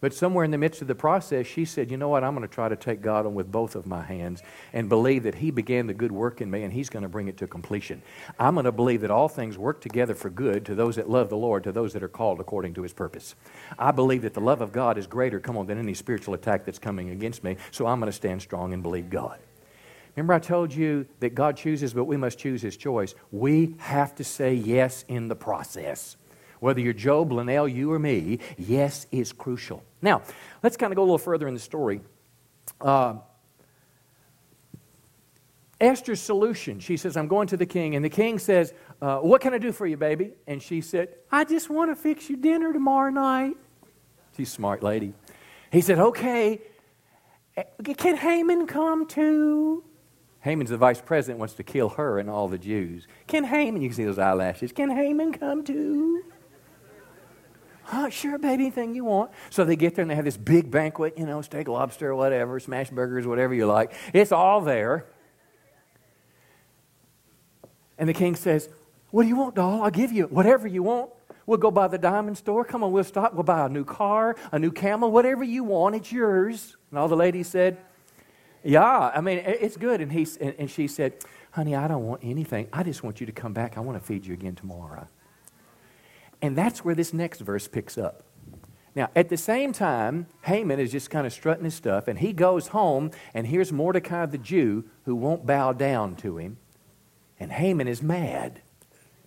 But 0.00 0.12
somewhere 0.12 0.44
in 0.44 0.50
the 0.50 0.58
midst 0.58 0.82
of 0.82 0.88
the 0.88 0.94
process, 0.94 1.46
she 1.46 1.64
said, 1.64 1.90
You 1.90 1.96
know 1.96 2.08
what? 2.08 2.24
I'm 2.24 2.34
going 2.34 2.46
to 2.46 2.54
try 2.54 2.68
to 2.68 2.76
take 2.76 3.00
God 3.00 3.24
on 3.24 3.34
with 3.34 3.50
both 3.50 3.74
of 3.74 3.86
my 3.86 4.02
hands 4.02 4.42
and 4.72 4.88
believe 4.88 5.22
that 5.22 5.36
He 5.36 5.50
began 5.50 5.86
the 5.86 5.94
good 5.94 6.12
work 6.12 6.40
in 6.40 6.50
me 6.50 6.62
and 6.62 6.72
He's 6.72 6.90
going 6.90 7.04
to 7.04 7.08
bring 7.08 7.28
it 7.28 7.38
to 7.38 7.46
completion. 7.46 8.02
I'm 8.38 8.54
going 8.54 8.64
to 8.64 8.72
believe 8.72 9.00
that 9.00 9.10
all 9.10 9.28
things 9.28 9.56
work 9.56 9.80
together 9.80 10.14
for 10.14 10.28
good 10.28 10.66
to 10.66 10.74
those 10.74 10.96
that 10.96 11.08
love 11.08 11.30
the 11.30 11.36
Lord, 11.36 11.64
to 11.64 11.72
those 11.72 11.94
that 11.94 12.02
are 12.02 12.08
called 12.08 12.40
according 12.40 12.74
to 12.74 12.82
His 12.82 12.92
purpose. 12.92 13.34
I 13.78 13.92
believe 13.92 14.22
that 14.22 14.34
the 14.34 14.40
love 14.40 14.60
of 14.60 14.72
God 14.72 14.98
is 14.98 15.06
greater, 15.06 15.40
come 15.40 15.56
on, 15.56 15.66
than 15.66 15.78
any 15.78 15.94
spiritual 15.94 16.34
attack 16.34 16.66
that's 16.66 16.78
coming 16.78 17.10
against 17.10 17.42
me. 17.42 17.56
So 17.70 17.86
I'm 17.86 17.98
going 17.98 18.10
to 18.10 18.16
stand 18.16 18.42
strong 18.42 18.74
and 18.74 18.82
believe 18.82 19.08
God. 19.08 19.38
Remember, 20.16 20.34
I 20.34 20.38
told 20.38 20.72
you 20.72 21.06
that 21.20 21.34
God 21.34 21.56
chooses, 21.56 21.92
but 21.92 22.04
we 22.04 22.16
must 22.16 22.38
choose 22.38 22.62
His 22.62 22.76
choice. 22.76 23.14
We 23.32 23.74
have 23.78 24.14
to 24.16 24.24
say 24.24 24.54
yes 24.54 25.04
in 25.08 25.28
the 25.28 25.34
process. 25.34 26.16
Whether 26.64 26.80
you're 26.80 26.94
Job, 26.94 27.30
Linnell, 27.30 27.68
you, 27.68 27.92
or 27.92 27.98
me, 27.98 28.38
yes 28.56 29.06
is 29.12 29.34
crucial. 29.34 29.82
Now, 30.00 30.22
let's 30.62 30.78
kind 30.78 30.94
of 30.94 30.96
go 30.96 31.02
a 31.02 31.04
little 31.04 31.18
further 31.18 31.46
in 31.46 31.52
the 31.52 31.60
story. 31.60 32.00
Uh, 32.80 33.16
Esther's 35.78 36.22
solution, 36.22 36.80
she 36.80 36.96
says, 36.96 37.18
I'm 37.18 37.28
going 37.28 37.48
to 37.48 37.58
the 37.58 37.66
king. 37.66 37.96
And 37.96 38.02
the 38.02 38.08
king 38.08 38.38
says, 38.38 38.72
uh, 39.02 39.18
What 39.18 39.42
can 39.42 39.52
I 39.52 39.58
do 39.58 39.72
for 39.72 39.86
you, 39.86 39.98
baby? 39.98 40.30
And 40.46 40.62
she 40.62 40.80
said, 40.80 41.08
I 41.30 41.44
just 41.44 41.68
want 41.68 41.90
to 41.90 41.96
fix 41.96 42.30
you 42.30 42.36
dinner 42.38 42.72
tomorrow 42.72 43.10
night. 43.10 43.58
She's 44.34 44.48
a 44.48 44.52
smart 44.52 44.82
lady. 44.82 45.12
He 45.70 45.82
said, 45.82 45.98
Okay, 45.98 46.62
eh, 47.58 47.64
can 47.94 48.16
Haman 48.16 48.66
come 48.66 49.06
too? 49.06 49.84
Haman's 50.40 50.70
the 50.70 50.78
vice 50.78 51.02
president, 51.02 51.40
wants 51.40 51.54
to 51.54 51.62
kill 51.62 51.90
her 51.90 52.18
and 52.18 52.30
all 52.30 52.48
the 52.48 52.56
Jews. 52.56 53.06
Can 53.26 53.44
Haman, 53.44 53.82
you 53.82 53.90
can 53.90 53.96
see 53.96 54.04
those 54.04 54.18
eyelashes, 54.18 54.72
can 54.72 54.88
Haman 54.88 55.34
come 55.34 55.62
too? 55.62 56.22
Huh, 57.84 58.08
sure, 58.08 58.38
baby, 58.38 58.64
anything 58.64 58.94
you 58.94 59.04
want. 59.04 59.30
So 59.50 59.64
they 59.64 59.76
get 59.76 59.94
there 59.94 60.02
and 60.02 60.10
they 60.10 60.14
have 60.14 60.24
this 60.24 60.38
big 60.38 60.70
banquet, 60.70 61.18
you 61.18 61.26
know, 61.26 61.42
steak, 61.42 61.68
lobster, 61.68 62.14
whatever, 62.14 62.58
smash 62.58 62.90
burgers, 62.90 63.26
whatever 63.26 63.54
you 63.54 63.66
like. 63.66 63.92
It's 64.12 64.32
all 64.32 64.62
there. 64.62 65.06
And 67.98 68.08
the 68.08 68.14
king 68.14 68.36
says, 68.36 68.68
What 69.10 69.22
do 69.22 69.28
you 69.28 69.36
want, 69.36 69.54
doll? 69.54 69.82
I'll 69.82 69.90
give 69.90 70.12
you 70.12 70.24
whatever 70.24 70.66
you 70.66 70.82
want. 70.82 71.10
We'll 71.46 71.58
go 71.58 71.70
by 71.70 71.88
the 71.88 71.98
diamond 71.98 72.38
store. 72.38 72.64
Come 72.64 72.82
on, 72.82 72.90
we'll 72.90 73.04
stop. 73.04 73.34
We'll 73.34 73.42
buy 73.42 73.66
a 73.66 73.68
new 73.68 73.84
car, 73.84 74.34
a 74.50 74.58
new 74.58 74.72
camel, 74.72 75.10
whatever 75.10 75.44
you 75.44 75.62
want. 75.62 75.94
It's 75.94 76.10
yours. 76.10 76.76
And 76.90 76.98
all 76.98 77.08
the 77.08 77.16
ladies 77.16 77.48
said, 77.48 77.76
Yeah, 78.62 79.12
I 79.14 79.20
mean, 79.20 79.42
it's 79.44 79.76
good. 79.76 80.00
And, 80.00 80.10
he, 80.10 80.26
and, 80.40 80.54
and 80.58 80.70
she 80.70 80.88
said, 80.88 81.16
Honey, 81.50 81.76
I 81.76 81.86
don't 81.86 82.04
want 82.04 82.22
anything. 82.24 82.68
I 82.72 82.82
just 82.82 83.02
want 83.04 83.20
you 83.20 83.26
to 83.26 83.32
come 83.32 83.52
back. 83.52 83.76
I 83.76 83.80
want 83.80 84.00
to 84.00 84.04
feed 84.04 84.24
you 84.24 84.32
again 84.32 84.54
tomorrow. 84.54 85.06
And 86.44 86.58
that's 86.58 86.84
where 86.84 86.94
this 86.94 87.14
next 87.14 87.40
verse 87.40 87.66
picks 87.66 87.96
up. 87.96 88.22
Now, 88.94 89.08
at 89.16 89.30
the 89.30 89.36
same 89.38 89.72
time, 89.72 90.26
Haman 90.42 90.78
is 90.78 90.92
just 90.92 91.08
kind 91.08 91.26
of 91.26 91.32
strutting 91.32 91.64
his 91.64 91.72
stuff, 91.72 92.06
and 92.06 92.18
he 92.18 92.34
goes 92.34 92.68
home, 92.68 93.12
and 93.32 93.46
here's 93.46 93.72
Mordecai 93.72 94.26
the 94.26 94.36
Jew 94.36 94.84
who 95.06 95.16
won't 95.16 95.46
bow 95.46 95.72
down 95.72 96.16
to 96.16 96.36
him. 96.36 96.58
And 97.40 97.50
Haman 97.50 97.88
is 97.88 98.02
mad. 98.02 98.60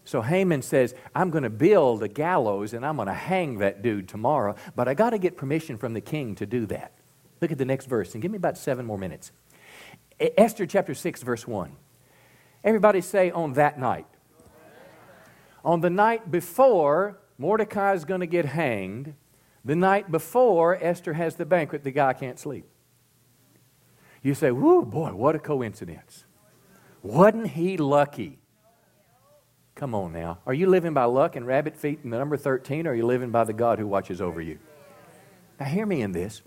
So 0.05 0.21
Haman 0.21 0.61
says, 0.61 0.93
I'm 1.15 1.31
going 1.31 1.43
to 1.43 1.49
build 1.49 2.03
a 2.03 2.07
gallows 2.07 2.73
and 2.73 2.85
I'm 2.85 2.97
going 2.97 3.07
to 3.07 3.15
hang 3.15 3.57
that 3.57 3.81
dude 3.81 4.07
tomorrow, 4.07 4.53
but 4.75 4.87
I 4.87 4.93
got 4.93 5.09
to 5.09 5.17
get 5.17 5.37
permission 5.37 5.79
from 5.79 5.95
the 5.95 6.01
king 6.01 6.35
to 6.35 6.45
do 6.45 6.67
that. 6.67 6.91
Look 7.41 7.51
at 7.51 7.57
the 7.57 7.65
next 7.65 7.87
verse 7.87 8.13
and 8.13 8.21
give 8.21 8.29
me 8.29 8.37
about 8.37 8.59
seven 8.59 8.85
more 8.85 8.99
minutes. 8.99 9.31
Esther 10.19 10.67
chapter 10.67 10.93
6, 10.93 11.23
verse 11.23 11.47
1. 11.47 11.75
Everybody 12.63 13.01
say, 13.01 13.31
on 13.31 13.53
that 13.53 13.79
night. 13.79 14.05
On 15.67 15.81
the 15.81 15.89
night 15.89 16.31
before 16.31 17.19
Mordecai 17.37 17.91
is 17.91 18.05
going 18.05 18.21
to 18.21 18.25
get 18.25 18.45
hanged, 18.45 19.15
the 19.65 19.75
night 19.75 20.09
before 20.09 20.81
Esther 20.81 21.11
has 21.11 21.35
the 21.35 21.45
banquet, 21.45 21.83
the 21.83 21.91
guy 21.91 22.13
can't 22.13 22.39
sleep. 22.39 22.63
You 24.23 24.33
say, 24.33 24.51
whoo, 24.51 24.85
boy, 24.85 25.13
what 25.13 25.35
a 25.35 25.39
coincidence. 25.39 26.23
Wasn't 27.03 27.47
he 27.47 27.75
lucky? 27.75 28.39
Come 29.75 29.93
on 29.93 30.13
now. 30.13 30.39
Are 30.45 30.53
you 30.53 30.67
living 30.67 30.93
by 30.93 31.03
luck 31.03 31.35
and 31.35 31.45
rabbit 31.45 31.75
feet 31.75 31.99
in 32.01 32.11
the 32.11 32.17
number 32.17 32.37
13, 32.37 32.87
or 32.87 32.91
are 32.91 32.95
you 32.95 33.05
living 33.05 33.31
by 33.31 33.43
the 33.43 33.51
God 33.51 33.77
who 33.77 33.87
watches 33.87 34.21
over 34.21 34.39
you? 34.39 34.59
Now, 35.59 35.65
hear 35.65 35.85
me 35.85 36.01
in 36.01 36.13
this. 36.13 36.43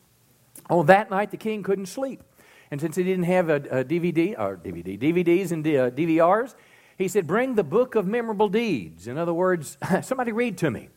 On 0.70 0.86
that 0.86 1.10
night, 1.10 1.30
the 1.30 1.36
king 1.36 1.62
couldn't 1.62 1.86
sleep. 1.86 2.22
And 2.70 2.80
since 2.80 2.96
he 2.96 3.02
didn't 3.02 3.24
have 3.24 3.50
a, 3.50 3.56
a 3.56 3.84
DVD, 3.84 4.34
or 4.38 4.56
DVD, 4.56 4.98
DVDs 4.98 5.52
and 5.52 5.66
uh, 5.66 5.90
DVRs, 5.90 6.54
he 7.02 7.08
said, 7.08 7.26
Bring 7.26 7.54
the 7.54 7.64
book 7.64 7.94
of 7.94 8.06
memorable 8.06 8.48
deeds. 8.48 9.06
In 9.06 9.18
other 9.18 9.34
words, 9.34 9.78
somebody 10.02 10.32
read 10.32 10.58
to 10.58 10.70
me. 10.70 10.88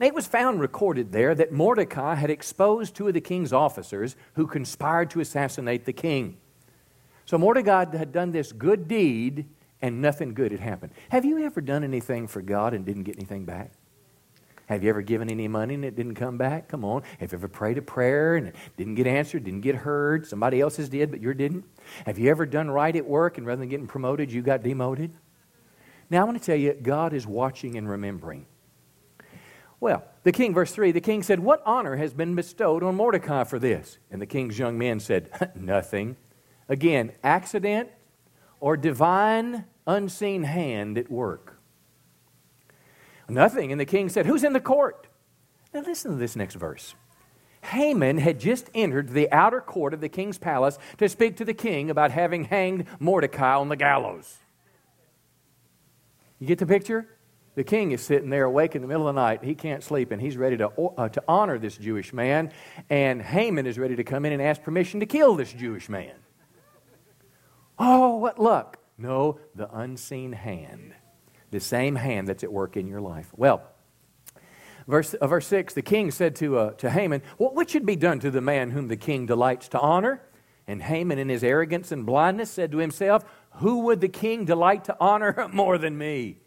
Now, 0.00 0.06
it 0.06 0.14
was 0.14 0.26
found 0.26 0.60
recorded 0.60 1.12
there 1.12 1.34
that 1.34 1.52
Mordecai 1.52 2.14
had 2.16 2.30
exposed 2.30 2.96
two 2.96 3.06
of 3.06 3.14
the 3.14 3.20
king's 3.20 3.52
officers 3.52 4.16
who 4.34 4.46
conspired 4.46 5.10
to 5.10 5.20
assassinate 5.20 5.84
the 5.84 5.92
king. 5.92 6.38
So 7.26 7.38
Mordecai 7.38 7.96
had 7.96 8.12
done 8.12 8.32
this 8.32 8.52
good 8.52 8.88
deed 8.88 9.46
and 9.80 10.00
nothing 10.00 10.34
good 10.34 10.50
had 10.50 10.60
happened. 10.60 10.92
Have 11.10 11.24
you 11.24 11.44
ever 11.44 11.60
done 11.60 11.84
anything 11.84 12.26
for 12.26 12.42
God 12.42 12.74
and 12.74 12.84
didn't 12.84 13.04
get 13.04 13.16
anything 13.16 13.44
back? 13.44 13.72
Have 14.66 14.82
you 14.82 14.88
ever 14.88 15.02
given 15.02 15.30
any 15.30 15.46
money 15.46 15.74
and 15.74 15.84
it 15.84 15.94
didn't 15.94 16.14
come 16.14 16.38
back? 16.38 16.68
Come 16.68 16.84
on. 16.84 17.02
Have 17.20 17.32
you 17.32 17.38
ever 17.38 17.48
prayed 17.48 17.76
a 17.76 17.82
prayer 17.82 18.36
and 18.36 18.48
it 18.48 18.56
didn't 18.76 18.94
get 18.94 19.06
answered, 19.06 19.44
didn't 19.44 19.60
get 19.60 19.74
heard? 19.74 20.26
Somebody 20.26 20.60
else's 20.60 20.88
did, 20.88 21.10
but 21.10 21.20
yours 21.20 21.36
didn't? 21.36 21.64
Have 22.06 22.18
you 22.18 22.30
ever 22.30 22.46
done 22.46 22.70
right 22.70 22.96
at 22.96 23.04
work 23.04 23.36
and 23.36 23.46
rather 23.46 23.60
than 23.60 23.68
getting 23.68 23.86
promoted, 23.86 24.32
you 24.32 24.40
got 24.40 24.62
demoted? 24.62 25.12
Now, 26.14 26.20
I 26.20 26.24
want 26.26 26.40
to 26.40 26.46
tell 26.46 26.54
you, 26.54 26.74
God 26.74 27.12
is 27.12 27.26
watching 27.26 27.76
and 27.76 27.90
remembering. 27.90 28.46
Well, 29.80 30.04
the 30.22 30.30
king, 30.30 30.54
verse 30.54 30.70
3, 30.70 30.92
the 30.92 31.00
king 31.00 31.24
said, 31.24 31.40
What 31.40 31.60
honor 31.66 31.96
has 31.96 32.14
been 32.14 32.36
bestowed 32.36 32.84
on 32.84 32.94
Mordecai 32.94 33.42
for 33.42 33.58
this? 33.58 33.98
And 34.12 34.22
the 34.22 34.26
king's 34.26 34.56
young 34.56 34.78
men 34.78 35.00
said, 35.00 35.52
Nothing. 35.56 36.16
Again, 36.68 37.10
accident 37.24 37.88
or 38.60 38.76
divine 38.76 39.64
unseen 39.88 40.44
hand 40.44 40.98
at 40.98 41.10
work. 41.10 41.58
Nothing. 43.28 43.72
And 43.72 43.80
the 43.80 43.84
king 43.84 44.08
said, 44.08 44.24
Who's 44.24 44.44
in 44.44 44.52
the 44.52 44.60
court? 44.60 45.08
Now 45.74 45.80
listen 45.80 46.12
to 46.12 46.16
this 46.16 46.36
next 46.36 46.54
verse. 46.54 46.94
Haman 47.60 48.18
had 48.18 48.38
just 48.38 48.70
entered 48.72 49.08
the 49.08 49.28
outer 49.32 49.60
court 49.60 49.92
of 49.92 50.00
the 50.00 50.08
king's 50.08 50.38
palace 50.38 50.78
to 50.98 51.08
speak 51.08 51.36
to 51.38 51.44
the 51.44 51.54
king 51.54 51.90
about 51.90 52.12
having 52.12 52.44
hanged 52.44 52.86
Mordecai 53.00 53.56
on 53.56 53.68
the 53.68 53.74
gallows. 53.74 54.38
You 56.44 56.48
get 56.48 56.58
the 56.58 56.66
picture? 56.66 57.08
The 57.54 57.64
king 57.64 57.92
is 57.92 58.02
sitting 58.02 58.28
there 58.28 58.44
awake 58.44 58.76
in 58.76 58.82
the 58.82 58.88
middle 58.88 59.08
of 59.08 59.14
the 59.14 59.18
night. 59.22 59.42
He 59.42 59.54
can't 59.54 59.82
sleep, 59.82 60.10
and 60.10 60.20
he's 60.20 60.36
ready 60.36 60.58
to, 60.58 60.68
uh, 60.68 61.08
to 61.08 61.24
honor 61.26 61.58
this 61.58 61.78
Jewish 61.78 62.12
man. 62.12 62.52
And 62.90 63.22
Haman 63.22 63.66
is 63.66 63.78
ready 63.78 63.96
to 63.96 64.04
come 64.04 64.26
in 64.26 64.32
and 64.34 64.42
ask 64.42 64.62
permission 64.62 65.00
to 65.00 65.06
kill 65.06 65.36
this 65.36 65.50
Jewish 65.54 65.88
man. 65.88 66.12
Oh, 67.78 68.18
what 68.18 68.38
luck! 68.38 68.76
No, 68.98 69.40
the 69.54 69.74
unseen 69.74 70.34
hand. 70.34 70.92
The 71.50 71.60
same 71.60 71.96
hand 71.96 72.28
that's 72.28 72.44
at 72.44 72.52
work 72.52 72.76
in 72.76 72.88
your 72.88 73.00
life. 73.00 73.32
Well, 73.34 73.62
verse, 74.86 75.14
uh, 75.14 75.26
verse 75.26 75.46
6 75.46 75.72
the 75.72 75.80
king 75.80 76.10
said 76.10 76.36
to, 76.36 76.58
uh, 76.58 76.70
to 76.72 76.90
Haman, 76.90 77.22
well, 77.38 77.54
What 77.54 77.70
should 77.70 77.86
be 77.86 77.96
done 77.96 78.20
to 78.20 78.30
the 78.30 78.42
man 78.42 78.72
whom 78.72 78.88
the 78.88 78.98
king 78.98 79.24
delights 79.24 79.68
to 79.68 79.80
honor? 79.80 80.20
And 80.66 80.82
Haman, 80.82 81.18
in 81.18 81.28
his 81.28 81.44
arrogance 81.44 81.92
and 81.92 82.06
blindness, 82.06 82.50
said 82.50 82.72
to 82.72 82.78
himself, 82.78 83.24
Who 83.56 83.80
would 83.80 84.00
the 84.00 84.08
king 84.08 84.44
delight 84.44 84.84
to 84.84 84.96
honor 84.98 85.48
more 85.52 85.78
than 85.78 85.96
me? 85.96 86.38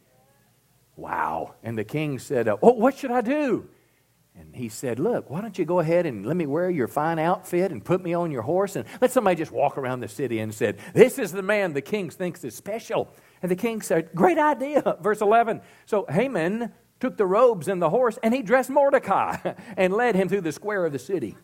Wow. 0.95 1.53
And 1.63 1.78
the 1.78 1.84
king 1.84 2.18
said, 2.20 2.47
uh, 2.47 2.57
Oh, 2.61 2.74
what 2.74 2.97
should 2.97 3.11
I 3.11 3.22
do? 3.22 3.70
And 4.39 4.55
he 4.55 4.70
said, 4.70 4.99
Look, 4.99 5.30
why 5.30 5.41
don't 5.41 5.57
you 5.57 5.65
go 5.65 5.80
ahead 5.80 6.05
and 6.05 6.26
let 6.26 6.36
me 6.36 6.45
wear 6.45 6.70
your 6.70 6.88
fine 6.88 7.20
outfit 7.20 7.72
and 7.72 7.84
put 7.84 8.03
me 8.03 8.13
on 8.13 8.32
your 8.32 8.43
horse 8.43 8.76
and 8.76 8.86
let 9.01 9.11
somebody 9.11 9.36
just 9.36 9.51
walk 9.51 9.78
around 9.78 9.99
the 9.99 10.07
city 10.07 10.39
and 10.39 10.53
said, 10.53 10.80
This 10.93 11.18
is 11.20 11.32
the 11.32 11.41
man 11.41 11.74
the 11.74 11.82
king 11.82 12.09
thinks 12.09 12.43
is 12.43 12.55
special. 12.55 13.13
And 13.41 13.51
the 13.51 13.55
king 13.55 13.82
said, 13.82 14.09
Great 14.13 14.38
idea. 14.38 14.97
Verse 15.01 15.22
11. 15.22 15.61
So 15.86 16.05
Haman 16.09 16.72
took 16.99 17.18
the 17.18 17.26
robes 17.26 17.68
and 17.68 17.82
the 17.82 17.89
horse 17.89 18.18
and 18.24 18.34
he 18.34 18.41
dressed 18.41 18.70
Mordecai 18.70 19.53
and 19.78 19.93
led 19.93 20.15
him 20.15 20.30
through 20.30 20.41
the 20.41 20.51
square 20.51 20.86
of 20.86 20.91
the 20.91 20.99
city. 20.99 21.36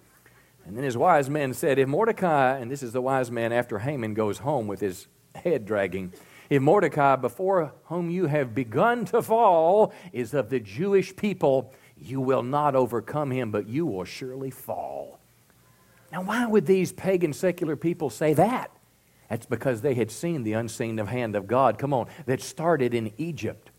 And 0.65 0.77
then 0.77 0.83
his 0.83 0.97
wise 0.97 1.29
men 1.29 1.53
said, 1.53 1.77
If 1.77 1.87
Mordecai, 1.87 2.57
and 2.57 2.71
this 2.71 2.83
is 2.83 2.93
the 2.93 3.01
wise 3.01 3.29
man 3.29 3.51
after 3.51 3.79
Haman 3.79 4.13
goes 4.13 4.39
home 4.39 4.67
with 4.67 4.79
his 4.79 5.07
head 5.35 5.65
dragging, 5.65 6.13
if 6.49 6.61
Mordecai, 6.61 7.15
before 7.15 7.73
whom 7.85 8.09
you 8.09 8.27
have 8.27 8.53
begun 8.53 9.05
to 9.05 9.21
fall, 9.21 9.93
is 10.11 10.33
of 10.33 10.49
the 10.49 10.59
Jewish 10.59 11.15
people, 11.15 11.73
you 11.97 12.21
will 12.21 12.43
not 12.43 12.75
overcome 12.75 13.31
him, 13.31 13.51
but 13.51 13.67
you 13.67 13.85
will 13.85 14.05
surely 14.05 14.51
fall. 14.51 15.19
Now, 16.11 16.21
why 16.21 16.45
would 16.45 16.65
these 16.65 16.91
pagan 16.93 17.33
secular 17.33 17.75
people 17.75 18.09
say 18.09 18.33
that? 18.35 18.71
That's 19.29 19.45
because 19.47 19.81
they 19.81 19.95
had 19.95 20.11
seen 20.11 20.43
the 20.43 20.53
unseen 20.53 20.97
hand 20.97 21.35
of 21.35 21.47
God, 21.47 21.79
come 21.79 21.93
on, 21.93 22.07
that 22.27 22.39
started 22.39 22.93
in 22.93 23.11
Egypt 23.17 23.71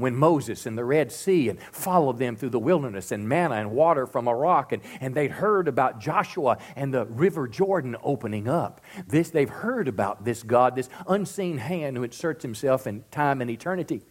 when 0.00 0.16
Moses 0.16 0.66
in 0.66 0.76
the 0.76 0.84
Red 0.84 1.12
Sea 1.12 1.48
and 1.48 1.60
followed 1.60 2.18
them 2.18 2.36
through 2.36 2.50
the 2.50 2.58
wilderness 2.58 3.12
and 3.12 3.28
manna 3.28 3.56
and 3.56 3.70
water 3.72 4.06
from 4.06 4.28
a 4.28 4.34
rock. 4.34 4.72
And, 4.72 4.82
and 5.00 5.14
they'd 5.14 5.30
heard 5.30 5.68
about 5.68 6.00
Joshua 6.00 6.58
and 6.76 6.92
the 6.92 7.06
River 7.06 7.46
Jordan 7.48 7.96
opening 8.02 8.48
up. 8.48 8.80
This, 9.06 9.30
they've 9.30 9.48
heard 9.48 9.88
about 9.88 10.24
this 10.24 10.42
God, 10.42 10.76
this 10.76 10.88
unseen 11.08 11.58
hand 11.58 11.96
who 11.96 12.02
inserts 12.02 12.42
himself 12.42 12.86
in 12.86 13.04
time 13.10 13.40
and 13.40 13.50
eternity. 13.50 14.02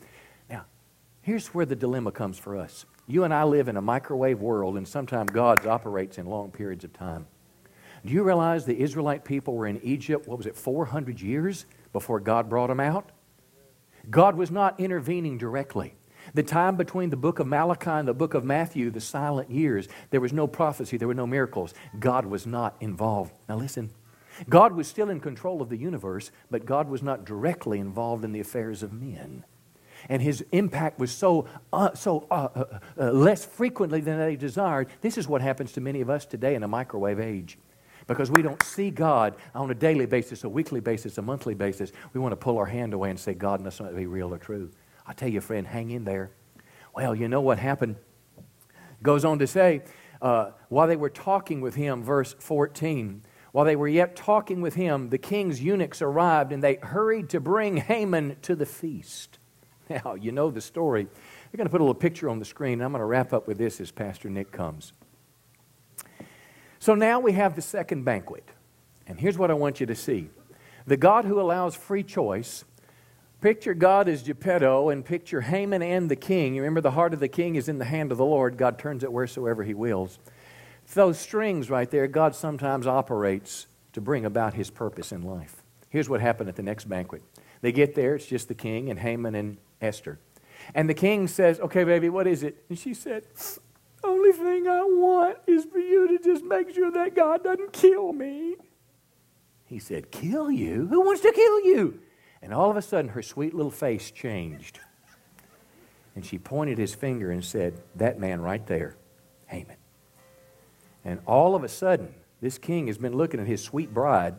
Now, 0.50 0.66
here's 1.22 1.48
where 1.48 1.66
the 1.66 1.76
dilemma 1.76 2.12
comes 2.12 2.38
for 2.38 2.56
us. 2.56 2.86
You 3.08 3.24
and 3.24 3.34
I 3.34 3.44
live 3.44 3.68
in 3.68 3.76
a 3.76 3.82
microwave 3.82 4.40
world, 4.40 4.78
and 4.78 4.88
sometimes 4.88 5.32
God 5.32 5.66
operates 5.66 6.20
in 6.20 6.28
long 6.28 6.52
periods 6.52 6.84
of 6.84 6.94
time. 6.94 7.26
Do 8.06 8.14
you 8.14 8.24
realize 8.24 8.66
the 8.66 8.80
Israelite 8.80 9.26
people 9.26 9.56
were 9.56 9.68
in 9.68 9.82
Egypt, 9.84 10.28
what 10.28 10.38
was 10.38 10.48
it, 10.48 10.56
400 10.56 11.20
years 11.20 11.66
before 11.92 12.20
God 12.20 12.50
brought 12.50 12.68
them 12.68 12.80
out? 12.80 13.12
God 14.10 14.36
was 14.36 14.52
not 14.52 14.80
intervening 14.80 15.38
directly. 15.38 15.96
The 16.34 16.44
time 16.44 16.76
between 16.76 17.10
the 17.10 17.18
book 17.18 17.40
of 17.40 17.48
Malachi 17.48 17.90
and 17.90 18.08
the 18.08 18.14
book 18.14 18.34
of 18.34 18.44
Matthew, 18.44 18.92
the 18.92 19.02
silent 19.02 19.50
years, 19.50 19.88
there 20.10 20.22
was 20.22 20.34
no 20.34 20.48
prophecy, 20.48 20.98
there 20.98 21.08
were 21.08 21.14
no 21.14 21.28
miracles. 21.28 21.74
God 21.98 22.26
was 22.26 22.46
not 22.46 22.76
involved. 22.80 23.34
Now 23.48 23.58
listen, 23.58 23.92
God 24.48 24.74
was 24.74 24.88
still 24.88 25.10
in 25.10 25.20
control 25.20 25.62
of 25.62 25.70
the 25.70 25.78
universe, 25.78 26.32
but 26.52 26.66
God 26.66 26.90
was 26.90 27.02
not 27.02 27.26
directly 27.26 27.80
involved 27.80 28.24
in 28.24 28.32
the 28.32 28.40
affairs 28.40 28.84
of 28.84 28.94
men 28.94 29.44
and 30.08 30.22
his 30.22 30.46
impact 30.52 31.00
was 31.00 31.12
so, 31.12 31.48
uh, 31.74 31.94
so 31.94 32.28
uh, 32.32 32.48
uh, 32.56 32.80
uh, 32.98 33.12
less 33.12 33.44
frequently 33.44 34.00
than 34.00 34.20
they 34.20 34.36
desired. 34.36 34.88
This 35.02 35.18
is 35.18 35.28
what 35.28 35.42
happens 35.42 35.74
to 35.74 35.82
many 35.82 36.02
of 36.02 36.10
us 36.10 36.26
today 36.26 36.56
in 36.56 36.64
a 36.64 36.68
microwave 36.68 37.20
age. 37.20 37.58
Because 38.10 38.32
we 38.32 38.42
don't 38.42 38.62
see 38.64 38.90
God 38.90 39.36
on 39.54 39.70
a 39.70 39.76
daily 39.76 40.08
basis, 40.08 40.44
a 40.44 40.50
weekly 40.50 40.80
basis, 40.80 41.20
a 41.20 41.22
monthly 41.22 41.54
basis. 41.54 41.92
We 42.12 42.20
want 42.20 42.32
to 42.32 42.38
pull 42.38 42.58
our 42.58 42.66
hand 42.66 42.96
away 42.96 43.12
and 43.12 43.20
say, 43.20 43.36
God 43.36 43.62
must 43.62 43.80
not 43.80 43.96
be 43.96 44.08
real 44.08 44.34
or 44.34 44.40
true. 44.40 44.72
I 45.06 45.14
tell 45.14 45.30
you, 45.30 45.42
friend, 45.42 45.68
hang 45.68 45.92
in 45.92 46.06
there. 46.06 46.32
Well, 46.96 47.14
you 47.14 47.28
know 47.28 47.40
what 47.40 47.60
happened? 47.60 47.98
Goes 49.04 49.24
on 49.24 49.38
to 49.38 49.46
say, 49.46 49.84
uh, 50.24 50.52
while 50.70 50.88
they 50.88 50.96
were 50.96 51.12
talking 51.12 51.62
with 51.62 51.76
him, 51.76 52.04
verse 52.04 52.36
14, 52.40 53.22
while 53.52 53.66
they 53.66 53.76
were 53.76 53.88
yet 53.88 54.16
talking 54.16 54.60
with 54.60 54.74
him, 54.74 55.10
the 55.10 55.20
king's 55.20 55.62
eunuchs 55.62 56.02
arrived 56.02 56.52
and 56.52 56.64
they 56.64 56.80
hurried 56.82 57.30
to 57.30 57.40
bring 57.40 57.78
Haman 57.78 58.38
to 58.42 58.56
the 58.56 58.66
feast. 58.66 59.38
Now, 59.90 60.14
you 60.14 60.32
know 60.32 60.52
the 60.52 60.62
story. 60.62 61.04
They're 61.04 61.58
going 61.58 61.66
to 61.66 61.72
put 61.72 61.82
a 61.82 61.84
little 61.84 61.96
picture 61.96 62.30
on 62.30 62.38
the 62.38 62.46
screen, 62.46 62.74
and 62.74 62.84
I'm 62.84 62.92
going 62.92 63.02
to 63.02 63.06
wrap 63.06 63.34
up 63.34 63.48
with 63.48 63.58
this 63.58 63.82
as 63.82 63.90
Pastor 63.90 64.30
Nick 64.30 64.52
comes. 64.52 64.94
So 66.80 66.96
now 66.96 67.20
we 67.20 67.34
have 67.34 67.56
the 67.56 67.62
second 67.62 68.04
banquet. 68.04 68.48
And 69.06 69.20
here's 69.20 69.38
what 69.38 69.52
I 69.52 69.54
want 69.54 69.80
you 69.80 69.86
to 69.86 69.96
see 69.96 70.30
the 70.86 70.98
God 70.98 71.26
who 71.26 71.40
allows 71.40 71.76
free 71.76 72.04
choice 72.04 72.64
Picture 73.42 73.74
God 73.74 74.10
as 74.10 74.24
Geppetto 74.24 74.90
and 74.90 75.06
picture 75.06 75.40
Haman 75.40 75.82
and 75.82 76.12
the 76.12 76.16
king. 76.18 76.56
You 76.56 76.62
remember 76.62 76.82
the 76.82 76.92
heart 76.92 77.14
of 77.14 77.22
the 77.22 77.30
king 77.30 77.56
is 77.56 77.70
in 77.70 77.78
the 77.78 77.86
hand 77.86 78.12
of 78.12 78.18
the 78.18 78.26
Lord. 78.26 78.58
God 78.58 78.78
turns 78.78 79.02
it 79.02 79.14
wheresoever 79.14 79.64
he 79.64 79.74
wills. 79.74 80.20
Those 80.94 81.18
strings 81.18 81.70
right 81.70 81.90
there, 81.90 82.08
God 82.08 82.36
sometimes 82.36 82.86
operates 82.86 83.68
to 83.94 84.02
bring 84.02 84.26
about 84.26 84.56
his 84.56 84.70
purpose 84.70 85.14
in 85.14 85.22
life. 85.22 85.64
Here's 85.88 86.10
what 86.10 86.20
happened 86.20 86.50
at 86.50 86.58
the 86.58 86.64
next 86.64 86.90
banquet. 86.90 87.24
They 87.62 87.72
get 87.72 87.96
there, 87.96 88.16
it's 88.16 88.26
just 88.26 88.50
the 88.50 88.56
king 88.56 88.90
and 88.90 89.00
Haman 89.00 89.36
and 89.36 89.58
Esther. 89.82 90.20
And 90.76 90.90
the 90.90 90.94
king 90.94 91.28
says, 91.28 91.62
Okay, 91.62 91.86
baby, 91.86 92.10
what 92.10 92.28
is 92.28 92.44
it? 92.44 92.66
And 92.68 92.78
she 92.78 92.94
said, 92.94 93.24
Only 94.04 94.32
thing 94.32 94.68
I 94.68 94.82
want 94.82 95.38
is 95.48 95.66
for 95.66 95.80
you 95.80 96.08
to 96.08 96.24
just 96.24 96.44
make 96.44 96.74
sure 96.74 96.92
that 96.92 97.16
God 97.16 97.44
doesn't 97.44 97.74
kill 97.74 98.14
me. 98.14 98.56
He 99.66 99.80
said, 99.80 100.12
Kill 100.12 100.50
you? 100.50 100.88
Who 100.88 101.02
wants 101.02 101.22
to 101.22 101.32
kill 101.32 101.60
you? 101.62 102.00
And 102.42 102.54
all 102.54 102.72
of 102.72 102.78
a 102.78 102.82
sudden, 102.82 103.12
her 103.12 103.22
sweet 103.22 103.54
little 103.54 103.72
face 103.72 104.12
changed. 104.12 104.80
And 106.16 106.26
she 106.26 106.38
pointed 106.38 106.78
his 106.78 106.96
finger 106.96 107.32
and 107.32 107.44
said, 107.44 107.82
That 107.96 108.20
man 108.20 108.42
right 108.42 108.66
there, 108.66 108.96
Haman. 109.48 109.78
And 111.06 111.20
all 111.26 111.56
of 111.56 111.64
a 111.64 111.70
sudden, 111.70 112.14
this 112.42 112.58
king 112.58 112.88
has 112.88 112.98
been 112.98 113.16
looking 113.16 113.40
at 113.40 113.48
his 113.48 113.62
sweet 113.62 113.94
bride. 113.94 114.36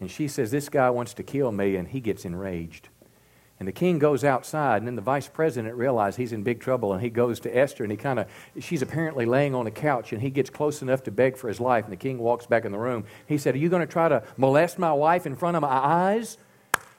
And 0.00 0.10
she 0.10 0.28
says, 0.28 0.50
This 0.50 0.68
guy 0.68 0.90
wants 0.90 1.14
to 1.14 1.22
kill 1.22 1.52
me. 1.52 1.76
And 1.76 1.88
he 1.88 2.00
gets 2.00 2.24
enraged. 2.24 2.88
And 3.60 3.68
the 3.68 3.72
king 3.72 4.00
goes 4.00 4.24
outside, 4.24 4.78
and 4.78 4.86
then 4.86 4.96
the 4.96 5.02
vice 5.02 5.28
president 5.28 5.76
realizes 5.76 6.16
he's 6.16 6.32
in 6.32 6.42
big 6.42 6.60
trouble, 6.60 6.92
and 6.92 7.00
he 7.00 7.08
goes 7.08 7.38
to 7.40 7.56
Esther, 7.56 7.84
and 7.84 7.90
he 7.92 7.96
kind 7.96 8.18
of, 8.18 8.26
she's 8.58 8.82
apparently 8.82 9.26
laying 9.26 9.54
on 9.54 9.66
a 9.68 9.70
couch, 9.70 10.12
and 10.12 10.20
he 10.20 10.30
gets 10.30 10.50
close 10.50 10.82
enough 10.82 11.04
to 11.04 11.12
beg 11.12 11.36
for 11.36 11.46
his 11.46 11.60
life, 11.60 11.84
and 11.84 11.92
the 11.92 11.96
king 11.96 12.18
walks 12.18 12.46
back 12.46 12.64
in 12.64 12.72
the 12.72 12.78
room. 12.78 13.04
He 13.26 13.38
said, 13.38 13.54
Are 13.54 13.58
you 13.58 13.68
going 13.68 13.86
to 13.86 13.92
try 13.92 14.08
to 14.08 14.24
molest 14.36 14.78
my 14.78 14.92
wife 14.92 15.24
in 15.24 15.36
front 15.36 15.56
of 15.56 15.60
my 15.62 15.68
eyes? 15.68 16.36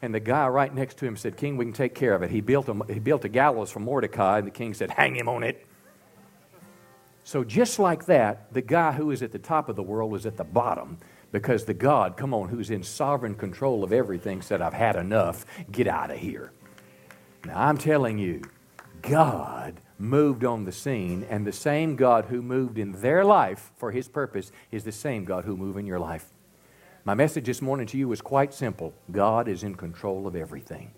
And 0.01 0.13
the 0.13 0.19
guy 0.19 0.47
right 0.47 0.73
next 0.73 0.97
to 0.99 1.05
him 1.05 1.17
said, 1.17 1.35
King, 1.35 1.57
we 1.57 1.65
can 1.65 1.73
take 1.73 1.93
care 1.93 2.13
of 2.13 2.21
it. 2.21 2.31
He 2.31 2.39
built 2.39 2.69
a, 2.69 2.93
he 2.93 2.99
built 2.99 3.25
a 3.25 3.29
gallows 3.29 3.71
for 3.71 3.79
Mordecai, 3.79 4.37
and 4.37 4.47
the 4.47 4.51
king 4.51 4.73
said, 4.73 4.91
Hang 4.91 5.15
him 5.15 5.27
on 5.27 5.43
it. 5.43 5.65
So, 7.25 7.43
just 7.43 7.79
like 7.79 8.05
that, 8.05 8.53
the 8.53 8.61
guy 8.61 8.91
who 8.91 9.11
is 9.11 9.23
at 9.23 9.31
the 9.31 9.39
top 9.39 9.67
of 9.67 9.75
the 9.75 9.83
world 9.83 10.11
was 10.11 10.25
at 10.25 10.37
the 10.37 10.43
bottom 10.43 10.99
because 11.35 11.65
the 11.65 11.73
God, 11.73 12.15
come 12.15 12.33
on, 12.33 12.47
who's 12.47 12.69
in 12.69 12.81
sovereign 12.81 13.35
control 13.35 13.83
of 13.83 13.91
everything, 13.91 14.41
said, 14.41 14.61
I've 14.61 14.71
had 14.71 14.95
enough. 14.95 15.45
Get 15.69 15.85
out 15.85 16.09
of 16.09 16.17
here. 16.17 16.53
Now, 17.43 17.61
I'm 17.61 17.77
telling 17.77 18.17
you, 18.17 18.41
God 19.01 19.81
moved 19.99 20.45
on 20.45 20.63
the 20.63 20.71
scene, 20.71 21.27
and 21.29 21.45
the 21.45 21.51
same 21.51 21.97
God 21.97 22.23
who 22.29 22.41
moved 22.41 22.77
in 22.77 22.93
their 23.01 23.25
life 23.25 23.73
for 23.75 23.91
his 23.91 24.07
purpose 24.07 24.53
is 24.71 24.85
the 24.85 24.93
same 24.93 25.25
God 25.25 25.43
who 25.43 25.57
moved 25.57 25.77
in 25.77 25.85
your 25.85 25.99
life. 25.99 26.25
My 27.03 27.15
message 27.15 27.47
this 27.47 27.61
morning 27.61 27.87
to 27.87 27.97
you 27.97 28.13
is 28.13 28.21
quite 28.21 28.53
simple 28.53 28.93
God 29.11 29.49
is 29.49 29.61
in 29.61 29.75
control 29.75 30.27
of 30.27 30.37
everything. 30.37 30.91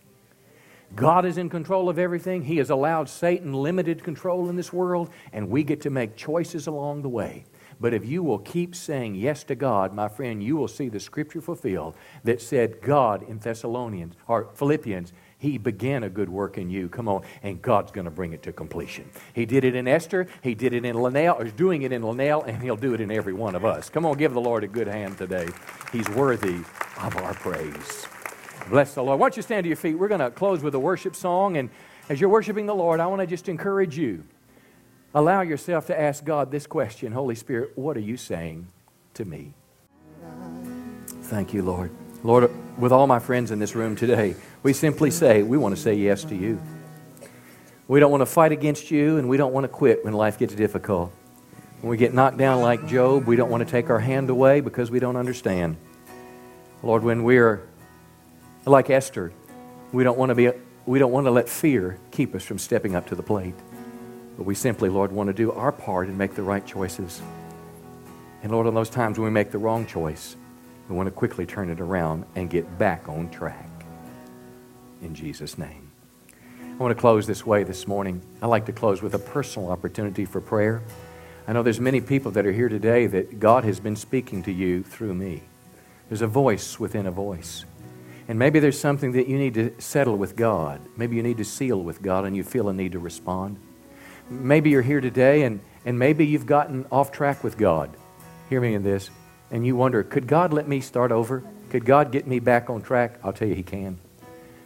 God 0.96 1.26
is 1.26 1.40
in 1.40 1.50
control 1.50 1.90
of 1.90 1.98
everything. 1.98 2.44
He 2.44 2.58
has 2.58 2.70
allowed 2.70 3.10
Satan 3.10 3.54
limited 3.54 4.04
control 4.04 4.50
in 4.50 4.56
this 4.56 4.72
world, 4.72 5.10
and 5.34 5.50
we 5.50 5.64
get 5.64 5.82
to 5.82 5.90
make 5.90 6.16
choices 6.16 6.68
along 6.68 7.02
the 7.02 7.10
way. 7.10 7.46
But 7.80 7.94
if 7.94 8.06
you 8.06 8.24
will 8.24 8.40
keep 8.40 8.76
saying 8.76 9.16
yes 9.16 9.44
to 9.46 9.56
God, 9.56 9.94
my 9.94 10.08
friend, 10.08 10.44
you 10.44 10.56
will 10.56 10.68
see 10.68 10.90
the 10.90 11.00
scripture 11.00 11.42
fulfilled 11.42 11.96
that 12.24 12.42
said 12.42 12.82
God 12.82 13.24
in 13.30 13.38
Thessalonians 13.38 14.16
or 14.28 14.50
Philippians, 14.56 15.14
he 15.38 15.60
began 15.60 16.04
a 16.04 16.10
good 16.10 16.30
work 16.30 16.58
in 16.58 16.72
you. 16.72 16.90
Come 16.90 17.08
on, 17.08 17.22
and 17.44 17.62
God's 17.62 17.92
going 17.92 18.06
to 18.06 18.12
bring 18.12 18.34
it 18.34 18.42
to 18.44 18.52
completion. 18.52 19.08
He 19.34 19.46
did 19.46 19.64
it 19.64 19.76
in 19.76 19.88
Esther, 19.88 20.28
he 20.42 20.56
did 20.56 20.74
it 20.74 20.84
in 20.84 20.96
Linnell, 20.96 21.44
he's 21.44 21.54
doing 21.54 21.84
it 21.84 21.92
in 21.92 22.02
Linnell, 22.02 22.42
and 22.44 22.62
he'll 22.64 22.76
do 22.76 22.96
it 22.96 23.02
in 23.02 23.12
every 23.12 23.34
one 23.34 23.54
of 23.54 23.64
us. 23.64 23.90
Come 23.90 24.06
on, 24.06 24.18
give 24.18 24.34
the 24.34 24.42
Lord 24.42 24.64
a 24.64 24.68
good 24.68 24.88
hand 24.88 25.20
today. 25.20 25.48
He's 25.92 26.10
worthy 26.10 26.62
of 27.02 27.16
our 27.18 27.36
praise. 27.36 28.08
Bless 28.70 28.96
the 28.96 29.04
Lord. 29.04 29.20
Why 29.20 29.26
don't 29.26 29.38
you 29.38 29.44
stand 29.44 29.64
to 29.66 29.68
your 29.68 29.78
feet? 29.78 29.94
We're 29.94 30.08
going 30.08 30.22
to 30.22 30.32
close 30.32 30.64
with 30.64 30.74
a 30.74 30.80
worship 30.80 31.16
song, 31.16 31.58
and 31.58 31.70
as 32.10 32.20
you're 32.20 32.30
worshiping 32.30 32.66
the 32.66 32.76
Lord, 32.76 33.00
I 33.00 33.06
want 33.06 33.22
to 33.22 33.28
just 33.28 33.48
encourage 33.48 33.96
you 33.96 34.24
allow 35.18 35.42
yourself 35.42 35.88
to 35.88 36.00
ask 36.00 36.24
God 36.24 36.52
this 36.52 36.68
question 36.68 37.12
Holy 37.12 37.36
Spirit, 37.36 37.72
what 37.76 37.98
are 37.98 38.02
you 38.02 38.18
saying 38.18 38.68
to 39.16 39.26
me? 39.26 39.54
Thank 41.24 41.54
you, 41.54 41.64
Lord. 41.64 41.92
Lord, 42.24 42.52
with 42.78 42.92
all 42.92 43.08
my 43.08 43.20
friends 43.20 43.52
in 43.52 43.60
this 43.60 43.76
room 43.76 43.96
today, 43.96 44.36
we 44.64 44.74
simply 44.74 45.12
say, 45.12 45.44
we 45.44 45.58
want 45.58 45.76
to 45.76 45.82
say 45.82 45.96
yes 45.96 46.24
to 46.26 46.36
you. 46.36 46.62
We 47.88 48.00
don't 48.00 48.12
want 48.12 48.22
to 48.22 48.26
fight 48.26 48.52
against 48.52 48.92
you, 48.92 49.18
and 49.18 49.28
we 49.28 49.38
don't 49.38 49.54
want 49.54 49.64
to 49.64 49.70
quit 49.70 50.06
when 50.06 50.14
life 50.14 50.38
gets 50.38 50.54
difficult. 50.54 51.12
When 51.82 51.90
we 51.90 51.98
get 51.98 52.14
knocked 52.14 52.38
down 52.38 52.62
like 52.62 52.88
Job, 52.88 53.26
we 53.26 53.36
don't 53.36 53.50
want 53.50 53.66
to 53.66 53.72
take 53.72 53.90
our 53.90 54.00
hand 54.00 54.30
away 54.30 54.62
because 54.62 54.92
we 54.92 55.00
don't 55.00 55.16
understand. 55.16 55.78
Lord, 56.84 57.04
when 57.04 57.24
we're 57.24 57.68
like 58.66 58.90
Esther, 58.90 59.32
we 59.92 60.04
don't 60.04 60.18
want 60.18 60.30
to 60.30 60.36
be 60.36 60.52
we 60.86 61.00
don't 61.00 61.12
want 61.12 61.26
to 61.28 61.32
let 61.32 61.50
fear 61.50 62.00
keep 62.12 62.34
us 62.34 62.44
from 62.44 62.58
stepping 62.58 62.96
up 62.96 63.08
to 63.08 63.16
the 63.16 63.24
plate. 63.24 63.54
But 64.38 64.46
we 64.46 64.56
simply, 64.56 64.90
Lord, 64.90 65.12
want 65.12 65.28
to 65.28 65.34
do 65.34 65.52
our 65.52 65.72
part 65.72 66.08
and 66.08 66.18
make 66.18 66.36
the 66.36 66.44
right 66.44 66.66
choices. 66.66 67.22
And 68.44 68.52
Lord, 68.52 68.68
on 68.68 68.76
those 68.76 68.90
times 68.90 69.18
when 69.18 69.26
we 69.26 69.32
make 69.32 69.52
the 69.52 69.58
wrong 69.58 69.86
choice, 69.88 70.36
we 70.88 70.96
want 70.96 71.08
to 71.08 71.12
quickly 71.12 71.46
turn 71.46 71.70
it 71.70 71.82
around 71.82 72.26
and 72.36 72.50
get 72.50 72.78
back 72.78 73.10
on 73.10 73.30
track. 73.30 73.70
In 75.02 75.16
Jesus' 75.16 75.58
name. 75.58 75.92
I 76.62 76.84
want 76.84 76.96
to 76.96 77.02
close 77.02 77.26
this 77.26 77.46
way 77.46 77.64
this 77.64 77.88
morning. 77.88 78.22
I 78.42 78.46
like 78.46 78.68
to 78.68 78.72
close 78.72 79.02
with 79.02 79.16
a 79.16 79.20
personal 79.20 79.72
opportunity 79.72 80.26
for 80.26 80.40
prayer. 80.40 80.84
I 81.48 81.54
know 81.54 81.64
there's 81.64 81.80
many 81.80 82.02
people 82.02 82.32
that 82.32 82.46
are 82.46 82.52
here 82.52 82.70
today 82.70 83.08
that 83.08 83.40
God 83.40 83.64
has 83.64 83.80
been 83.80 83.96
speaking 83.96 84.44
to 84.44 84.52
you 84.52 84.84
through 84.84 85.16
me. 85.16 85.42
There's 86.08 86.22
a 86.22 86.28
voice 86.28 86.80
within 86.80 87.08
a 87.08 87.12
voice. 87.12 87.66
And 88.28 88.38
maybe 88.38 88.60
there's 88.60 88.80
something 88.80 89.14
that 89.14 89.28
you 89.28 89.38
need 89.38 89.56
to 89.56 89.74
settle 89.80 90.18
with 90.18 90.36
God. 90.36 90.82
Maybe 90.96 91.16
you 91.16 91.24
need 91.24 91.38
to 91.38 91.46
seal 91.46 91.82
with 91.82 92.02
God 92.02 92.26
and 92.26 92.36
you 92.36 92.44
feel 92.44 92.70
a 92.70 92.74
need 92.74 92.92
to 92.92 93.00
respond. 93.00 93.58
Maybe 94.30 94.70
you're 94.70 94.82
here 94.82 95.02
today 95.02 95.44
and, 95.44 95.60
and 95.86 95.98
maybe 95.98 96.26
you've 96.26 96.46
gotten 96.46 96.86
off 96.92 97.12
track 97.12 97.44
with 97.44 97.58
God. 97.58 97.90
Hear 98.50 98.62
me 98.62 98.74
in 98.74 98.84
this. 98.84 99.10
And 99.52 99.66
you 99.66 99.76
wonder, 99.76 100.04
could 100.04 100.28
God 100.28 100.54
let 100.54 100.68
me 100.68 100.82
start 100.82 101.12
over? 101.12 101.44
Could 101.70 101.86
God 101.86 102.12
get 102.12 102.28
me 102.28 102.40
back 102.40 102.70
on 102.70 102.82
track? 102.82 103.20
I'll 103.24 103.34
tell 103.34 103.48
you, 103.48 103.56
He 103.56 103.64
can. 103.64 103.98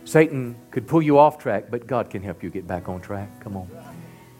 Satan 0.06 0.56
could 0.72 0.88
pull 0.88 1.02
you 1.02 1.20
off 1.20 1.38
track, 1.38 1.66
but 1.70 1.86
God 1.86 2.10
can 2.10 2.24
help 2.24 2.42
you 2.42 2.50
get 2.50 2.66
back 2.66 2.90
on 2.90 3.02
track. 3.02 3.30
Come 3.42 3.56
on. 3.56 3.70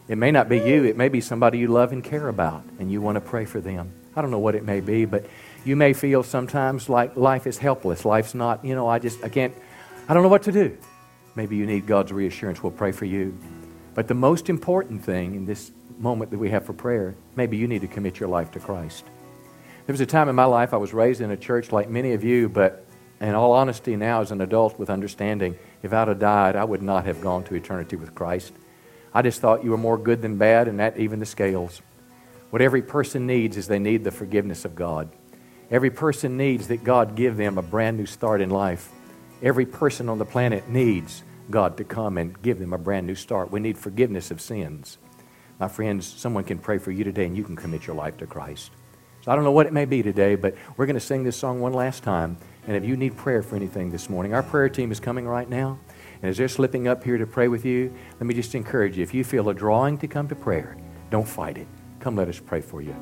It 0.08 0.18
may 0.18 0.32
not 0.32 0.48
be 0.48 0.58
you, 0.58 0.84
it 0.84 0.96
may 0.96 1.08
be 1.08 1.20
somebody 1.20 1.58
you 1.58 1.68
love 1.68 1.92
and 1.92 2.02
care 2.02 2.28
about, 2.28 2.64
and 2.80 2.90
you 2.90 3.00
want 3.00 3.14
to 3.16 3.20
pray 3.20 3.44
for 3.44 3.60
them. 3.60 3.92
I 4.16 4.20
don't 4.20 4.30
know 4.30 4.40
what 4.40 4.54
it 4.54 4.64
may 4.64 4.80
be, 4.80 5.04
but 5.04 5.24
you 5.64 5.76
may 5.76 5.92
feel 5.92 6.22
sometimes 6.22 6.88
like 6.88 7.16
life 7.16 7.46
is 7.46 7.56
helpless. 7.56 8.04
Life's 8.04 8.34
not, 8.34 8.64
you 8.64 8.74
know, 8.74 8.88
I 8.88 8.98
just, 8.98 9.22
I 9.24 9.28
can't, 9.28 9.54
I 10.08 10.14
don't 10.14 10.24
know 10.24 10.28
what 10.28 10.42
to 10.42 10.52
do. 10.52 10.76
Maybe 11.36 11.56
you 11.56 11.64
need 11.64 11.86
God's 11.86 12.12
reassurance. 12.12 12.62
We'll 12.62 12.72
pray 12.72 12.92
for 12.92 13.04
you. 13.04 13.38
But 13.94 14.08
the 14.08 14.14
most 14.14 14.48
important 14.48 15.04
thing 15.04 15.34
in 15.34 15.44
this 15.44 15.70
moment 15.98 16.30
that 16.30 16.38
we 16.38 16.50
have 16.50 16.64
for 16.64 16.72
prayer, 16.72 17.14
maybe 17.36 17.56
you 17.56 17.68
need 17.68 17.82
to 17.82 17.88
commit 17.88 18.18
your 18.18 18.28
life 18.28 18.50
to 18.52 18.60
Christ. 18.60 19.04
There 19.86 19.92
was 19.92 20.00
a 20.00 20.06
time 20.06 20.28
in 20.28 20.34
my 20.34 20.44
life 20.44 20.72
I 20.72 20.78
was 20.78 20.94
raised 20.94 21.20
in 21.20 21.30
a 21.30 21.36
church 21.36 21.72
like 21.72 21.90
many 21.90 22.12
of 22.12 22.24
you, 22.24 22.48
but 22.48 22.86
in 23.20 23.34
all 23.34 23.52
honesty, 23.52 23.96
now 23.96 24.20
as 24.20 24.30
an 24.30 24.40
adult 24.40 24.78
with 24.78 24.90
understanding, 24.90 25.56
if 25.82 25.92
I'd 25.92 26.08
have 26.08 26.18
died, 26.18 26.56
I 26.56 26.64
would 26.64 26.82
not 26.82 27.04
have 27.04 27.20
gone 27.20 27.44
to 27.44 27.54
eternity 27.54 27.96
with 27.96 28.14
Christ. 28.14 28.52
I 29.14 29.22
just 29.22 29.40
thought 29.40 29.64
you 29.64 29.70
were 29.70 29.76
more 29.76 29.98
good 29.98 30.22
than 30.22 30.38
bad, 30.38 30.68
and 30.68 30.80
that 30.80 30.98
even 30.98 31.20
the 31.20 31.26
scales. 31.26 31.82
What 32.50 32.62
every 32.62 32.82
person 32.82 33.26
needs 33.26 33.56
is 33.56 33.68
they 33.68 33.78
need 33.78 34.04
the 34.04 34.10
forgiveness 34.10 34.64
of 34.64 34.74
God. 34.74 35.10
Every 35.70 35.90
person 35.90 36.36
needs 36.36 36.68
that 36.68 36.84
God 36.84 37.14
give 37.14 37.36
them 37.36 37.58
a 37.58 37.62
brand 37.62 37.96
new 37.96 38.06
start 38.06 38.40
in 38.40 38.50
life. 38.50 38.90
Every 39.42 39.66
person 39.66 40.08
on 40.08 40.18
the 40.18 40.24
planet 40.24 40.68
needs 40.68 41.22
God 41.52 41.76
to 41.76 41.84
come 41.84 42.18
and 42.18 42.40
give 42.42 42.58
them 42.58 42.72
a 42.72 42.78
brand 42.78 43.06
new 43.06 43.14
start. 43.14 43.52
We 43.52 43.60
need 43.60 43.78
forgiveness 43.78 44.32
of 44.32 44.40
sins. 44.40 44.98
My 45.60 45.68
friends, 45.68 46.04
someone 46.06 46.42
can 46.42 46.58
pray 46.58 46.78
for 46.78 46.90
you 46.90 47.04
today 47.04 47.26
and 47.26 47.36
you 47.36 47.44
can 47.44 47.54
commit 47.54 47.86
your 47.86 47.94
life 47.94 48.16
to 48.16 48.26
Christ. 48.26 48.72
So 49.20 49.30
I 49.30 49.36
don't 49.36 49.44
know 49.44 49.52
what 49.52 49.66
it 49.66 49.72
may 49.72 49.84
be 49.84 50.02
today, 50.02 50.34
but 50.34 50.56
we're 50.76 50.86
going 50.86 50.94
to 50.94 51.00
sing 51.00 51.22
this 51.22 51.36
song 51.36 51.60
one 51.60 51.72
last 51.72 52.02
time. 52.02 52.36
And 52.66 52.76
if 52.76 52.84
you 52.84 52.96
need 52.96 53.16
prayer 53.16 53.42
for 53.42 53.54
anything 53.54 53.90
this 53.90 54.10
morning, 54.10 54.34
our 54.34 54.42
prayer 54.42 54.68
team 54.68 54.90
is 54.90 54.98
coming 54.98 55.28
right 55.28 55.48
now. 55.48 55.78
And 56.20 56.30
as 56.30 56.36
they're 56.36 56.48
slipping 56.48 56.88
up 56.88 57.04
here 57.04 57.18
to 57.18 57.26
pray 57.26 57.46
with 57.46 57.64
you, 57.64 57.94
let 58.14 58.26
me 58.26 58.34
just 58.34 58.56
encourage 58.56 58.96
you 58.96 59.04
if 59.04 59.14
you 59.14 59.22
feel 59.22 59.48
a 59.48 59.54
drawing 59.54 59.98
to 59.98 60.08
come 60.08 60.26
to 60.26 60.34
prayer, 60.34 60.76
don't 61.10 61.28
fight 61.28 61.58
it. 61.58 61.68
Come, 62.00 62.16
let 62.16 62.28
us 62.28 62.40
pray 62.40 62.60
for 62.60 62.82
you. 62.82 62.96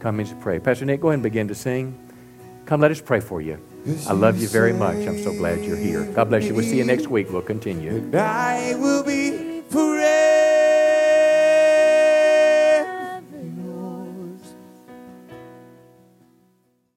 Come 0.00 0.18
and 0.18 0.40
pray. 0.40 0.58
Pastor 0.58 0.86
Nick, 0.86 1.00
go 1.00 1.08
ahead 1.08 1.14
and 1.14 1.22
begin 1.22 1.46
to 1.46 1.54
sing. 1.54 1.96
Come, 2.66 2.80
let 2.80 2.90
us 2.90 3.00
pray 3.00 3.20
for 3.20 3.40
you. 3.40 3.60
I 4.06 4.12
love 4.12 4.40
you 4.40 4.48
very 4.48 4.72
much. 4.72 4.96
I'm 5.06 5.22
so 5.22 5.32
glad 5.32 5.64
you're 5.64 5.76
here. 5.76 6.04
God 6.12 6.28
bless 6.28 6.44
you. 6.44 6.54
We'll 6.54 6.64
see 6.64 6.76
you 6.76 6.84
next 6.84 7.08
week. 7.08 7.30
We'll 7.30 7.42
continue. 7.42 8.10
I 8.14 8.74
will 8.78 9.02
be 9.02 9.49